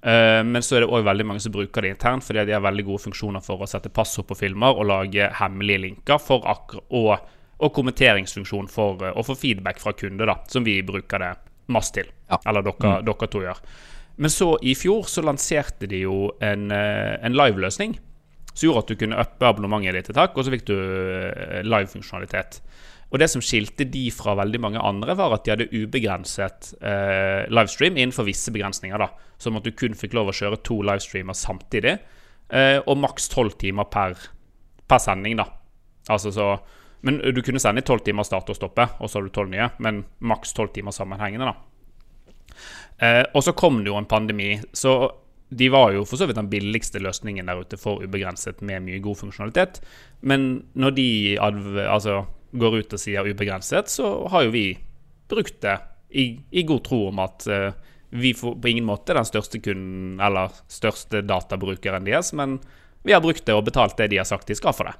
men 0.00 0.62
så 0.62 0.76
er 0.76 0.84
det 0.84 0.88
òg 0.94 1.02
veldig 1.04 1.26
mange 1.26 1.42
som 1.42 1.52
bruker 1.52 1.82
det 1.82 1.90
internt, 1.96 2.24
fordi 2.24 2.44
de 2.46 2.54
har 2.54 2.62
veldig 2.62 2.84
gode 2.86 3.02
funksjoner 3.02 3.42
for 3.44 3.60
å 3.60 3.68
sette 3.68 3.90
passord 3.92 4.28
på 4.28 4.38
filmer 4.38 4.78
og 4.78 4.86
lage 4.88 5.26
hemmelige 5.40 5.82
linker 5.82 6.22
for 6.22 6.46
og, 6.46 7.26
og 7.58 7.74
kommenteringsfunksjon 7.74 8.70
for 8.70 9.02
å 9.10 9.26
få 9.26 9.36
feedback 9.36 9.82
fra 9.82 9.92
kunder, 9.98 10.30
da, 10.30 10.38
som 10.48 10.64
vi 10.64 10.78
bruker 10.86 11.20
det 11.20 11.34
masse 11.68 11.94
til. 11.96 12.10
Ja. 12.30 12.40
Eller 12.48 12.64
dere, 12.66 13.00
mm. 13.00 13.08
dere, 13.08 13.30
to 13.30 13.42
gjør. 13.44 13.64
Men 14.20 14.32
så 14.32 14.52
i 14.62 14.74
fjor 14.76 15.08
så 15.08 15.24
lanserte 15.24 15.88
de 15.88 16.04
jo 16.04 16.30
en, 16.44 16.70
eh, 16.74 17.16
en 17.24 17.36
live-løsning 17.36 17.98
som 18.50 18.66
gjorde 18.66 18.82
at 18.82 18.90
du 18.90 19.00
kunne 19.00 19.20
uppe 19.22 19.46
abonnementet 19.46 19.96
ditt 19.96 20.10
et 20.10 20.18
tak, 20.18 20.34
og 20.36 20.44
så 20.44 20.52
fikk 20.52 20.66
du 20.68 20.76
eh, 20.76 21.60
live-funksjonalitet. 21.64 22.60
Og 23.10 23.18
det 23.18 23.26
som 23.32 23.42
skilte 23.42 23.86
de 23.90 24.04
fra 24.14 24.36
veldig 24.38 24.60
mange 24.62 24.82
andre, 24.86 25.16
var 25.18 25.34
at 25.34 25.46
de 25.46 25.54
hadde 25.54 25.70
ubegrenset 25.74 26.74
eh, 26.78 27.46
livestream 27.50 27.98
innenfor 27.98 28.28
visse 28.28 28.52
begrensninger. 28.54 28.98
da 29.02 29.10
Som 29.38 29.58
at 29.58 29.66
du 29.66 29.72
kun 29.74 29.96
fikk 29.98 30.14
lov 30.18 30.30
å 30.30 30.36
kjøre 30.36 30.60
to 30.66 30.78
livestreamer 30.86 31.34
samtidig, 31.34 31.96
eh, 32.50 32.78
og 32.84 33.00
maks 33.02 33.28
tolv 33.32 33.56
timer 33.58 33.88
per, 33.90 34.14
per, 34.86 35.02
sending. 35.02 35.40
da 35.42 35.48
Altså 36.08 36.30
så 36.34 36.52
men 37.00 37.18
du 37.34 37.42
kunne 37.42 37.60
sende 37.62 37.80
i 37.80 37.86
tolv 37.86 38.04
timer 38.04 38.26
start 38.28 38.50
og 38.52 38.58
stoppe, 38.58 38.86
og 38.98 39.08
så 39.08 39.18
har 39.18 39.26
du 39.26 39.32
tolv 39.34 39.52
nye. 39.52 39.70
Men 39.80 40.02
maks 40.18 40.52
tolv 40.56 40.72
timer 40.74 40.94
sammenhengende, 40.94 41.50
da. 41.50 42.56
Eh, 43.00 43.24
og 43.34 43.44
så 43.44 43.54
kom 43.56 43.80
det 43.80 43.92
jo 43.92 43.98
en 44.00 44.08
pandemi, 44.08 44.52
så 44.76 45.10
de 45.50 45.66
var 45.72 45.94
jo 45.94 46.04
for 46.06 46.20
så 46.20 46.28
vidt 46.28 46.38
den 46.38 46.50
billigste 46.50 47.00
løsningen 47.02 47.48
der 47.48 47.62
ute 47.64 47.78
for 47.80 48.04
ubegrenset 48.04 48.60
med 48.62 48.84
mye 48.86 49.00
god 49.02 49.18
funksjonalitet. 49.18 49.80
Men 50.20 50.66
når 50.78 50.94
de 50.94 51.08
altså, 51.40 52.20
går 52.52 52.76
ut 52.82 52.94
og 52.94 53.02
sier 53.02 53.26
ubegrenset, 53.26 53.90
så 53.90 54.12
har 54.30 54.46
jo 54.46 54.52
vi 54.54 54.66
brukt 55.30 55.58
det 55.64 55.78
i, 56.10 56.36
i 56.50 56.66
god 56.66 56.84
tro 56.86 57.00
om 57.08 57.18
at 57.22 57.46
uh, 57.50 57.72
vi 58.10 58.32
får 58.34 58.56
på 58.62 58.70
ingen 58.70 58.86
måte 58.86 59.14
den 59.14 59.26
største 59.26 59.60
kunden 59.62 60.22
eller 60.22 60.54
største 60.70 61.22
databrukeren 61.26 62.06
deres, 62.06 62.32
men 62.34 62.58
vi 63.06 63.14
har 63.14 63.22
brukt 63.22 63.46
det 63.46 63.54
og 63.54 63.66
betalt 63.66 63.96
det 63.98 64.10
de 64.12 64.18
har 64.20 64.28
sagt 64.28 64.50
de 64.50 64.58
skal 64.58 64.74
for 64.76 64.90
det. 64.90 64.94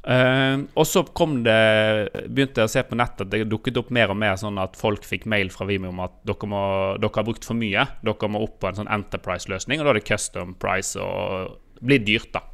Uh, 0.00 0.64
og 0.80 0.86
så 0.88 1.02
begynte 1.04 2.62
jeg 2.62 2.68
å 2.68 2.72
se 2.72 2.82
på 2.88 2.96
nettet 2.96 3.26
at 3.26 3.32
det 3.34 3.50
dukket 3.52 3.76
opp 3.82 3.90
mer 3.92 4.14
og 4.14 4.16
mer 4.22 4.38
sånn 4.40 4.56
at 4.62 4.78
folk 4.80 5.04
fikk 5.04 5.26
mail 5.28 5.52
fra 5.52 5.66
Vimeo 5.68 5.92
om 5.92 6.00
at 6.06 6.14
dere, 6.24 6.48
må, 6.48 6.62
dere 7.02 7.20
har 7.20 7.26
brukt 7.26 7.44
for 7.44 7.58
mye. 7.58 7.84
Dere 8.06 8.30
må 8.32 8.40
opp 8.46 8.56
på 8.62 8.70
en 8.70 8.80
sånn 8.80 8.92
Enterprise-løsning, 8.92 9.82
og 9.82 9.88
da 9.88 9.92
er 9.92 10.00
det 10.00 10.08
custom 10.08 10.56
price 10.60 10.96
og 11.00 11.58
blir 11.84 12.00
dyrt, 12.06 12.32
da. 12.36 12.46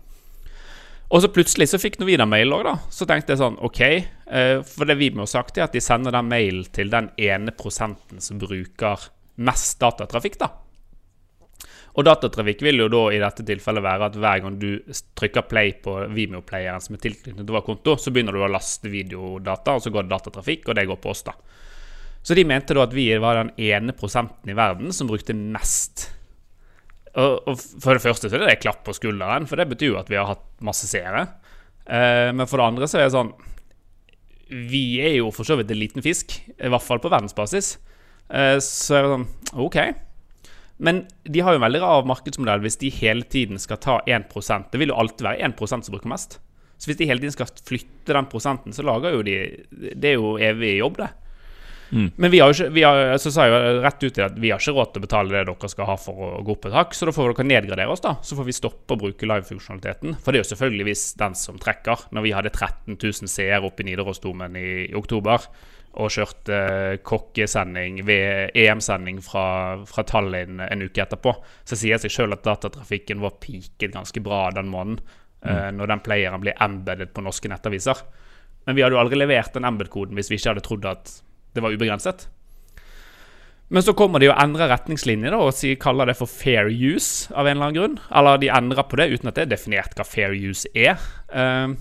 Og 1.07 1.23
så 1.23 1.31
plutselig 1.31 1.69
så 1.71 1.79
fikk 1.79 2.01
Novida 2.01 2.27
mail 2.27 2.51
òg, 2.51 2.65
da. 2.67 2.75
Så 2.91 3.07
tenkte 3.07 3.35
jeg 3.35 3.43
sånn 3.45 3.61
OK. 3.63 3.83
Uh, 4.27 4.59
for 4.67 4.91
det 4.91 4.99
Vimeo 4.99 5.23
har 5.23 5.35
sagt, 5.37 5.59
er 5.59 5.69
at 5.69 5.77
de 5.77 5.83
sender 5.85 6.15
den 6.15 6.31
mailen 6.31 6.67
til 6.75 6.91
den 6.91 7.13
ene 7.15 7.55
prosenten 7.55 8.23
som 8.23 8.43
bruker 8.43 9.07
mest 9.37 9.79
datatrafikk, 9.79 10.41
da. 10.43 10.51
Og 11.97 12.05
datatrafikk 12.05 12.61
vil 12.67 12.83
jo 12.83 12.91
da 12.93 13.03
i 13.15 13.21
dette 13.23 13.45
tilfellet 13.49 13.85
være 13.85 14.09
at 14.11 14.17
hver 14.21 14.43
gang 14.45 14.57
du 14.61 14.69
trykker 15.17 15.47
play 15.49 15.73
på 15.81 15.95
Vimeo-playeren 16.13 16.83
som 16.85 16.97
er 16.97 17.01
tilknyttet 17.07 17.41
til 17.41 17.57
vår 17.57 17.65
konto, 17.65 17.95
så 17.97 18.13
begynner 18.13 18.37
du 18.37 18.43
å 18.45 18.51
laste 18.53 18.93
videodata, 18.93 19.79
og 19.79 19.85
så 19.85 19.93
går 19.95 20.05
det 20.05 20.13
datatrafikk, 20.13 20.69
og 20.69 20.77
det 20.77 20.85
går 20.91 21.01
på 21.01 21.15
oss, 21.15 21.25
da. 21.25 21.33
Så 22.27 22.37
de 22.37 22.45
mente 22.45 22.75
da 22.77 22.85
at 22.85 22.93
vi 22.93 23.07
var 23.23 23.39
den 23.39 23.55
ene 23.69 23.95
prosenten 23.97 24.53
i 24.53 24.59
verden 24.59 24.93
som 24.93 25.09
brukte 25.09 25.37
mest. 25.37 26.09
Og, 27.17 27.49
og 27.49 27.57
for 27.57 27.97
det 27.97 28.05
første 28.05 28.29
så 28.29 28.37
er 28.37 28.45
det 28.45 28.51
det 28.51 28.63
klapp 28.65 28.83
på 28.85 28.95
skulderen, 28.97 29.49
for 29.49 29.57
det 29.57 29.69
betyr 29.71 29.95
jo 29.95 30.01
at 30.01 30.11
vi 30.13 30.19
har 30.21 30.29
hatt 30.35 30.45
masse 30.67 30.89
seere. 30.91 31.23
Eh, 31.87 32.29
men 32.35 32.45
for 32.51 32.61
det 32.61 32.67
andre 32.67 32.89
så 32.91 32.99
er 32.99 33.07
det 33.07 33.15
sånn 33.15 33.29
Vi 34.51 34.99
er 34.99 35.13
jo 35.21 35.29
for 35.31 35.47
så 35.47 35.55
vidt 35.55 35.71
en 35.71 35.79
liten 35.79 36.03
fisk, 36.03 36.35
i 36.51 36.73
hvert 36.73 36.85
fall 36.85 37.01
på 37.01 37.13
verdensbasis. 37.13 37.77
Eh, 38.29 38.59
så 38.61 38.99
er 38.99 39.07
det 39.07 39.15
sånn 39.15 39.29
OK. 39.65 39.79
Men 40.77 41.05
de 41.25 41.41
har 41.41 41.55
jo 41.55 41.61
en 41.61 41.67
veldig 41.67 41.81
rar 41.81 42.09
markedsmodell 42.09 42.65
hvis 42.65 42.81
de 42.83 42.93
hele 42.99 43.25
tiden 43.33 43.61
skal 43.61 43.81
ta 43.81 44.01
1% 44.05 44.73
Det 44.73 44.81
vil 44.81 44.93
jo 44.93 44.99
alltid 45.01 45.25
være 45.25 45.49
1% 45.49 45.87
som 45.87 45.95
bruker 45.95 46.13
mest. 46.13 46.39
Så 46.77 46.91
hvis 46.91 46.99
de 47.01 47.09
hele 47.09 47.23
tiden 47.23 47.33
skal 47.33 47.49
flytte 47.49 48.13
den 48.13 48.29
prosenten, 48.29 48.75
så 48.77 48.85
lager 48.85 49.17
jo 49.17 49.23
de 49.25 49.39
Det 49.73 50.11
er 50.13 50.19
jo 50.19 50.37
evig 50.37 50.77
jobb, 50.79 51.01
det. 51.01 51.13
Mm. 51.91 52.11
Men 52.17 52.33
vi 52.33 52.41
har 52.43 52.51
jo 52.51 52.57
ikke 52.57 52.75
vi 52.75 52.83
har, 52.83 53.13
så 53.23 53.31
sa 53.31 53.47
jeg 53.47 53.55
jo 53.55 53.83
rett 53.85 54.01
ut 54.03 54.15
til 54.17 54.25
at 54.25 54.39
vi 54.43 54.51
har 54.51 54.63
ikke 54.63 54.75
råd 54.75 54.89
til 54.93 55.01
å 55.01 55.05
betale 55.05 55.33
det 55.33 55.45
dere 55.47 55.71
skal 55.71 55.87
ha 55.87 55.95
for 56.01 56.25
å 56.27 56.43
gå 56.45 56.57
opp 56.57 56.67
et 56.67 56.75
hakk, 56.75 56.97
så 56.99 57.07
da 57.07 57.15
får 57.15 57.31
dere 57.31 57.47
nedgradere 57.47 57.95
oss, 57.95 58.03
da. 58.03 58.17
Så 58.27 58.39
får 58.39 58.49
vi 58.49 58.57
stoppe 58.57 58.97
å 58.97 59.01
bruke 59.01 59.29
live-funksjonaliteten. 59.31 60.19
For 60.19 60.35
det 60.35 60.41
er 60.41 60.45
jo 60.45 60.51
selvfølgeligvis 60.51 61.07
den 61.23 61.39
som 61.39 61.61
trekker. 61.63 62.09
Når 62.17 62.27
vi 62.27 62.35
hadde 62.35 62.53
13 62.53 62.99
000 62.99 63.31
seere 63.31 63.63
oppe 63.69 63.85
i 63.85 63.89
Nidarosdomen 63.91 64.59
i, 64.59 64.69
i 64.91 64.99
oktober, 64.99 65.47
og 65.97 66.13
kjørte 66.13 66.57
eh, 66.57 66.99
kokkesending 67.07 68.03
ved 68.07 68.57
EM-sending 68.57 69.23
fra, 69.25 69.47
fra, 69.89 70.05
Tallinn 70.07 70.61
en 70.61 70.85
uke 70.85 71.03
etterpå, 71.03 71.33
så 71.65 71.79
sier 71.79 71.97
det 71.97 72.07
seg 72.07 72.15
sjøl 72.19 72.37
at 72.37 72.45
datatrafikken 72.45 73.23
var 73.23 73.39
peaket 73.43 73.95
ganske 73.95 74.23
bra 74.25 74.47
den 74.57 74.71
måneden. 74.73 75.01
Mm. 75.47 75.51
Uh, 75.53 75.69
når 75.79 75.91
den 75.93 76.01
playeren 76.03 76.43
blir 76.43 76.57
embedded 76.65 77.13
på 77.15 77.23
norske 77.23 77.49
nettaviser. 77.53 78.01
Men 78.67 78.75
vi 78.75 78.83
hadde 78.83 78.97
jo 78.97 79.03
aldri 79.03 79.19
levert 79.21 79.55
den 79.55 79.67
embed-koden 79.69 80.17
hvis 80.19 80.33
vi 80.33 80.41
ikke 80.41 80.55
hadde 80.55 80.65
trodd 80.65 80.89
at 80.91 81.13
det 81.55 81.63
var 81.63 81.77
ubegrenset. 81.77 82.25
Men 83.69 83.83
så 83.83 83.95
kommer 83.99 84.23
de 84.23 84.29
og 84.31 84.39
endrer 84.39 84.71
retningslinjer 84.71 85.35
da, 85.35 85.39
og 85.43 85.79
kaller 85.83 86.11
det 86.11 86.17
for 86.19 86.31
fair 86.31 86.71
use 86.71 87.33
av 87.35 87.47
en 87.47 87.57
eller 87.57 87.69
annen 87.69 87.79
grunn. 87.79 87.97
Eller 88.15 88.43
de 88.43 88.51
endrer 88.55 88.87
på 88.87 88.99
det 88.99 89.09
uten 89.13 89.31
at 89.31 89.39
det 89.39 89.47
er 89.47 89.53
definert 89.55 89.97
hva 89.99 90.07
fair 90.07 90.35
use 90.35 90.71
er. 90.75 90.99
Uh, 91.31 91.75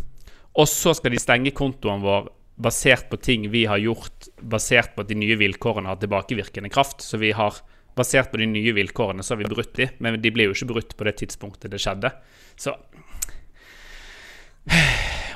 og 0.55 0.69
så 0.71 0.95
skal 0.95 1.13
de 1.13 1.21
stenge 1.21 1.53
kontoen 1.55 2.03
vår 2.05 2.29
basert 2.55 3.09
på 3.11 3.19
ting 3.19 3.49
vi 3.51 3.65
har 3.67 3.81
gjort, 3.81 4.29
basert 4.39 4.95
på 4.95 5.03
at 5.03 5.11
de 5.11 5.17
nye 5.19 5.37
vilkårene 5.39 5.91
har 5.91 5.99
tilbakevirkende 5.99 6.71
kraft. 6.71 7.03
Så 7.03 7.19
vi 7.21 7.33
har 7.35 7.59
basert 7.95 8.31
på 8.31 8.39
de 8.41 8.47
nye 8.49 8.75
vilkårene 8.75 9.23
så 9.23 9.35
har 9.35 9.43
vi 9.43 9.51
brutt 9.51 9.75
de, 9.77 9.89
men 10.03 10.19
de 10.21 10.31
ble 10.33 10.49
jo 10.49 10.55
ikke 10.55 10.71
brutt 10.73 10.95
på 10.97 11.07
det 11.07 11.17
tidspunktet 11.21 11.71
det 11.71 11.81
skjedde. 11.83 12.11
Så 12.59 12.75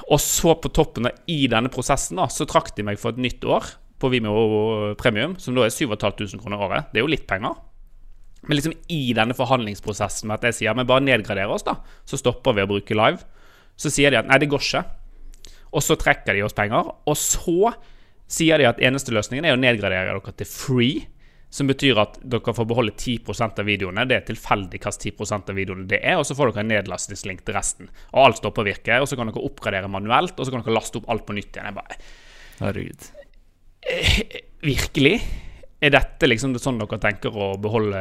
Og 0.10 0.18
så 0.24 0.56
på 0.58 0.72
toppen 0.74 1.06
av 1.06 1.18
i 1.30 1.44
denne 1.52 1.70
prosessen 1.70 2.18
da, 2.18 2.26
så 2.34 2.48
trakk 2.50 2.74
de 2.78 2.86
meg 2.88 2.98
for 2.98 3.14
et 3.14 3.22
nytt 3.22 3.46
år 3.46 3.68
på 4.02 4.10
Vimeo 4.10 4.96
Premium, 4.98 5.36
som 5.38 5.54
da 5.54 5.68
er 5.68 5.74
7500 5.76 6.40
kroner 6.42 6.64
året. 6.66 6.88
Det 6.90 6.98
er 6.98 7.06
jo 7.06 7.12
litt 7.12 7.28
penger. 7.30 7.60
Men 8.48 8.58
liksom 8.58 8.74
i 8.90 9.12
denne 9.14 9.36
forhandlingsprosessen 9.38 10.32
med 10.32 10.40
at 10.40 10.48
jeg 10.50 10.58
sier 10.62 10.78
men 10.78 10.88
bare 10.90 11.04
nedgrader 11.06 11.52
oss, 11.52 11.66
da, 11.68 11.76
så 12.08 12.18
stopper 12.18 12.56
vi 12.58 12.64
å 12.66 12.72
bruke 12.72 12.98
live, 12.98 13.22
så 13.80 13.92
sier 13.94 14.10
de 14.10 14.22
at 14.22 14.30
nei, 14.30 14.40
det 14.42 14.50
går 14.50 14.64
ikke. 14.64 14.84
Og 15.76 15.86
så 15.86 15.98
trekker 16.00 16.38
de 16.38 16.44
oss 16.46 16.58
penger. 16.58 16.92
Og 17.10 17.18
så 17.20 17.74
sier 18.30 18.62
de 18.62 18.68
at 18.70 18.82
eneste 18.86 19.14
løsningen 19.16 19.48
er 19.48 19.58
å 19.58 19.62
nedgradere 19.62 20.14
dere 20.14 20.36
til 20.38 20.50
free. 20.50 21.08
som 21.50 21.66
betyr 21.66 21.98
at 21.98 22.20
dere 22.30 22.54
får 22.54 22.66
beholde 22.70 22.92
10% 22.94 23.58
av 23.58 23.66
videoene. 23.66 24.04
Det 24.06 24.20
er 24.20 24.26
tilfeldig 24.28 24.84
hva 24.84 24.92
10% 24.94 25.50
av 25.50 25.56
videoene 25.58 25.88
det 25.90 25.98
er, 26.06 26.20
og 26.22 26.28
så 26.30 26.36
får 26.38 26.52
dere 26.52 26.62
en 26.62 26.70
nedlastingslink 26.70 27.42
til 27.42 27.58
resten. 27.58 27.90
Og 28.14 28.20
alt 28.22 28.38
stopper 28.38 28.62
å 28.62 28.68
virke, 28.68 29.00
og 29.02 29.10
så 29.10 29.18
kan 29.18 29.32
dere 29.32 29.42
oppgradere 29.48 29.90
manuelt, 29.90 30.36
og 30.38 30.46
så 30.46 30.54
kan 30.54 30.62
dere 30.62 30.76
laste 30.78 31.02
opp 31.02 31.10
alt 31.10 31.26
på 31.26 31.34
nytt 31.34 31.50
igjen. 31.50 31.72
Jeg 31.72 31.80
bare 31.80 31.98
Herregud. 32.60 33.10
Eh, 33.82 34.22
virkelig? 34.62 35.16
Er 35.80 35.94
dette 35.94 36.28
liksom 36.28 36.52
det 36.52 36.60
sånn 36.60 36.80
dere 36.82 36.98
tenker 37.00 37.32
å 37.32 37.54
beholde 37.62 38.00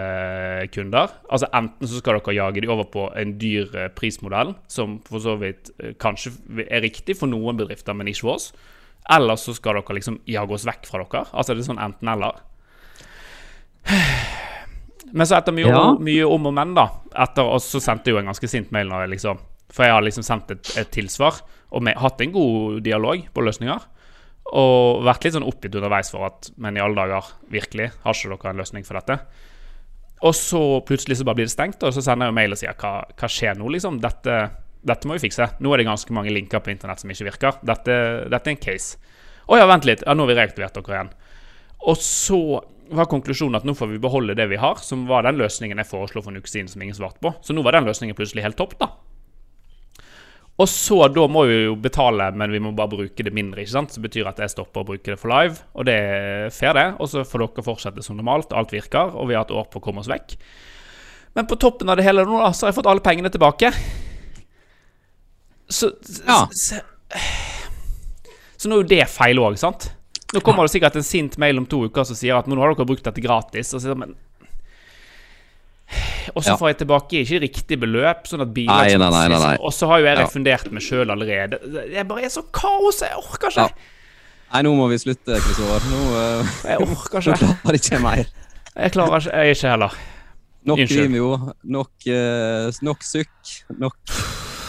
kunder? 0.74 1.12
Altså 1.30 1.46
Enten 1.54 1.86
så 1.86 2.00
skal 2.00 2.18
dere 2.18 2.34
jage 2.34 2.64
de 2.64 2.70
over 2.74 2.88
på 2.90 3.04
en 3.14 3.36
dyr 3.38 3.70
eh, 3.70 3.90
prismodell, 3.94 4.50
som 4.66 4.96
for 5.06 5.22
så 5.22 5.36
vidt 5.38 5.70
eh, 5.78 5.94
kanskje 5.94 6.34
er 6.66 6.82
riktig 6.82 7.14
for 7.20 7.30
noen 7.30 7.60
bedrifter, 7.60 7.94
men 7.94 8.10
ikke 8.10 8.24
for 8.24 8.34
oss. 8.34 8.48
Eller 9.14 9.38
så 9.38 9.54
skal 9.54 9.78
dere 9.78 9.94
liksom 10.00 10.18
jage 10.26 10.58
oss 10.58 10.66
vekk 10.66 10.90
fra 10.90 11.04
dere. 11.04 11.28
Altså 11.30 11.54
det 11.54 11.62
er 11.62 11.70
sånn 11.70 11.84
enten-eller. 11.86 12.42
Men 15.08 15.24
så 15.24 15.38
etter 15.38 15.54
mye, 15.56 15.70
ja. 15.70 15.84
mye 16.04 16.24
om 16.28 16.50
og 16.50 16.52
men, 16.52 16.74
da 16.76 16.82
Etter 17.24 17.46
oss 17.48 17.70
så 17.72 17.80
sendte 17.80 18.10
jeg 18.10 18.12
jo 18.12 18.18
en 18.20 18.26
ganske 18.28 18.50
sint 18.50 18.68
mail 18.74 18.90
liksom 19.08 19.38
For 19.72 19.86
jeg 19.86 19.94
har 19.94 20.04
liksom 20.04 20.26
sendt 20.26 20.50
et, 20.52 20.72
et 20.82 20.90
tilsvar 20.92 21.38
og 21.72 21.84
med, 21.86 21.96
hatt 22.00 22.20
en 22.24 22.32
god 22.32 22.78
dialog 22.84 23.24
på 23.32 23.42
løsninger. 23.44 23.82
Og 24.56 25.02
vært 25.04 25.26
litt 25.26 25.34
sånn 25.36 25.46
oppgitt 25.46 25.74
underveis 25.76 26.08
for 26.08 26.24
at 26.24 26.48
Men 26.56 26.78
i 26.78 26.80
alle 26.80 26.96
dager, 26.96 27.26
virkelig, 27.52 27.90
har 28.04 28.16
ikke 28.16 28.32
dere 28.32 28.52
en 28.54 28.62
løsning 28.62 28.86
for 28.86 28.96
dette? 28.96 29.18
Og 30.26 30.34
så 30.34 30.60
plutselig 30.86 31.18
så 31.18 31.26
bare 31.28 31.38
blir 31.38 31.46
det 31.46 31.54
stengt, 31.54 31.84
og 31.86 31.92
så 31.94 32.02
sender 32.02 32.26
jeg 32.26 32.32
jo 32.32 32.38
mail 32.40 32.54
og 32.56 32.58
sier 32.58 32.78
hva, 32.80 32.92
hva 33.12 33.28
skjer 33.30 33.58
nå, 33.58 33.68
liksom? 33.70 34.00
Dette, 34.02 34.38
dette, 34.82 35.06
må 35.06 35.14
vi 35.14 35.22
fikse. 35.28 35.46
Nå 35.62 35.70
er 35.70 35.78
det 35.78 35.86
ganske 35.86 36.16
mange 36.16 36.32
linker 36.34 36.62
på 36.64 36.72
internett 36.72 37.04
som 37.04 37.12
ikke 37.12 37.28
virker. 37.28 37.60
Dette, 37.62 37.98
dette 38.26 38.50
er 38.50 38.56
en 38.56 38.64
case. 38.64 38.98
Å 39.46 39.60
ja, 39.60 39.68
vent 39.70 39.86
litt. 39.86 40.02
Ja, 40.02 40.16
nå 40.16 40.26
har 40.26 40.32
vi 40.32 40.38
reaktivert 40.40 40.74
dere 40.74 40.96
igjen. 40.96 41.12
Og 41.86 42.00
så 42.02 42.40
var 42.98 43.06
konklusjonen 43.12 43.60
at 43.60 43.68
nå 43.68 43.76
får 43.78 43.92
vi 43.92 44.00
beholde 44.02 44.34
det 44.34 44.48
vi 44.50 44.58
har, 44.58 44.80
som 44.82 45.04
var 45.06 45.26
den 45.28 45.38
løsningen 45.38 45.78
jeg 45.78 45.90
foreslo 45.90 46.24
for 46.24 46.32
en 46.32 46.40
uke 46.40 46.50
siden 46.50 46.70
som 46.72 46.82
ingen 46.82 46.96
svarte 46.96 47.22
på. 47.22 47.32
Så 47.44 47.54
nå 47.54 47.62
var 47.62 47.76
den 47.76 47.86
løsningen 47.86 48.16
plutselig 48.18 48.46
helt 48.46 48.58
topp, 48.58 48.74
da. 48.80 48.90
Og 50.58 50.66
så 50.66 50.96
da 51.14 51.24
må 51.30 51.44
vi 51.46 51.58
jo 51.68 51.76
betale, 51.78 52.32
men 52.34 52.50
vi 52.50 52.58
må 52.62 52.72
bare 52.74 52.90
bruke 52.90 53.22
det 53.22 53.30
mindre. 53.34 53.62
ikke 53.62 53.76
sant? 53.76 53.92
Så 53.94 54.02
betyr 54.02 54.26
at 54.26 54.40
jeg 54.42 54.50
stopper 54.50 54.82
å 54.82 54.88
bruke 54.88 55.12
det 55.12 55.18
for 55.20 55.30
live, 55.30 55.62
og 55.78 55.86
det 55.86 55.94
er 55.94 56.50
fair, 56.54 56.74
det. 56.74 56.88
Og 56.98 57.10
så 57.12 57.22
får 57.22 57.44
dere 57.44 57.66
fortsette 57.66 58.02
som 58.02 58.18
normalt, 58.18 58.50
alt 58.56 58.74
virker, 58.74 59.14
og 59.14 59.30
vi 59.30 59.36
har 59.38 59.46
et 59.46 59.54
år 59.54 59.68
på 59.70 59.78
å 59.78 59.84
komme 59.84 60.02
oss 60.02 60.10
vekk. 60.10 60.34
Men 61.38 61.46
på 61.46 61.58
toppen 61.62 61.92
av 61.92 62.00
det 62.00 62.08
hele 62.08 62.24
nå, 62.26 62.40
da, 62.42 62.50
så 62.50 62.66
har 62.66 62.72
jeg 62.72 62.78
fått 62.80 62.90
alle 62.90 63.04
pengene 63.04 63.30
tilbake. 63.30 63.70
Så 65.70 65.92
Ja. 66.26 66.40
Så, 66.50 66.80
så 68.58 68.68
nå 68.68 68.80
er 68.80 68.82
jo 68.82 68.90
det 68.90 69.04
feil 69.12 69.38
òg, 69.38 69.54
sant? 69.60 69.92
Nå 70.34 70.42
kommer 70.44 70.66
det 70.66 70.74
sikkert 70.74 70.98
en 70.98 71.06
sint 71.06 71.38
mail 71.40 71.60
om 71.60 71.66
to 71.70 71.86
uker 71.86 72.04
som 72.04 72.18
sier 72.18 72.36
at 72.36 72.48
nå 72.50 72.58
har 72.58 72.74
dere 72.74 72.88
brukt 72.88 73.06
dette 73.06 73.22
gratis. 73.22 73.70
Og 73.76 73.80
så, 73.84 73.94
men 73.96 74.16
og 76.34 76.44
så 76.44 76.56
får 76.60 76.72
jeg 76.72 76.78
tilbake 76.82 77.22
ikke 77.22 77.40
riktig 77.44 77.78
beløp. 77.80 78.26
Sånn 78.28 78.44
at 78.44 78.52
nei, 78.52 78.96
nei, 79.00 79.10
nei, 79.14 79.28
nei, 79.32 79.54
Og 79.64 79.72
så 79.74 79.88
har 79.90 80.02
jo 80.02 80.08
jeg 80.08 80.18
refundert 80.20 80.72
meg 80.74 80.84
sjøl 80.84 81.14
allerede. 81.14 81.60
Jeg 81.92 82.04
bare 82.08 82.26
er 82.28 82.32
så 82.32 82.44
kaos, 82.54 83.00
jeg 83.04 83.16
orker 83.18 83.52
ikke. 83.52 83.68
Ja. 83.68 83.94
Nei, 84.48 84.62
nå 84.64 84.74
må 84.78 84.88
vi 84.92 85.00
slutte, 85.00 85.40
Kristoffer. 85.44 85.88
Nå, 85.92 86.02
uh, 86.16 86.52
jeg 86.68 86.84
orker 86.84 87.20
ikke. 87.24 87.32
Nå 87.32 87.56
klarer 87.62 87.80
ikke 87.80 88.02
mer. 88.04 88.32
Jeg 88.78 88.94
klarer 88.94 89.22
ikke, 89.22 89.34
jeg 89.36 89.58
ikke 89.58 89.74
heller. 89.74 89.98
Nok 90.68 90.82
Vimeo, 90.90 91.30
nok, 91.76 91.92
uh, 92.12 92.80
nok 92.84 93.06
sukk, 93.06 93.54
nok, 93.80 93.96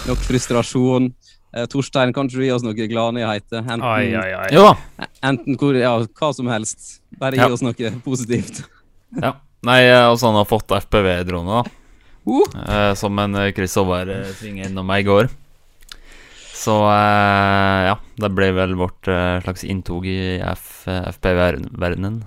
nok 0.08 0.24
frustrasjon. 0.28 1.12
Uh, 1.50 1.66
Torstein, 1.72 2.14
kan 2.16 2.30
du 2.30 2.38
gi 2.40 2.52
oss 2.54 2.64
noen 2.64 2.78
gladnyheter? 2.92 3.64
Enten, 3.66 3.84
ai, 3.84 4.14
ai, 4.16 4.48
ai. 4.54 5.08
Enten 5.26 5.58
hvor, 5.60 5.76
ja, 5.76 5.96
hva 6.20 6.32
som 6.36 6.52
helst. 6.52 7.00
Bare 7.20 7.40
gi 7.40 7.44
ja. 7.44 7.52
oss 7.52 7.66
noe 7.66 7.94
positivt. 8.06 8.64
ja. 9.20 9.36
Nei, 9.68 9.82
altså 9.92 10.30
han 10.30 10.38
har 10.40 10.48
fått 10.48 10.72
FPV-drone, 10.72 11.60
da. 11.60 11.80
Uh. 12.30 12.44
Uh, 12.56 12.94
som 12.94 13.20
en 13.20 13.36
Chris 13.56 13.76
Håvard 13.76 14.10
uh, 14.10 14.26
svinger 14.38 14.70
innom 14.70 14.88
meg 14.88 15.04
i 15.04 15.10
går. 15.10 15.30
Så 16.60 16.74
ja, 16.92 17.94
det 18.20 18.30
ble 18.36 18.50
vel 18.52 18.74
vårt 18.76 19.08
slags 19.08 19.62
inntog 19.64 20.04
i 20.12 20.42
FPV-verdenen. 20.44 22.18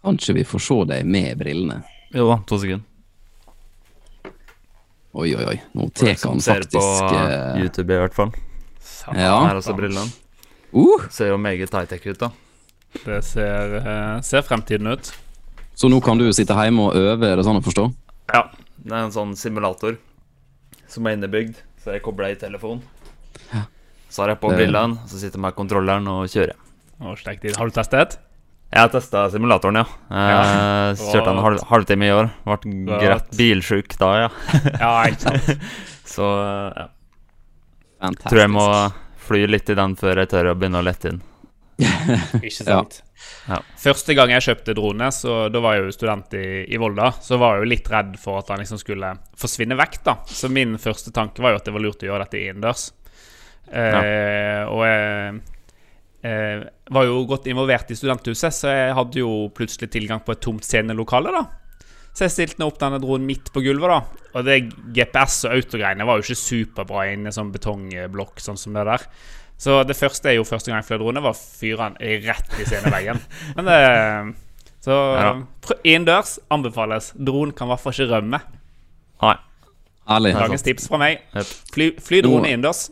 Kanskje 0.00 0.32
vi 0.38 0.44
får 0.48 0.62
se 0.64 0.76
deg 0.88 1.04
med 1.04 1.36
brillene? 1.36 1.82
Jo 2.16 2.30
da, 2.30 2.38
to 2.48 2.56
sekunder. 2.62 2.86
Oi, 5.12 5.28
oi, 5.36 5.44
oi. 5.44 5.58
Nå 5.76 5.90
tar 5.92 6.14
han 6.14 6.40
faktisk 6.40 6.80
Ser 6.80 7.12
på 7.12 7.20
YouTube, 7.60 7.92
i 7.92 8.00
hvert 8.00 8.16
fall. 8.16 8.32
Ja. 9.12 9.36
Her 9.44 9.52
er 9.52 9.60
også 9.60 9.76
brillene. 9.76 10.08
Uh. 10.72 11.04
Ser 11.12 11.34
jo 11.34 11.36
meget 11.36 11.76
high-tech 11.76 12.08
ut, 12.08 12.24
da. 12.24 12.32
Det 12.96 13.20
ser, 13.28 13.76
ser, 14.24 14.48
fremtiden 14.48 14.88
ut. 14.96 15.12
Så 15.76 15.90
nå 15.92 16.00
kan 16.00 16.16
du 16.16 16.24
sitte 16.32 16.56
hjemme 16.56 16.88
og 16.88 16.96
øve, 16.96 17.28
er 17.28 17.36
det 17.36 17.44
sånn 17.44 17.60
å 17.60 17.64
forstå? 17.64 17.86
Ja. 18.32 18.46
Det 18.86 18.94
er 18.94 19.02
en 19.02 19.12
sånn 19.12 19.32
simulator 19.34 19.96
som 20.88 21.08
er 21.08 21.16
innebygd, 21.16 21.56
så 21.82 21.96
jeg 21.96 22.04
kobler 22.04 22.36
i 22.36 22.38
telefonen. 22.38 22.84
Ja. 23.50 23.64
Så 24.08 24.22
har 24.22 24.30
jeg 24.30 24.38
på 24.44 24.52
brillene, 24.54 25.00
så 25.10 25.18
sitter 25.18 25.40
jeg 25.40 25.42
med 25.42 25.56
kontrolleren 25.58 26.06
og 26.12 26.30
kjører. 26.30 26.54
Å, 27.02 27.16
Har 27.16 27.68
du 27.68 27.74
testet? 27.74 28.16
Jeg 28.72 28.82
har 28.82 28.92
testa 28.94 29.26
simulatoren, 29.30 29.82
ja. 29.82 29.84
Jeg 30.10 30.36
ja. 30.36 30.94
kjørte 31.00 31.34
en 31.34 31.42
halv, 31.44 31.66
halvtime 31.68 32.08
i 32.08 32.14
år. 32.14 32.30
Ble 32.46 33.00
greit 33.02 33.28
bilsjuk 33.38 33.98
da, 34.00 34.12
ja. 34.24 34.30
ja, 34.84 34.92
ikke 35.10 35.26
sant. 35.26 35.66
så 36.16 36.30
ja. 36.30 36.88
Fantastisk. 38.00 38.30
Tror 38.30 38.42
jeg 38.42 38.52
må 38.52 38.66
fly 39.26 39.46
litt 39.50 39.70
i 39.72 39.76
den 39.78 39.94
før 39.98 40.22
jeg 40.22 40.30
tør 40.32 40.52
å 40.52 40.56
begynne 40.58 40.82
å 40.82 40.86
lette 40.86 41.12
inn. 41.12 41.22
ikke 42.46 42.64
sant. 42.64 43.00
Ja. 43.46 43.58
Første 43.80 44.14
gang 44.16 44.32
jeg 44.32 44.44
kjøpte 44.46 44.74
drone, 44.76 45.08
så 45.14 45.46
da 45.52 45.60
var 45.62 45.76
jeg 45.76 45.86
jo 45.86 45.96
student 45.96 46.36
i, 46.38 46.46
i, 46.64 46.78
Volda, 46.80 47.10
så 47.22 47.38
var 47.40 47.56
jeg 47.56 47.64
jo 47.64 47.72
litt 47.72 47.90
redd 47.92 48.14
for 48.20 48.40
at 48.40 48.52
han 48.52 48.62
liksom 48.62 48.80
skulle 48.80 49.12
forsvinne 49.38 49.78
vekk, 49.78 49.98
da. 50.06 50.16
Så 50.28 50.50
min 50.52 50.76
første 50.82 51.12
tanke 51.14 51.44
var 51.44 51.54
jo 51.54 51.60
at 51.60 51.68
det 51.68 51.76
var 51.76 51.84
lurt 51.84 52.04
å 52.04 52.10
gjøre 52.10 52.26
dette 52.26 52.42
innendørs. 52.42 52.88
Eh, 53.66 54.62
og 54.70 54.82
jeg 54.86 55.38
eh, 56.22 56.66
var 56.94 57.06
jo 57.08 57.22
godt 57.28 57.48
involvert 57.50 57.90
i 57.90 57.98
studenthuset, 57.98 58.54
så 58.54 58.72
jeg 58.72 58.98
hadde 58.98 59.22
jo 59.22 59.46
plutselig 59.54 59.90
tilgang 59.92 60.22
på 60.24 60.36
et 60.36 60.44
tomt 60.44 60.66
scenelokale, 60.66 61.34
da. 61.34 61.46
Så 62.16 62.24
jeg 62.24 62.32
stilte 62.32 62.64
opp 62.64 62.78
denne 62.80 63.00
dronen 63.02 63.28
midt 63.28 63.50
på 63.52 63.60
gulvet, 63.64 63.92
da. 63.92 64.28
Og 64.36 64.46
det 64.46 64.62
GPS 64.96 65.42
og 65.48 65.58
autogreiene 65.58 66.06
var 66.08 66.16
jo 66.16 66.24
ikke 66.24 66.40
superbra 66.40 67.10
inne 67.12 67.28
i 67.28 67.36
sånn 67.36 67.52
betongblokk 67.52 68.40
sånn 68.40 68.60
som 68.60 68.76
det 68.76 68.86
der. 68.88 69.04
Så 69.58 69.78
det 69.88 69.96
første 69.96 70.30
er 70.30 70.36
jo 70.36 70.44
første 70.44 70.70
gang 70.70 70.82
jeg 70.82 70.88
fløy 70.90 71.00
drone, 71.00 71.22
var 71.24 71.32
å 71.32 71.38
fyre 71.38 71.88
den 71.96 72.26
rett 72.26 72.58
i 72.60 72.66
sceneveggen. 72.68 73.22
Men 73.56 73.70
det 73.70 73.78
Så 74.84 74.96
ja. 75.16 75.30
innendørs 75.80 76.36
anbefales. 76.52 77.12
Dronen 77.16 77.56
kan 77.56 77.70
i 77.70 77.74
hvert 77.74 77.84
fall 77.84 77.96
ikke 77.96 78.10
rømme. 78.12 78.42
Nei. 79.24 79.36
Ærlig. 80.06 80.36
Dagens 80.36 80.62
tips 80.62 80.86
fra 80.90 81.00
meg. 81.02 81.24
Fly, 81.74 81.90
fly 82.04 82.20
drone 82.22 82.52
innendørs. 82.52 82.86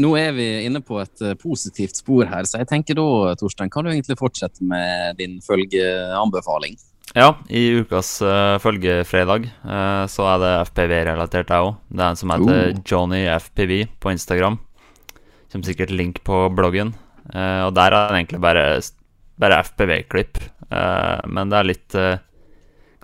Nå 0.00 0.14
er 0.18 0.32
vi 0.34 0.46
inne 0.66 0.80
på 0.82 0.96
et 1.02 1.22
uh, 1.22 1.36
positivt 1.38 2.00
spor 2.00 2.26
her, 2.26 2.46
så 2.48 2.58
jeg 2.58 2.70
tenker 2.70 2.96
da, 2.98 3.34
Torstein, 3.38 3.70
kan 3.70 3.86
du 3.86 3.92
egentlig 3.92 4.16
fortsette 4.18 4.66
med 4.66 5.20
din 5.20 5.36
følgeanbefaling? 5.44 6.74
Ja, 7.14 7.28
i 7.46 7.68
ukas 7.78 8.16
uh, 8.24 8.56
følgefredag 8.62 9.46
uh, 9.62 10.02
så 10.10 10.26
er 10.32 10.40
det 10.42 10.52
FPV-relatert, 10.72 11.52
jeg 11.52 11.68
òg. 11.68 11.76
Det 11.92 12.02
er 12.02 12.08
en 12.08 12.18
som 12.18 12.32
heter 12.34 12.72
uh. 12.72 12.80
Johnny 12.82 13.22
FPV 13.36 13.74
på 14.02 14.14
Instagram. 14.16 14.58
Kommer 15.54 15.70
sikkert 15.70 15.94
link 15.94 16.20
på 16.26 16.40
bloggen. 16.50 16.90
Uh, 17.30 17.68
og 17.68 17.74
der 17.78 17.94
er 17.94 18.10
det 18.10 18.18
egentlig 18.18 18.40
bare, 18.42 18.66
bare 19.40 19.62
FPV-klipp. 19.64 20.42
men 21.30 21.50
det 21.52 21.58
er 21.58 21.66
litt 21.68 21.94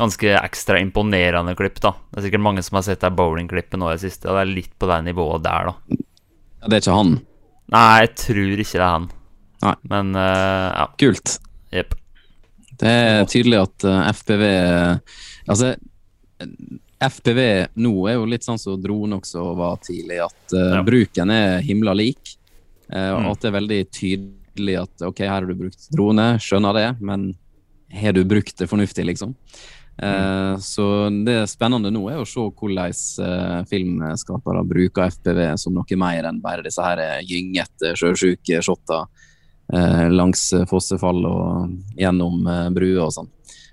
ganske 0.00 0.32
ekstra 0.40 0.80
imponerende 0.80 1.52
klipp, 1.54 1.76
da. 1.84 1.92
Det 2.10 2.18
er 2.18 2.24
sikkert 2.26 2.42
mange 2.42 2.64
som 2.66 2.80
har 2.80 2.86
sett 2.86 3.04
det 3.04 3.12
bowlingklippet 3.14 3.78
nå 3.78 3.90
i 3.90 3.94
det 3.94 4.02
siste, 4.02 4.26
og 4.26 4.34
det 4.34 4.42
er 4.42 4.52
litt 4.56 4.72
på 4.80 4.88
det 4.90 4.96
nivået 5.06 5.44
der, 5.44 5.70
da. 5.70 6.00
Ja, 6.58 6.66
Det 6.66 6.78
er 6.78 6.82
ikke 6.82 6.96
han? 6.96 7.14
Nei, 7.70 7.86
jeg 8.00 8.12
tror 8.24 8.64
ikke 8.64 8.72
det 8.72 8.82
er 8.82 8.96
han. 8.96 9.08
Nei. 9.60 9.76
Men 9.92 10.12
ja. 10.16 10.88
Kult. 10.98 11.36
Jepp. 11.70 11.94
Det 12.80 12.88
er 12.88 13.26
tydelig 13.28 13.60
at 13.60 13.84
uh, 13.84 13.96
eh, 14.00 14.12
FPV 14.16 14.44
Altså, 15.50 15.74
FPV 17.00 17.40
nå 17.80 17.92
er 18.08 18.16
jo 18.16 18.28
litt 18.28 18.46
sånn 18.46 18.60
som 18.60 18.80
drone 18.80 19.18
også 19.20 19.44
var 19.58 19.80
tidlig, 19.84 20.20
at 20.24 20.54
uh, 20.54 20.76
ja. 20.78 20.82
bruken 20.86 21.32
er 21.34 21.64
himla 21.64 21.94
lik. 21.96 22.36
Uh, 22.90 23.20
mm. 23.20 23.29
At 23.31 23.42
det 23.42 23.50
er 23.50 23.59
veldig 23.59 23.81
tydelig 23.94 24.79
at 24.83 25.07
OK, 25.07 25.22
her 25.24 25.37
har 25.38 25.48
du 25.48 25.57
brukt 25.59 25.90
drone, 25.94 26.33
skjønner 26.42 26.76
det, 26.76 26.88
men 27.00 27.31
har 27.94 28.14
du 28.14 28.24
brukt 28.29 28.57
det 28.59 28.68
fornuftig, 28.70 29.07
liksom? 29.09 29.35
Uh, 30.00 30.57
mm. 30.57 30.61
Så 30.64 30.85
det 31.26 31.38
spennende 31.53 31.92
nå 31.94 32.05
er 32.11 32.20
å 32.20 32.29
se 32.29 32.42
hvordan 32.42 32.94
uh, 33.22 33.57
filmskapere 33.70 34.66
bruker 34.66 35.11
FPV 35.16 35.42
som 35.61 35.76
noe 35.76 36.00
mer 36.00 36.31
enn 36.31 36.42
bare 36.42 36.66
disse 36.66 36.85
her 36.85 37.22
gyngete, 37.26 37.94
sjøsjuke 38.00 38.62
shotta 38.64 39.05
eh, 39.72 40.11
langs 40.11 40.50
fossefall 40.70 41.24
og 41.29 41.98
gjennom 41.98 42.46
eh, 42.46 42.68
bruer 42.74 43.05
og 43.07 43.14
sånn. 43.14 43.31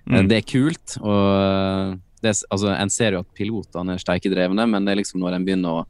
Eh, 0.08 0.22
mm. 0.22 0.30
Det 0.30 0.40
er 0.40 0.48
kult. 0.48 0.98
og 1.02 1.22
eh, 1.42 1.94
det, 2.24 2.34
altså, 2.50 2.74
En 2.74 2.94
ser 2.94 3.18
jo 3.18 3.24
at 3.24 3.38
pilotene 3.38 3.96
er 3.96 4.04
steikedrevne, 4.04 4.68
men 4.70 4.86
det 4.86 4.94
er 4.94 5.02
liksom 5.02 5.22
når 5.22 5.38
en 5.38 5.48
begynner 5.48 5.82
å 5.82 5.86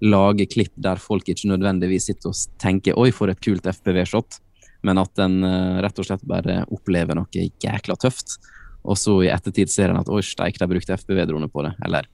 lage 0.00 0.46
klipp 0.50 0.72
der 0.80 1.00
folk 1.00 1.28
ikke 1.28 1.50
nødvendigvis 1.50 2.08
sitter 2.10 2.32
og 2.32 2.38
tenker 2.62 2.96
'oi, 2.96 3.10
for 3.12 3.28
et 3.28 3.40
kult 3.40 3.66
FPV-shot', 3.66 4.40
men 4.82 4.98
at 4.98 5.18
en 5.20 5.44
uh, 5.44 5.80
rett 5.84 5.98
og 5.98 6.08
slett 6.08 6.24
bare 6.24 6.64
opplever 6.72 7.18
noe 7.18 7.28
jækla 7.60 7.96
tøft. 8.00 8.38
og 8.80 8.96
så 8.96 9.12
i 9.20 9.28
ettertid 9.28 9.68
ser 9.68 9.90
en 9.92 10.00
at 10.00 10.08
oi, 10.08 10.22
steik, 10.24 10.56
de 10.56 10.66
brukte 10.66 10.96
FPV-drone 10.96 11.50
på 11.52 11.62
det. 11.66 11.74
Eller 11.84 12.06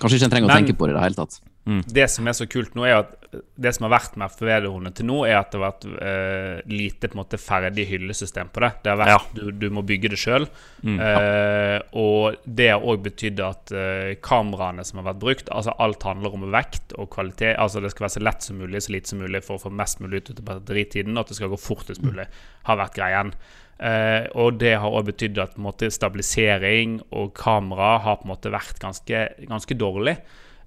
kanskje 0.00 0.16
ikke 0.16 0.24
en 0.24 0.32
trenger 0.32 0.48
å 0.48 0.54
tenke 0.56 0.72
på 0.72 0.86
det 0.88 0.94
i 0.94 0.96
det 0.96 1.02
hele 1.04 1.18
tatt. 1.18 1.36
Mm. 1.68 1.82
Det 1.86 2.06
som 2.08 2.28
er 2.28 2.36
så 2.36 2.46
kult 2.48 2.74
nå, 2.74 2.86
er 2.88 3.02
at 3.02 3.16
det 3.30 3.70
som 3.76 3.84
har 3.86 3.92
vært 3.92 4.16
med 4.18 4.32
FPV-droner 4.32 4.94
til 4.96 5.06
nå, 5.06 5.18
er 5.28 5.36
at 5.38 5.52
det 5.52 5.60
har 5.60 5.66
vært 5.68 5.84
uh, 5.86 6.70
lite 6.72 7.10
på 7.10 7.14
en 7.14 7.20
måte 7.20 7.38
ferdig 7.38 7.84
hyllesystem 7.90 8.50
på 8.50 8.62
det. 8.64 8.70
Det 8.82 8.90
har 8.90 8.98
vært, 8.98 9.12
ja. 9.12 9.20
du, 9.36 9.52
du, 9.54 9.68
må 9.74 9.84
bygge 9.86 10.10
det 10.10 10.18
sjøl. 10.18 10.48
Mm. 10.82 10.98
Uh, 10.98 11.76
og 12.00 12.40
det 12.44 12.70
har 12.72 12.82
òg 12.82 13.04
betydd 13.06 13.44
at 13.46 13.74
uh, 13.76 14.10
kameraene 14.24 14.86
som 14.88 15.02
har 15.02 15.10
vært 15.12 15.22
brukt 15.22 15.52
Altså 15.54 15.74
alt 15.82 16.02
handler 16.06 16.34
om 16.34 16.48
vekt 16.50 16.96
og 16.96 17.10
kvalitet. 17.14 17.54
Altså 17.60 17.84
Det 17.84 17.92
skal 17.92 18.08
være 18.08 18.16
så 18.16 18.24
lett 18.24 18.48
som 18.48 18.60
mulig, 18.64 18.82
så 18.82 18.96
lite 18.96 19.12
som 19.12 19.22
mulig 19.22 19.44
for 19.46 19.58
å 19.58 19.64
få 19.68 19.74
mest 19.84 20.02
mulig 20.02 20.24
ut 20.24 20.34
av 20.34 20.44
batteritiden. 20.54 21.14
Og 21.14 21.22
at 21.22 21.32
det 21.32 21.38
skal 21.38 21.52
gå 21.52 21.60
fortest 21.60 22.02
mulig, 22.06 22.26
har 22.66 22.82
vært 22.82 22.98
greien. 22.98 23.34
Uh, 23.80 24.26
og 24.42 24.58
det 24.60 24.74
har 24.80 24.92
òg 24.92 25.12
betydd 25.12 25.38
at 25.40 25.54
måte, 25.60 25.88
stabilisering 25.92 26.98
og 27.16 27.30
kamera 27.38 27.94
har 28.02 28.18
på 28.20 28.26
en 28.26 28.34
måte 28.34 28.52
vært 28.52 28.82
ganske, 28.82 29.26
ganske 29.46 29.76
dårlig. 29.78 30.18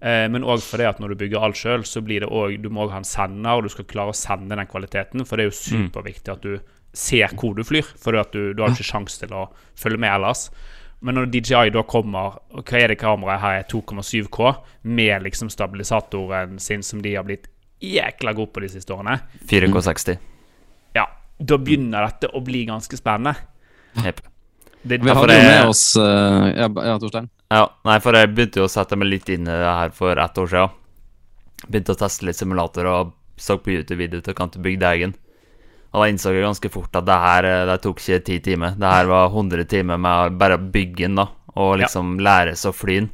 Uh, 0.04 0.28
men 0.28 0.44
òg 0.44 0.60
fordi 0.66 0.88
at 0.90 1.00
når 1.00 1.14
du 1.14 1.22
bygger 1.24 1.46
alt 1.48 1.60
sjøl, 1.60 1.86
så 1.88 2.04
blir 2.04 2.26
det 2.26 2.30
også, 2.30 2.60
du 2.60 2.70
må 2.74 2.86
òg 2.86 2.94
ha 2.96 3.02
en 3.02 3.08
sender, 3.08 3.56
og 3.56 3.66
du 3.66 3.72
skal 3.72 3.88
klare 3.88 4.12
å 4.12 4.18
sende 4.18 4.58
den 4.60 4.70
kvaliteten. 4.70 5.24
For 5.28 5.40
det 5.40 5.48
er 5.48 5.52
jo 5.52 5.56
mm. 5.56 5.88
superviktig 5.88 6.36
at 6.36 6.46
du 6.46 6.58
ser 6.94 7.34
hvor 7.40 7.56
du 7.58 7.64
flyr, 7.66 7.88
for 7.98 8.14
du, 8.32 8.52
du 8.54 8.62
har 8.62 8.74
ikke 8.76 8.86
sjanse 8.86 9.24
til 9.24 9.34
å 9.34 9.48
følge 9.80 10.02
med 10.04 10.14
ellers. 10.14 10.50
Men 11.04 11.18
når 11.18 11.32
DJI 11.34 11.72
da 11.76 11.82
kommer, 11.84 12.38
og 12.56 12.70
hva 12.70 12.80
er 12.80 12.94
det 12.94 13.00
kameraet 13.02 13.42
her 13.42 13.58
er 13.60 13.66
2,7K, 13.72 14.52
med 14.88 15.26
liksom 15.26 15.50
stabilisatoren 15.52 16.60
sin 16.64 16.86
som 16.86 17.02
de 17.04 17.18
har 17.18 17.26
blitt 17.28 17.50
jækla 17.84 18.32
gode 18.38 18.54
på 18.56 18.64
de 18.64 18.70
siste 18.72 18.94
årene 18.96 19.18
4K60 19.50 20.16
Ja. 20.96 21.04
da 21.38 21.58
begynner 21.60 22.08
dette 22.08 22.30
å 22.32 22.40
bli 22.40 22.64
ganske 22.70 22.96
spennende. 22.96 23.36
Yep. 24.00 24.22
Det, 24.84 25.00
vi 25.04 25.12
hadde 25.16 25.36
jo 25.36 25.44
med 25.48 25.70
oss 25.72 25.84
uh, 25.96 26.48
Ja, 26.52 26.68
ja 26.68 26.96
Torstein? 27.00 27.28
Ja, 27.54 27.68
nei, 27.86 28.00
for 28.02 28.18
jeg 28.18 28.32
begynte 28.34 28.62
jo 28.62 28.66
å 28.66 28.72
sette 28.72 28.98
meg 28.98 29.12
litt 29.12 29.28
inn 29.30 29.46
i 29.46 29.52
det 29.52 29.74
her 29.78 29.92
for 29.94 30.18
ett 30.18 30.40
år 30.42 30.48
siden. 30.50 30.80
Begynte 31.68 31.94
å 31.94 32.00
teste 32.00 32.26
litt 32.26 32.40
simulator 32.40 32.88
og 32.90 33.12
så 33.38 33.60
på 33.62 33.76
YouTube-video 33.76 34.24
til 34.24 34.34
å 34.34 34.38
kunne 34.38 34.64
bygge 34.64 34.90
egen. 34.96 35.14
Og 35.94 36.02
da 36.02 36.08
innså 36.10 36.34
jeg 36.34 36.46
ganske 36.46 36.72
fort 36.74 36.96
at 36.98 37.06
det 37.06 37.18
her 37.22 37.46
eh, 37.46 37.66
det 37.70 37.76
tok 37.84 38.02
ikke 38.02 38.24
ti 38.26 38.40
timer. 38.48 38.74
Det 38.80 38.94
her 38.96 39.10
var 39.12 39.28
100 39.30 39.68
timer 39.70 40.02
med 40.02 40.40
bare 40.42 40.58
å 40.58 40.64
bygge 40.74 41.06
den, 41.06 41.20
da. 41.22 41.28
Og 41.54 41.76
liksom 41.84 42.16
ja. 42.18 42.48
seg 42.58 42.72
å 42.72 42.78
fly 42.78 42.96
den. 43.04 43.12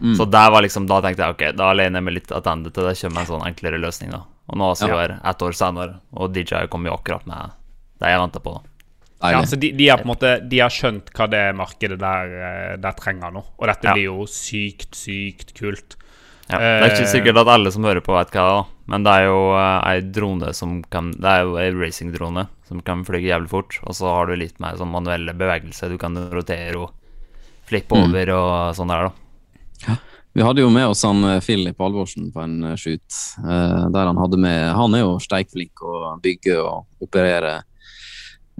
Mm. 0.00 0.14
Så 0.16 0.26
der 0.32 0.52
var 0.52 0.64
liksom, 0.64 0.88
da 0.88 1.00
tenkte 1.04 1.24
jeg 1.24 1.36
ok, 1.36 1.46
da 1.56 1.72
lener 1.76 2.00
jeg 2.00 2.08
meg 2.08 2.18
litt 2.18 2.28
tilbake 2.28 2.72
til 2.72 2.88
det 2.88 2.96
kommer 3.00 3.22
en 3.22 3.30
sånn 3.32 3.46
enklere 3.48 3.80
løsning. 3.80 4.12
da 4.12 4.24
Og 4.52 4.60
nå 4.60 4.72
er 4.74 4.92
vi 4.92 5.06
ja. 5.14 5.20
ett 5.32 5.46
år 5.46 5.56
senere, 5.56 6.00
og 6.12 6.36
DJ 6.36 6.66
kom 6.72 6.88
jo 6.88 6.96
akkurat 6.96 7.24
med 7.28 7.56
det 8.00 8.12
jeg 8.12 8.20
venta 8.20 8.44
på. 8.44 8.58
da 8.58 8.69
ja, 9.20 9.46
så 9.46 9.56
de, 9.56 9.72
de, 9.76 9.88
har 9.88 10.00
på 10.00 10.06
en 10.08 10.12
måte 10.14 10.30
De 10.48 10.60
har 10.62 10.72
skjønt 10.72 11.10
hva 11.12 11.26
det 11.28 11.42
markedet 11.56 11.98
der, 12.00 12.30
eh, 12.40 12.76
der 12.80 12.96
trenger 12.96 13.34
nå. 13.34 13.42
Og 13.58 13.66
dette 13.68 13.90
ja. 13.90 13.96
blir 13.96 14.08
jo 14.08 14.28
sykt, 14.30 14.94
sykt 14.96 15.52
kult. 15.58 15.98
Ja, 16.48 16.58
det 16.58 16.70
er 16.70 16.94
ikke 16.94 17.04
eh, 17.04 17.12
sikkert 17.12 17.40
at 17.42 17.50
alle 17.52 17.70
som 17.74 17.84
hører 17.86 18.02
på, 18.02 18.14
vet 18.16 18.32
hva 18.34 18.46
det 18.46 18.54
er, 18.56 18.70
men 18.90 19.04
det 19.06 19.12
er 19.20 19.28
jo 19.28 19.42
uh, 19.52 19.76
ei 19.86 20.00
drone 20.02 20.54
som 20.56 20.80
kan 20.90 21.12
Det 21.14 21.30
er 21.30 21.44
jo 21.46 21.52
ei 21.62 21.68
racingdrone 21.76 22.48
som 22.66 22.80
kan 22.86 23.04
fly 23.06 23.20
jævlig 23.22 23.52
fort, 23.52 23.76
og 23.84 23.94
så 23.98 24.08
har 24.10 24.30
du 24.30 24.38
litt 24.40 24.58
mer 24.62 24.78
sånn 24.78 24.90
manuelle 24.90 25.34
bevegelser. 25.36 25.92
Du 25.92 26.00
kan 26.00 26.16
rotere 26.32 26.78
og 26.78 26.90
flippe 27.68 27.98
mm. 27.98 28.04
over 28.08 28.32
og 28.34 28.50
sånn 28.78 28.90
der, 28.94 29.10
da. 29.10 29.58
Ja. 29.86 29.96
Vi 30.38 30.44
hadde 30.46 30.62
jo 30.62 30.70
med 30.70 30.86
oss 30.86 31.02
han 31.02 31.26
Philip 31.42 31.80
Alvorsen 31.82 32.28
på 32.30 32.42
en 32.44 32.76
shoot, 32.78 33.16
der 33.42 34.06
han 34.06 34.20
hadde 34.22 34.38
med 34.38 34.68
Han 34.78 34.94
er 34.94 35.02
jo 35.02 35.16
steikflink 35.22 35.82
å 35.82 36.12
bygge 36.22 36.54
og 36.62 37.02
operere 37.02 37.56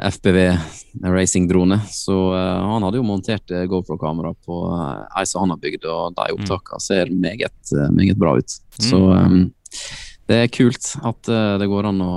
FPV 0.00 0.58
racing-drone. 1.04 1.80
Så 1.88 2.16
uh, 2.32 2.72
han 2.72 2.84
hadde 2.86 3.00
jo 3.00 3.06
montert 3.06 3.52
uh, 3.52 3.64
GoPro-kamera 3.70 4.32
på 4.46 4.62
uh, 4.72 5.06
ei 5.18 5.26
som 5.28 5.44
han 5.44 5.54
har 5.54 5.60
bygd, 5.62 5.86
og 5.88 6.16
de 6.16 6.26
mm. 6.28 6.38
opptakene 6.38 6.84
ser 6.84 7.12
meget, 7.12 7.74
meget 7.92 8.20
bra 8.20 8.36
ut. 8.38 8.56
Mm. 8.78 8.86
Så 8.88 9.00
um, 9.10 9.40
det 10.30 10.44
er 10.44 10.52
kult 10.54 10.92
at 11.06 11.30
det 11.58 11.66
går 11.66 11.88
an 11.88 12.02
å 12.04 12.12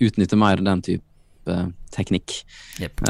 utnytte 0.00 0.38
mer 0.40 0.62
den 0.64 0.80
type 0.80 1.56
teknikk. 1.92 2.38
Yep. 2.80 3.02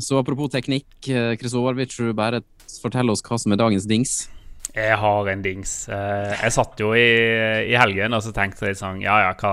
så 0.00 0.20
apropos 0.20 0.48
teknikk, 0.52 0.86
Kristoffer, 1.04 1.76
vil 1.76 1.90
du 1.90 2.14
bare 2.16 2.40
fortelle 2.80 3.12
oss 3.12 3.20
hva 3.26 3.36
som 3.40 3.52
er 3.52 3.60
dagens 3.60 3.84
dings? 3.90 4.14
Jeg 4.72 4.96
har 5.00 5.28
en 5.28 5.42
dings. 5.44 5.74
jeg 5.90 6.54
satt 6.54 6.80
jo 6.80 6.94
i, 6.96 7.04
i 7.68 7.76
helgen 7.76 8.16
og 8.16 8.24
så 8.24 8.32
tenkte 8.36 8.70
jeg 8.70 8.78
sånn 8.80 9.02
Ja 9.04 9.18
ja, 9.26 9.34
hva 9.36 9.52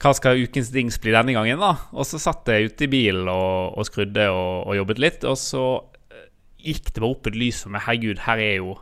hva 0.00 0.12
skal 0.16 0.40
ukens 0.40 0.70
dings 0.72 0.96
bli 1.00 1.12
denne 1.12 1.34
gangen, 1.36 1.60
da? 1.60 1.74
Og 1.92 2.06
så 2.08 2.20
satt 2.20 2.48
jeg 2.48 2.70
ute 2.70 2.86
i 2.86 2.92
bilen 2.92 3.28
og, 3.28 3.76
og 3.76 3.86
skrudde 3.88 4.30
og, 4.32 4.52
og, 4.64 4.74
jobbet 4.78 5.02
litt, 5.02 5.26
og 5.28 5.36
så 5.36 5.64
eh, 6.08 6.30
gikk 6.70 6.88
det 6.94 7.02
bare 7.02 7.12
opp 7.12 7.28
et 7.28 7.36
lys 7.36 7.60
for 7.64 7.74
meg. 7.74 7.84
Herregud, 7.84 8.24
her 8.24 8.40
er 8.44 8.56
jo 8.62 8.78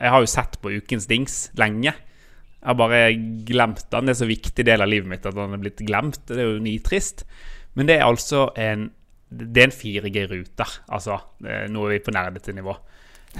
Jeg 0.00 0.14
har 0.14 0.24
jo 0.24 0.30
sett 0.32 0.60
på 0.60 0.72
ukens 0.76 1.08
dings 1.08 1.38
lenge. 1.60 1.92
Jeg 1.92 2.68
har 2.68 2.76
bare 2.76 3.00
glemt 3.48 3.86
den. 3.92 4.08
Det 4.08 4.14
er 4.14 4.20
så 4.20 4.28
viktig 4.28 4.64
del 4.68 4.84
av 4.84 4.88
livet 4.88 5.08
mitt 5.08 5.26
at 5.28 5.36
den 5.36 5.56
er 5.56 5.60
blitt 5.60 5.80
glemt. 5.80 6.20
Det 6.28 6.36
er 6.36 6.48
jo 6.48 6.62
nitrist. 6.64 7.24
Men 7.76 7.88
det 7.88 7.98
er 7.98 8.08
altså 8.08 8.50
en 8.56 8.90
Det 9.30 9.62
er 9.62 9.68
en 9.68 9.76
4G-ruter. 9.76 10.70
Altså, 10.90 11.20
nå 11.70 11.84
er 11.86 11.92
vi 11.92 12.00
på 12.02 12.12
nerdete 12.12 12.52
nivå. 12.52 12.74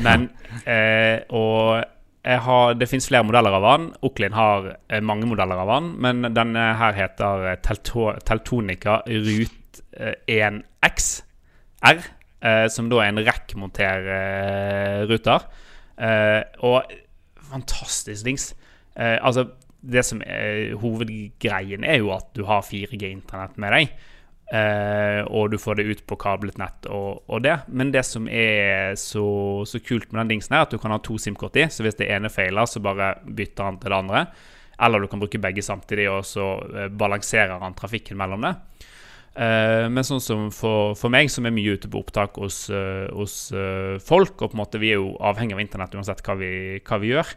Men 0.07 0.29
eh, 0.65 1.27
Og 1.29 1.83
har, 2.25 2.75
det 2.77 2.87
finnes 2.91 3.09
flere 3.09 3.25
modeller 3.25 3.55
av 3.57 3.63
den. 3.65 3.87
Oklin 4.05 4.35
har 4.37 4.77
eh, 4.89 5.01
mange 5.01 5.27
modeller 5.29 5.57
av 5.63 5.69
den, 5.73 5.87
men 6.05 6.35
denne 6.37 6.65
her 6.77 6.93
heter 6.99 7.47
eh, 7.49 7.61
Telto, 7.65 8.11
Teltonica 8.27 8.99
Rut 9.09 9.81
1X 10.29 11.09
R, 11.89 11.99
eh, 12.45 12.67
som 12.73 12.91
da 12.93 12.97
er 13.01 13.09
en 13.13 13.25
rekkmonter-ruter. 13.25 15.41
og 16.61 16.83
fantastisk 17.51 18.25
dings. 18.25 18.55
altså, 18.97 19.45
det 19.81 20.05
som 20.05 20.23
er 20.27 20.75
hovedgreien, 20.81 21.85
er 21.85 21.97
jo 21.99 22.13
at 22.13 22.27
du 22.37 22.45
har 22.45 22.63
4G-internett 22.63 23.59
med 23.59 23.73
deg. 23.73 23.89
Uh, 24.51 25.23
og 25.31 25.53
du 25.53 25.61
får 25.63 25.77
det 25.79 25.85
ut 25.87 26.01
på 26.11 26.17
kablet 26.19 26.57
nett 26.59 26.87
og, 26.91 27.21
og 27.31 27.43
det. 27.45 27.55
Men 27.71 27.93
det 27.95 28.03
som 28.09 28.27
er 28.27 28.97
så, 28.99 29.23
så, 29.63 29.79
kult 29.79 30.09
med 30.11 30.25
den 30.25 30.33
dingsen, 30.35 30.57
er 30.57 30.65
at 30.65 30.75
du 30.75 30.81
kan 30.83 30.91
ha 30.91 30.99
to 30.99 31.19
SIM-kort 31.23 31.59
i. 31.61 31.69
Så 31.71 31.87
hvis 31.87 31.99
det 32.01 32.09
ene 32.11 32.33
feiler, 32.33 32.67
så 32.67 32.83
bare 32.83 33.13
bytter 33.23 33.69
han 33.69 33.79
til 33.79 33.95
det 33.95 34.01
andre. 34.01 34.25
Eller 34.81 35.05
du 35.05 35.11
kan 35.13 35.23
bruke 35.23 35.39
begge 35.39 35.63
samtidig, 35.63 36.09
og 36.11 36.27
så 36.27 36.49
uh, 36.67 36.89
balanserer 36.91 37.63
han 37.63 37.79
trafikken 37.79 38.19
mellom 38.19 38.49
det. 38.49 38.57
Uh, 39.39 39.87
men 39.87 40.03
sånn 40.03 40.25
som 40.25 40.49
for, 40.51 40.97
for, 40.99 41.15
meg, 41.15 41.31
som 41.31 41.47
er 41.47 41.55
mye 41.55 41.79
ute 41.79 41.93
på 41.93 42.03
opptak 42.03 42.43
hos, 42.43 42.65
hos 43.15 43.41
folk, 44.03 44.35
og 44.41 44.51
på 44.51 44.57
en 44.57 44.65
måte 44.65 44.83
vi 44.83 44.91
er 44.97 44.99
jo 44.99 45.15
avhengig 45.31 45.55
av 45.55 45.63
internett 45.63 45.95
uansett 45.95 46.27
hva 46.27 46.41
vi, 46.43 46.53
hva 46.83 46.99
vi 46.99 47.15
gjør. 47.15 47.37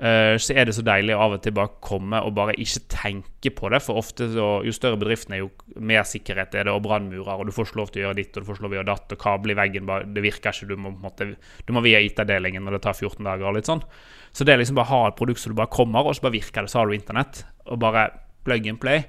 Eh, 0.00 0.34
så 0.40 0.54
er 0.56 0.66
det 0.66 0.72
så 0.74 0.82
deilig 0.82 1.14
av 1.14 1.34
og 1.36 1.42
til 1.44 1.52
bare 1.54 1.76
komme 1.84 2.18
og 2.24 2.32
bare 2.34 2.56
ikke 2.58 2.80
tenke 2.90 3.52
på 3.54 3.68
det. 3.70 3.82
For 3.84 4.00
ofte 4.00 4.26
så, 4.32 4.46
jo 4.66 4.74
større 4.74 4.98
bedriften 4.98 5.36
er, 5.36 5.44
jo 5.44 5.50
mer 5.78 6.06
sikkerhet 6.08 6.56
er 6.58 6.66
det, 6.66 6.72
og 6.74 6.82
brannmurer, 6.86 7.34
og 7.36 7.46
du 7.46 7.52
får 7.54 7.68
ikke 7.68 7.80
lov 7.82 7.92
til 7.92 8.02
å 8.02 8.06
gjøre 8.06 8.18
ditt, 8.18 8.32
og 8.34 8.42
du 8.42 8.48
får 8.48 8.58
ikke 8.58 8.66
lov 8.66 8.72
til 8.72 8.78
å 8.78 8.80
gjøre 8.80 8.90
datt, 8.90 9.14
og 9.14 9.22
kabel 9.22 9.54
i 9.54 9.58
veggen 9.60 9.86
bare, 9.88 10.08
Det 10.08 10.24
virker 10.24 10.56
ikke. 10.56 10.70
Du 10.72 10.80
må, 10.80 10.94
måte, 11.04 11.28
du 11.36 11.74
må 11.76 11.84
via 11.84 12.00
IT-delingen, 12.02 12.66
og 12.66 12.76
det 12.76 12.82
tar 12.88 12.98
14 12.98 13.20
dager 13.28 13.50
og 13.50 13.58
litt 13.58 13.70
sånn. 13.70 13.84
Så 14.32 14.48
det 14.48 14.54
er 14.54 14.62
liksom 14.62 14.80
bare 14.80 14.88
å 14.88 14.94
ha 14.96 15.12
et 15.12 15.18
produkt 15.20 15.42
så 15.42 15.52
du 15.52 15.58
bare 15.60 15.72
kommer, 15.72 16.08
og 16.08 16.16
så 16.16 16.26
bare 16.26 16.38
virker 16.40 16.64
det, 16.64 16.72
så 16.72 16.80
har 16.80 16.88
du 16.88 16.96
internett. 16.96 17.44
Og 17.68 17.78
bare 17.82 18.08
plug 18.42 18.66
and 18.66 18.80
play. 18.82 19.04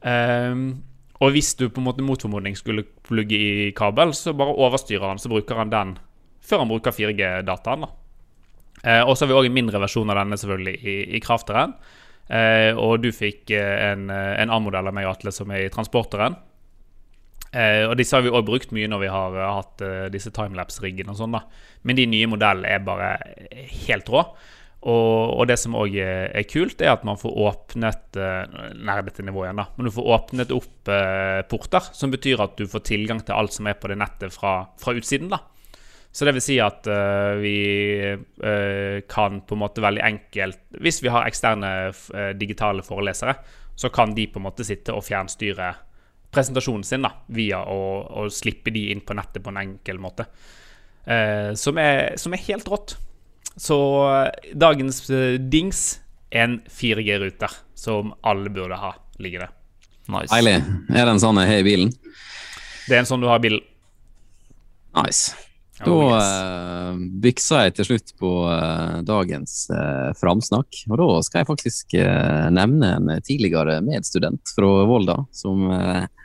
Um, 0.00 0.82
og 1.22 1.36
hvis 1.36 1.52
du 1.54 1.68
på 1.68 1.82
en 1.82 1.86
måte 1.86 2.02
mot 2.02 2.18
formodning 2.18 2.56
skulle 2.58 2.86
plugge 3.06 3.36
i 3.36 3.72
kabel, 3.76 4.14
så 4.16 4.32
bare 4.34 4.54
overstyrer 4.54 5.12
han, 5.12 5.20
så 5.20 5.30
bruker 5.30 5.60
han 5.60 5.70
den 5.70 5.98
før 6.42 6.64
han 6.64 6.72
bruker 6.72 6.94
4G-dataen. 6.94 7.84
da 7.84 8.01
Eh, 8.82 9.02
og 9.06 9.14
så 9.14 9.24
har 9.24 9.30
vi 9.30 9.38
òg 9.38 9.48
en 9.48 9.54
mindre 9.54 9.80
versjon 9.82 10.10
av 10.10 10.18
denne 10.18 10.38
selvfølgelig 10.40 10.78
i, 10.82 10.96
i 11.16 11.20
krafteren. 11.22 11.76
Eh, 12.32 12.70
og 12.78 13.02
du 13.02 13.10
fikk 13.14 13.52
eh, 13.54 13.90
en, 13.92 14.08
eh, 14.10 14.32
en 14.42 14.54
A-modell 14.54 14.88
av 14.88 14.96
meg 14.96 15.08
og 15.08 15.16
Atle 15.16 15.34
som 15.34 15.52
er 15.54 15.66
i 15.66 15.72
transporteren. 15.72 16.38
Eh, 17.52 17.84
og 17.84 17.98
disse 18.00 18.16
har 18.16 18.24
vi 18.24 18.32
òg 18.32 18.46
brukt 18.48 18.72
mye 18.72 18.88
når 18.88 19.02
vi 19.02 19.12
har 19.12 19.36
uh, 19.36 19.58
hatt 19.58 19.82
disse 20.14 20.32
timelapse-riggene 20.32 21.12
og 21.12 21.18
sånn. 21.20 21.36
da 21.36 21.44
Men 21.84 21.98
de 21.98 22.08
nye 22.08 22.30
modellene 22.32 22.70
er 22.72 22.86
bare 22.86 23.12
helt 23.86 24.08
rå. 24.08 24.24
Og, 24.82 25.36
og 25.38 25.44
det 25.46 25.60
som 25.62 25.76
òg 25.78 25.92
er, 25.94 26.40
kult, 26.50 26.80
er 26.82 26.96
at 26.96 27.04
man 27.06 27.20
får 27.20 27.36
åpnet 27.44 28.16
uh, 28.18 29.04
dette 29.04 29.22
nivået 29.22 29.46
igjen 29.46 29.60
da 29.60 29.68
Men 29.76 29.86
du 29.86 29.92
får 29.94 30.08
åpnet 30.16 30.54
opp 30.56 30.90
porter, 31.52 31.92
som 31.94 32.10
betyr 32.10 32.42
at 32.42 32.56
du 32.58 32.64
får 32.66 32.82
tilgang 32.88 33.20
til 33.22 33.36
alt 33.36 33.54
som 33.54 33.68
er 33.70 33.76
på 33.78 33.92
det 33.92 34.00
nettet 34.00 34.34
fra, 34.34 34.56
fra 34.80 34.96
utsiden. 34.98 35.30
da 35.30 35.44
så 36.12 36.24
det 36.28 36.34
vil 36.36 36.44
si 36.44 36.58
at 36.60 36.84
uh, 36.92 37.40
vi 37.40 37.56
uh, 38.12 39.00
kan 39.08 39.40
på 39.48 39.56
en 39.56 39.62
måte 39.62 39.80
veldig 39.80 40.02
enkelt 40.04 40.58
Hvis 40.84 41.00
vi 41.00 41.08
har 41.08 41.24
eksterne 41.24 41.70
uh, 41.88 42.32
digitale 42.36 42.84
forelesere, 42.84 43.34
så 43.74 43.88
kan 43.88 44.12
de 44.14 44.26
på 44.28 44.40
en 44.40 44.44
måte 44.44 44.66
sitte 44.68 44.92
og 44.92 45.06
fjernstyre 45.06 45.70
presentasjonen 46.32 46.84
sin 46.84 47.06
da, 47.06 47.10
via 47.32 47.62
å, 47.64 47.78
å 48.04 48.26
slippe 48.32 48.72
de 48.72 48.90
inn 48.92 49.00
på 49.04 49.16
nettet 49.16 49.44
på 49.44 49.52
en 49.52 49.60
enkel 49.60 49.98
måte. 50.00 50.24
Som 51.58 51.80
er, 51.80 52.14
som, 52.20 52.32
er, 52.32 52.40
helt 52.46 52.68
rått. 52.72 52.94
Så 53.60 53.76
dagens 54.56 55.02
dings 55.52 55.82
er 56.30 56.46
en 56.46 56.56
4G-ruter 56.72 57.56
som 57.76 58.14
alle 58.24 58.52
burde 58.54 58.80
ha 58.80 58.94
liggende. 59.20 59.50
Nice. 60.08 60.32
Eilig. 60.32 60.56
Er 60.88 61.04
det 61.04 61.16
en 61.18 61.24
sånn 61.26 61.42
jeg 61.42 61.52
har 61.52 61.64
i 61.64 61.68
bilen? 61.68 61.92
Det 62.86 62.96
er 62.96 63.02
en 63.02 63.12
sånn 63.12 63.24
du 63.24 63.28
har 63.28 63.42
i 63.42 63.48
bilen. 63.50 63.64
Nice. 65.02 65.36
Da 65.82 65.90
oh, 65.90 66.12
yes. 66.14 66.28
uh, 66.30 66.98
byksa 67.24 67.64
jeg 67.64 67.74
til 67.74 67.88
slutt 67.88 68.12
på 68.20 68.30
uh, 68.46 69.00
dagens 69.06 69.64
uh, 69.74 70.12
framsnakk. 70.18 70.84
Og 70.92 71.00
da 71.00 71.08
skal 71.26 71.42
jeg 71.42 71.48
faktisk 71.48 71.96
nevne 72.54 72.92
en 72.98 73.12
tidligere 73.26 73.80
medstudent 73.84 74.52
fra 74.54 74.70
Volda 74.88 75.18
som 75.34 75.66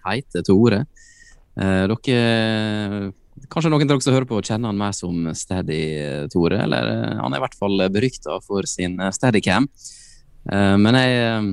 heter 0.06 0.46
Tore. 0.46 0.84
dere 1.58 3.14
Kanskje 3.48 3.70
noen 3.70 3.86
av 3.86 3.92
dere 3.92 4.02
som 4.02 4.16
hører 4.16 4.26
på, 4.30 4.40
kjenner 4.42 4.72
han 4.72 4.80
mer 4.80 4.94
som 4.98 5.28
Steady-Tore. 5.38 6.58
Eller 6.66 6.90
han 7.22 7.34
er 7.34 7.40
i 7.40 7.44
hvert 7.46 7.58
fall 7.58 7.86
berykta 7.94 8.40
for 8.46 8.66
sin 8.70 8.98
Steadycam. 9.14 9.70
men 10.52 10.98
jeg 10.98 11.44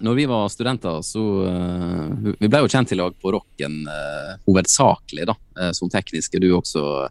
når 0.00 0.14
vi 0.14 0.24
var 0.26 0.48
studenter, 0.50 1.02
så 1.02 1.22
uh, 1.46 2.32
Vi 2.40 2.48
ble 2.50 2.64
jo 2.64 2.70
kjent 2.70 2.92
i 2.92 2.98
lag 2.98 3.14
på 3.20 3.32
rocken 3.34 3.84
uh, 3.86 4.34
hovedsakelig, 4.48 5.28
da, 5.30 5.36
uh, 5.60 5.70
som 5.76 5.90
tekniske. 5.92 6.40
Du 6.42 6.50
også, 6.56 7.08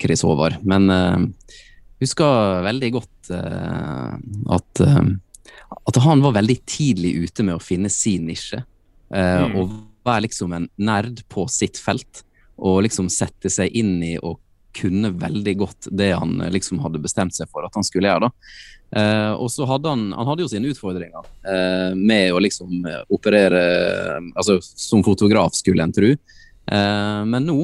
Chris 0.00 0.22
Håvard. 0.24 0.54
Men 0.64 0.88
jeg 0.88 2.06
husker 2.06 2.62
veldig 2.64 2.88
godt 2.94 3.30
at, 3.36 4.80
at 4.80 5.98
han 6.00 6.22
var 6.24 6.38
veldig 6.38 6.56
tidlig 6.64 7.10
ute 7.26 7.44
med 7.44 7.58
å 7.58 7.60
finne 7.60 7.90
sin 7.92 8.24
nisje. 8.30 8.62
Mm. 9.12 9.58
Og 9.60 9.74
være 10.08 10.24
liksom 10.24 10.54
en 10.56 10.70
nerd 10.80 11.20
på 11.28 11.44
sitt 11.52 11.76
felt. 11.76 12.22
Og 12.56 12.80
liksom 12.86 13.10
sette 13.12 13.52
seg 13.52 13.76
inn 13.76 13.98
i 14.06 14.14
og 14.16 14.40
kunne 14.76 15.12
veldig 15.16 15.54
godt 15.58 15.88
det 15.90 16.12
han 16.14 16.36
liksom 16.52 16.82
hadde 16.84 17.00
bestemt 17.02 17.36
seg 17.36 17.48
for 17.52 17.66
at 17.66 17.74
han 17.74 17.86
skulle 17.86 18.10
gjøre. 18.10 18.28
da. 18.28 18.52
Uh, 18.88 19.34
og 19.36 19.50
så 19.52 19.66
hadde 19.68 19.90
han, 19.92 20.06
han 20.16 20.28
hadde 20.30 20.46
jo 20.46 20.48
sine 20.48 20.70
utfordringer 20.72 21.20
uh, 21.20 21.92
med 21.92 22.32
å 22.32 22.38
liksom 22.40 22.86
eh, 22.88 23.02
operere 23.12 23.60
uh, 24.16 24.30
altså 24.32 24.56
som 24.64 25.02
fotograf, 25.04 25.52
skulle 25.58 25.84
en 25.84 25.92
tro. 25.92 26.14
men 26.68 27.46
nå, 27.48 27.62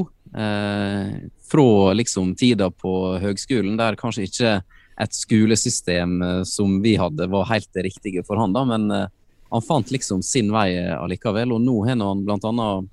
fra 1.44 1.92
liksom 1.92 2.30
tida 2.40 2.70
på 2.70 2.92
høgskolen, 3.20 3.76
der 3.76 3.98
kanskje 4.00 4.24
ikke 4.24 4.52
et 4.96 5.12
skolesystem 5.14 6.22
som 6.48 6.78
vi 6.80 6.94
hadde, 6.96 7.28
var 7.28 7.50
helt 7.50 7.68
det 7.76 7.84
riktige 7.84 8.24
for 8.24 8.40
han, 8.40 8.56
da, 8.56 8.62
men 8.64 8.88
han 8.88 9.66
fant 9.66 9.92
liksom 9.92 10.22
sin 10.24 10.48
vei 10.54 10.72
allikevel. 10.96 11.52
Og 11.52 11.60
nå 11.60 11.76
har 11.84 12.00
han 12.00 12.24
blant 12.24 12.48
annet 12.48 12.88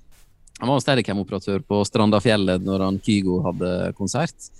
Han 0.61 0.69
var 0.69 0.81
steadicam-operatør 0.83 1.63
på 1.65 1.79
Strandafjellet 1.89 2.61
når 2.61 2.83
han 2.85 2.99
Kygo 3.01 3.39
hadde 3.47 3.71
konsert. 3.97 4.51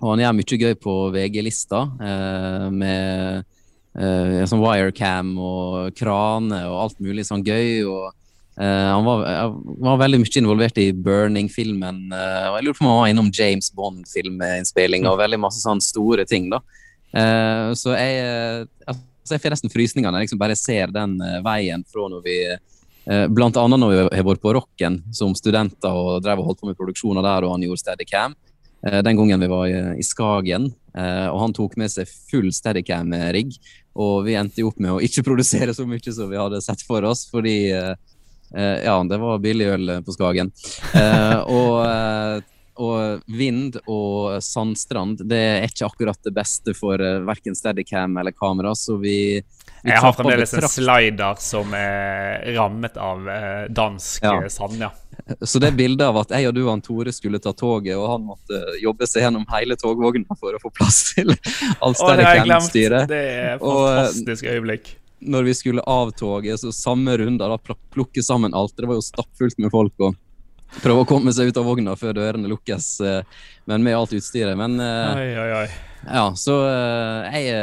Og 0.00 0.14
han 0.14 0.22
gjør 0.22 0.38
mye 0.38 0.58
gøy 0.64 0.74
på 0.80 0.94
VG-lista, 1.12 1.82
eh, 2.08 2.64
med 2.72 3.44
eh, 3.92 4.40
sånn 4.48 4.62
wirecam 4.62 5.34
og 5.36 5.92
krane 5.98 6.62
og 6.70 6.78
alt 6.86 7.04
mulig 7.04 7.26
sånn 7.28 7.44
gøy. 7.44 7.84
og 7.84 8.08
eh, 8.56 8.88
Han 8.88 9.04
var, 9.04 9.52
var, 9.76 10.00
veldig 10.06 10.22
mye 10.24 10.40
involvert 10.40 10.80
i 10.80 10.88
Burning-filmen. 10.96 12.00
Eh, 12.16 12.48
og 12.48 12.56
Jeg 12.56 12.66
lurer 12.66 12.80
på 12.80 12.86
om 12.86 12.90
han 12.94 13.00
var 13.02 13.12
innom 13.12 13.30
James 13.36 13.68
Bond-filminnspilling 13.76 15.04
og 15.10 15.20
veldig 15.20 15.42
masse 15.44 15.60
sånne 15.60 15.84
store 15.84 16.24
ting. 16.24 16.48
da. 16.54 16.64
Eh, 17.12 17.68
så 17.76 17.92
jeg, 17.92 18.24
eh, 18.24 18.88
altså 18.88 19.36
jeg 19.36 19.44
får 19.44 19.58
nesten 19.58 19.76
frysninger 19.76 20.08
når 20.08 20.22
jeg 20.22 20.30
liksom 20.30 20.40
bare 20.40 20.56
ser 20.56 20.96
den 20.96 21.18
veien 21.44 21.84
fra 21.92 22.08
når 22.08 22.24
vi 22.24 22.38
Blant 23.04 23.56
annet 23.58 23.80
når 23.82 23.90
vi 23.90 24.00
har 24.00 24.26
vært 24.28 24.42
på 24.44 24.52
Rocken 24.54 25.00
som 25.10 25.32
studenter 25.34 25.90
og 25.90 26.20
drev 26.22 26.38
og 26.38 26.50
holdt 26.50 26.60
på 26.60 26.68
med 26.68 26.76
produksjoner 26.78 27.24
der, 27.26 27.46
og 27.46 27.56
han 27.56 27.64
gjorde 27.66 27.82
Steadicam. 27.82 28.36
Eh, 28.86 29.02
den 29.02 29.16
gangen 29.16 29.40
vi 29.40 29.46
var 29.46 29.66
i, 29.68 30.02
Skagen. 30.02 30.72
Eh, 30.94 31.26
og 31.28 31.40
han 31.40 31.54
tok 31.56 31.76
med 31.80 31.92
seg 31.92 32.10
full 32.10 32.50
Steadicam-rigg. 32.52 33.54
Og 34.02 34.24
vi 34.26 34.36
endte 34.38 34.64
opp 34.66 34.80
med 34.82 34.94
å 34.94 35.02
ikke 35.04 35.24
produsere 35.28 35.74
så 35.76 35.86
mye 35.88 36.14
som 36.14 36.30
vi 36.30 36.40
hadde 36.40 36.62
sett 36.64 36.82
for 36.86 37.04
oss, 37.06 37.26
fordi 37.30 37.56
eh, 37.72 37.94
ja, 38.52 38.96
det 39.08 39.20
var 39.22 39.42
billig 39.42 39.70
øl 39.76 39.92
på 40.04 40.12
Skagen. 40.16 40.50
og, 41.48 42.42
og 42.80 43.22
vind 43.26 43.76
og 43.84 44.38
sandstrand 44.44 45.20
det 45.28 45.38
er 45.38 45.66
ikke 45.68 45.88
akkurat 45.88 46.18
det 46.24 46.32
beste 46.36 46.74
for 46.76 47.02
verken 47.26 47.56
Steadicam 47.58 48.16
eller 48.20 48.32
kamera, 48.36 48.74
så 48.78 48.96
vi 49.00 49.42
jeg 49.82 49.98
har 49.98 50.14
fremdeles 50.14 50.52
en 50.54 50.68
slider 50.70 51.38
som 51.42 51.72
er 51.74 52.44
rammet 52.54 52.96
av 53.02 53.26
dansk 53.74 54.22
ja. 54.22 54.36
sand, 54.52 54.78
ja. 54.78 54.92
Så 55.40 55.58
det 55.58 55.72
bildet 55.72 56.06
av 56.06 56.16
at 56.22 56.32
jeg 56.34 56.48
og 56.48 56.54
du 56.56 56.62
og 56.64 56.82
Tore 56.84 57.12
skulle 57.14 57.40
ta 57.42 57.52
toget, 57.56 57.94
og 57.98 58.08
han 58.10 58.24
måtte 58.26 58.60
jobbe 58.82 59.06
seg 59.08 59.26
gjennom 59.26 59.44
hele 59.52 59.76
togvogna 59.78 60.38
for 60.38 60.56
å 60.56 60.60
få 60.62 60.72
plass 60.74 61.02
til 61.12 61.34
alt 61.34 62.00
Steadicam-styret 62.00 63.10
Det 63.10 63.22
er 63.22 63.54
et 63.54 63.62
eh, 63.62 63.62
fantastisk 63.62 64.50
øyeblikk. 64.50 64.92
Når 65.22 65.46
vi 65.46 65.54
skulle 65.54 65.84
av 65.86 66.10
toget, 66.18 66.58
så 66.62 66.72
samme 66.74 67.14
runde, 67.20 67.46
da 67.46 67.58
plukke 67.94 68.24
sammen 68.26 68.56
alt. 68.58 68.74
Det 68.76 68.88
var 68.90 68.98
jo 68.98 69.04
stappfullt 69.06 69.60
med 69.62 69.70
folk. 69.70 69.94
og 70.02 70.16
prøve 70.80 71.04
å 71.04 71.08
komme 71.08 71.34
seg 71.36 71.50
ut 71.50 71.60
av 71.60 71.68
vogna 71.68 71.96
før 71.98 72.16
dørene 72.16 72.50
lukkes, 72.50 72.88
eh, 73.04 73.44
men 73.70 73.84
med 73.84 73.98
alt 73.98 74.14
utstyret. 74.16 74.56
Men 74.58 74.80
eh, 74.80 75.20
oi, 75.20 75.28
oi, 75.44 75.52
oi. 75.60 75.68
ja, 76.08 76.26
så 76.38 76.58
jeg 77.28 77.54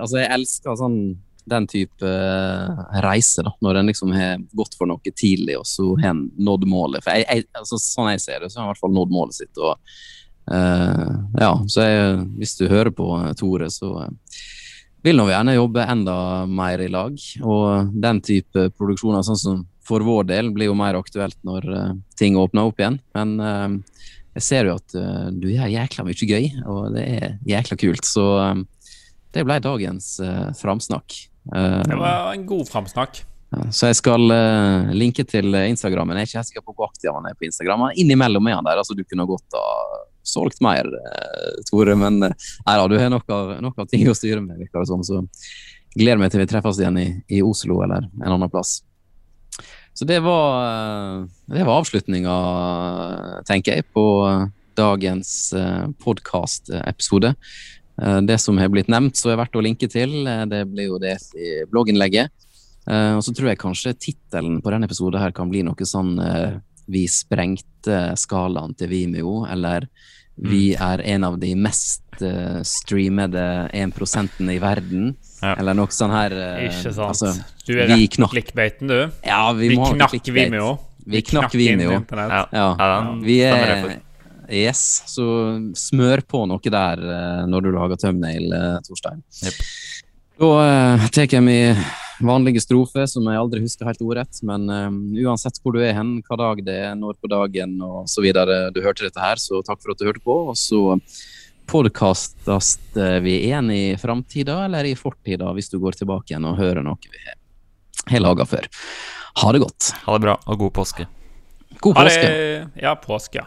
Altså, 0.00 0.20
jeg 0.20 0.32
elsker 0.36 0.78
sånn 0.80 1.00
den 1.50 1.66
type 1.66 2.06
uh, 2.06 3.00
reise, 3.02 3.42
da, 3.42 3.52
når 3.60 3.80
en 3.80 3.90
liksom 3.90 4.12
har 4.14 4.38
gått 4.56 4.76
for 4.78 4.90
noe 4.90 5.12
tidlig, 5.16 5.58
og 5.58 5.66
så 5.66 5.88
har 6.00 6.12
en 6.14 6.24
nådd 6.38 6.66
målet. 6.70 7.04
For 7.04 7.16
jeg, 7.16 7.26
jeg, 7.26 7.48
altså, 7.58 7.80
Sånn 7.80 8.10
jeg 8.12 8.22
ser 8.24 8.44
det, 8.44 8.52
så 8.52 8.60
har 8.60 8.66
en 8.66 8.70
i 8.70 8.72
hvert 8.74 8.84
fall 8.84 8.96
nådd 8.96 9.14
målet 9.14 9.38
sitt. 9.40 9.52
og 9.58 9.74
uh, 10.52 11.16
ja, 11.40 11.52
så 11.66 11.86
jeg, 11.86 12.24
Hvis 12.38 12.56
du 12.60 12.66
hører 12.70 12.92
på 12.94 13.08
uh, 13.16 13.32
Tore, 13.38 13.70
så 13.72 13.94
vil 15.04 15.18
nå 15.18 15.28
gjerne 15.30 15.56
jobbe 15.56 15.86
enda 15.88 16.16
mer 16.46 16.82
i 16.84 16.90
lag. 16.92 17.16
Og 17.42 17.92
den 18.04 18.20
type 18.24 18.68
produksjoner, 18.76 19.24
sånn 19.26 19.40
som 19.40 19.62
for 19.86 20.04
vår 20.06 20.28
del, 20.28 20.52
blir 20.54 20.70
jo 20.70 20.76
mer 20.78 20.98
aktuelt 20.98 21.38
når 21.46 21.66
ting 22.20 22.36
åpner 22.38 22.68
opp 22.68 22.78
igjen. 22.82 23.00
Men 23.16 23.80
jeg 24.36 24.44
ser 24.46 24.68
jo 24.68 24.76
at 24.78 24.94
du 25.34 25.48
gjør 25.50 25.72
jækla 25.72 26.04
mye 26.06 26.28
gøy, 26.30 26.46
og 26.62 26.92
det 26.94 27.06
er 27.16 27.32
jækla 27.48 27.80
kult. 27.80 28.06
Så 28.06 28.26
det 29.34 29.42
ble 29.48 29.58
dagens 29.64 30.12
framsnakk. 30.60 31.16
Eh, 31.54 31.82
det 31.88 31.98
var 31.98 32.32
en 32.34 32.46
god 32.46 32.68
framsnakk. 32.68 33.22
Så 33.74 33.88
jeg 33.90 33.98
skal 33.98 34.30
uh, 34.30 34.92
linke 34.94 35.24
til 35.26 35.50
Instagrammen. 35.58 36.14
Jeg 36.20 36.22
er 36.22 36.28
ikke 36.28 36.38
helt 36.38 36.50
sikker 36.52 36.64
på 36.68 36.74
hvor 36.76 36.90
aktiv 36.92 37.10
han 37.10 37.26
er 37.26 37.34
på 37.34 37.48
Instagram. 37.48 37.88
Innimellom 37.98 38.46
er 38.46 38.60
han 38.60 38.68
der. 38.68 38.78
altså 38.78 38.94
Du 38.94 39.02
kunne 39.02 39.26
godt 39.26 39.58
ha 39.58 39.64
solgt 40.26 40.60
mer, 40.64 40.86
uh, 40.86 41.56
Tore. 41.70 41.96
Men 41.98 42.20
uh, 42.22 42.36
nei 42.66 42.76
da, 42.78 42.86
du 42.90 42.96
har 43.00 43.10
nok 43.12 43.34
av, 43.34 43.56
nok 43.64 43.82
av 43.82 43.90
ting 43.90 44.06
å 44.10 44.16
styre 44.16 44.42
med, 44.44 44.60
virker 44.60 44.84
det. 44.84 45.08
Så 45.08 45.24
gleder 45.96 46.22
meg 46.22 46.32
til 46.32 46.42
vi 46.42 46.48
treffes 46.50 46.80
igjen 46.80 47.00
i, 47.00 47.08
i, 47.28 47.42
Oslo 47.42 47.82
eller 47.86 48.06
en 48.20 48.36
annen 48.36 48.52
plass. 48.52 48.80
Så 49.94 50.06
det 50.06 50.20
var, 50.22 51.26
det 51.50 51.64
var 51.66 51.80
avslutninga, 51.82 52.34
tenker 53.44 53.80
jeg, 53.80 53.88
på 53.92 54.04
dagens 54.78 55.50
podkast-episode. 56.00 57.34
Eh, 58.02 58.20
det 58.20 58.38
som 58.38 58.58
har 58.58 58.70
blitt 58.72 58.88
nevnt, 58.88 59.18
så 59.18 59.32
er 59.32 59.40
verdt 59.40 59.58
å 59.58 59.64
linke 59.64 59.88
til, 59.90 60.26
eh, 60.26 60.46
det 60.48 60.64
blir 60.70 60.88
jo 60.88 60.98
det 60.98 61.16
i 61.36 61.64
blogginnlegget. 61.70 62.30
Eh, 62.88 63.12
og 63.16 63.22
så 63.22 63.34
tror 63.34 63.50
jeg 63.50 63.60
kanskje 63.60 63.98
tittelen 63.98 64.60
på 64.62 64.70
denne 64.72 64.88
episoden 64.88 65.20
her 65.20 65.32
kan 65.32 65.50
bli 65.50 65.62
noe 65.62 65.76
sånn 65.84 66.16
Vi 66.90 67.04
sprengte 67.10 68.00
skalaen 68.18 68.74
til 68.78 68.90
Vimeo, 68.90 69.44
eller 69.50 69.88
Vi 70.40 70.70
mm. 70.72 70.82
er 70.86 71.02
en 71.14 71.24
av 71.28 71.38
de 71.40 71.54
mest 71.54 72.02
streamede 72.64 73.42
1% 73.76 74.50
i 74.52 74.58
verden. 74.60 75.14
Ja. 75.40 75.54
Eller 75.54 75.76
noe 75.76 75.92
sånn 75.92 76.12
her 76.12 76.34
Ikke 76.66 76.92
sant. 76.92 77.06
Altså, 77.06 77.32
du 77.64 77.74
er 77.78 77.88
rett 77.88 78.16
knakk... 78.16 78.34
klikkbeiten, 78.34 78.90
du. 78.90 79.00
Ja, 79.24 79.42
vi, 79.56 79.72
vi 79.72 79.80
knakk 79.80 80.28
Vimeo. 80.28 80.74
Vi, 81.04 81.16
vi 81.16 81.24
knakk 81.30 81.56
Vimeo. 81.56 82.02
Ja. 82.10 82.44
ja. 82.52 82.94
Vi 83.24 83.40
er 83.46 84.00
Yes, 84.50 85.04
så 85.06 85.24
smør 85.78 86.24
på 86.26 86.42
noe 86.50 86.72
der 86.74 87.02
uh, 87.06 87.42
når 87.46 87.66
du 87.66 87.70
lager 87.74 88.00
thumbnail, 88.02 88.50
uh, 88.50 88.78
Torstein. 88.82 89.22
Yep. 89.44 89.60
Da 90.40 90.48
uh, 90.58 91.04
tar 91.14 91.28
jeg 91.30 91.44
min 91.46 91.78
vanlige 92.24 92.62
strofe, 92.62 93.06
som 93.08 93.26
jeg 93.28 93.40
aldri 93.40 93.62
husker 93.64 93.88
helt 93.88 94.02
ordrett. 94.04 94.40
Men 94.46 94.68
uansett 95.20 95.60
hvor 95.62 95.76
du 95.76 95.82
er 95.84 95.96
hen, 95.96 96.18
hva 96.26 96.38
dag 96.40 96.62
det 96.66 96.78
er, 96.88 96.94
når 96.98 97.18
på 97.20 97.30
dagen 97.32 97.76
og 97.84 98.08
så 98.10 98.24
videre 98.24 98.66
du 98.74 98.82
hørte 98.84 99.06
dette 99.06 99.22
her, 99.22 99.40
så 99.40 99.62
takk 99.66 99.80
for 99.82 99.94
at 99.94 100.00
du 100.00 100.08
hørte 100.08 100.24
på. 100.24 100.36
Og 100.52 100.58
så 100.58 100.82
podkastes 101.70 102.72
vi 103.22 103.36
igjen 103.46 103.70
i 103.70 103.84
framtida 104.00 104.64
eller 104.66 104.88
i 104.88 104.96
fortida, 104.98 105.52
hvis 105.54 105.70
du 105.70 105.78
går 105.82 106.00
tilbake 106.00 106.32
igjen 106.32 106.48
og 106.50 106.58
hører 106.58 106.82
noe 106.86 106.98
vi 108.10 108.16
har 108.16 108.24
laga 108.24 108.46
før. 108.48 108.66
Ha 109.42 109.52
det 109.54 109.60
godt. 109.62 109.92
Ha 110.06 110.16
det 110.16 110.24
bra, 110.24 110.36
og 110.46 110.58
god 110.64 110.72
påske. 110.80 111.06
God 111.80 111.94
påske. 111.94 112.30
Ja, 112.82 112.96
påske. 112.98 113.44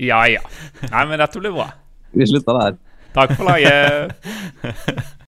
Ja 0.00 0.20
ja. 0.28 0.42
Nei, 0.90 1.06
men 1.08 1.18
dette 1.20 1.40
blir 1.40 1.54
bra. 1.56 1.70
Vi 2.12 2.28
slutter 2.28 2.60
der. 2.60 2.78
Takk 3.14 3.34
for 3.38 3.48
laget. 3.48 4.12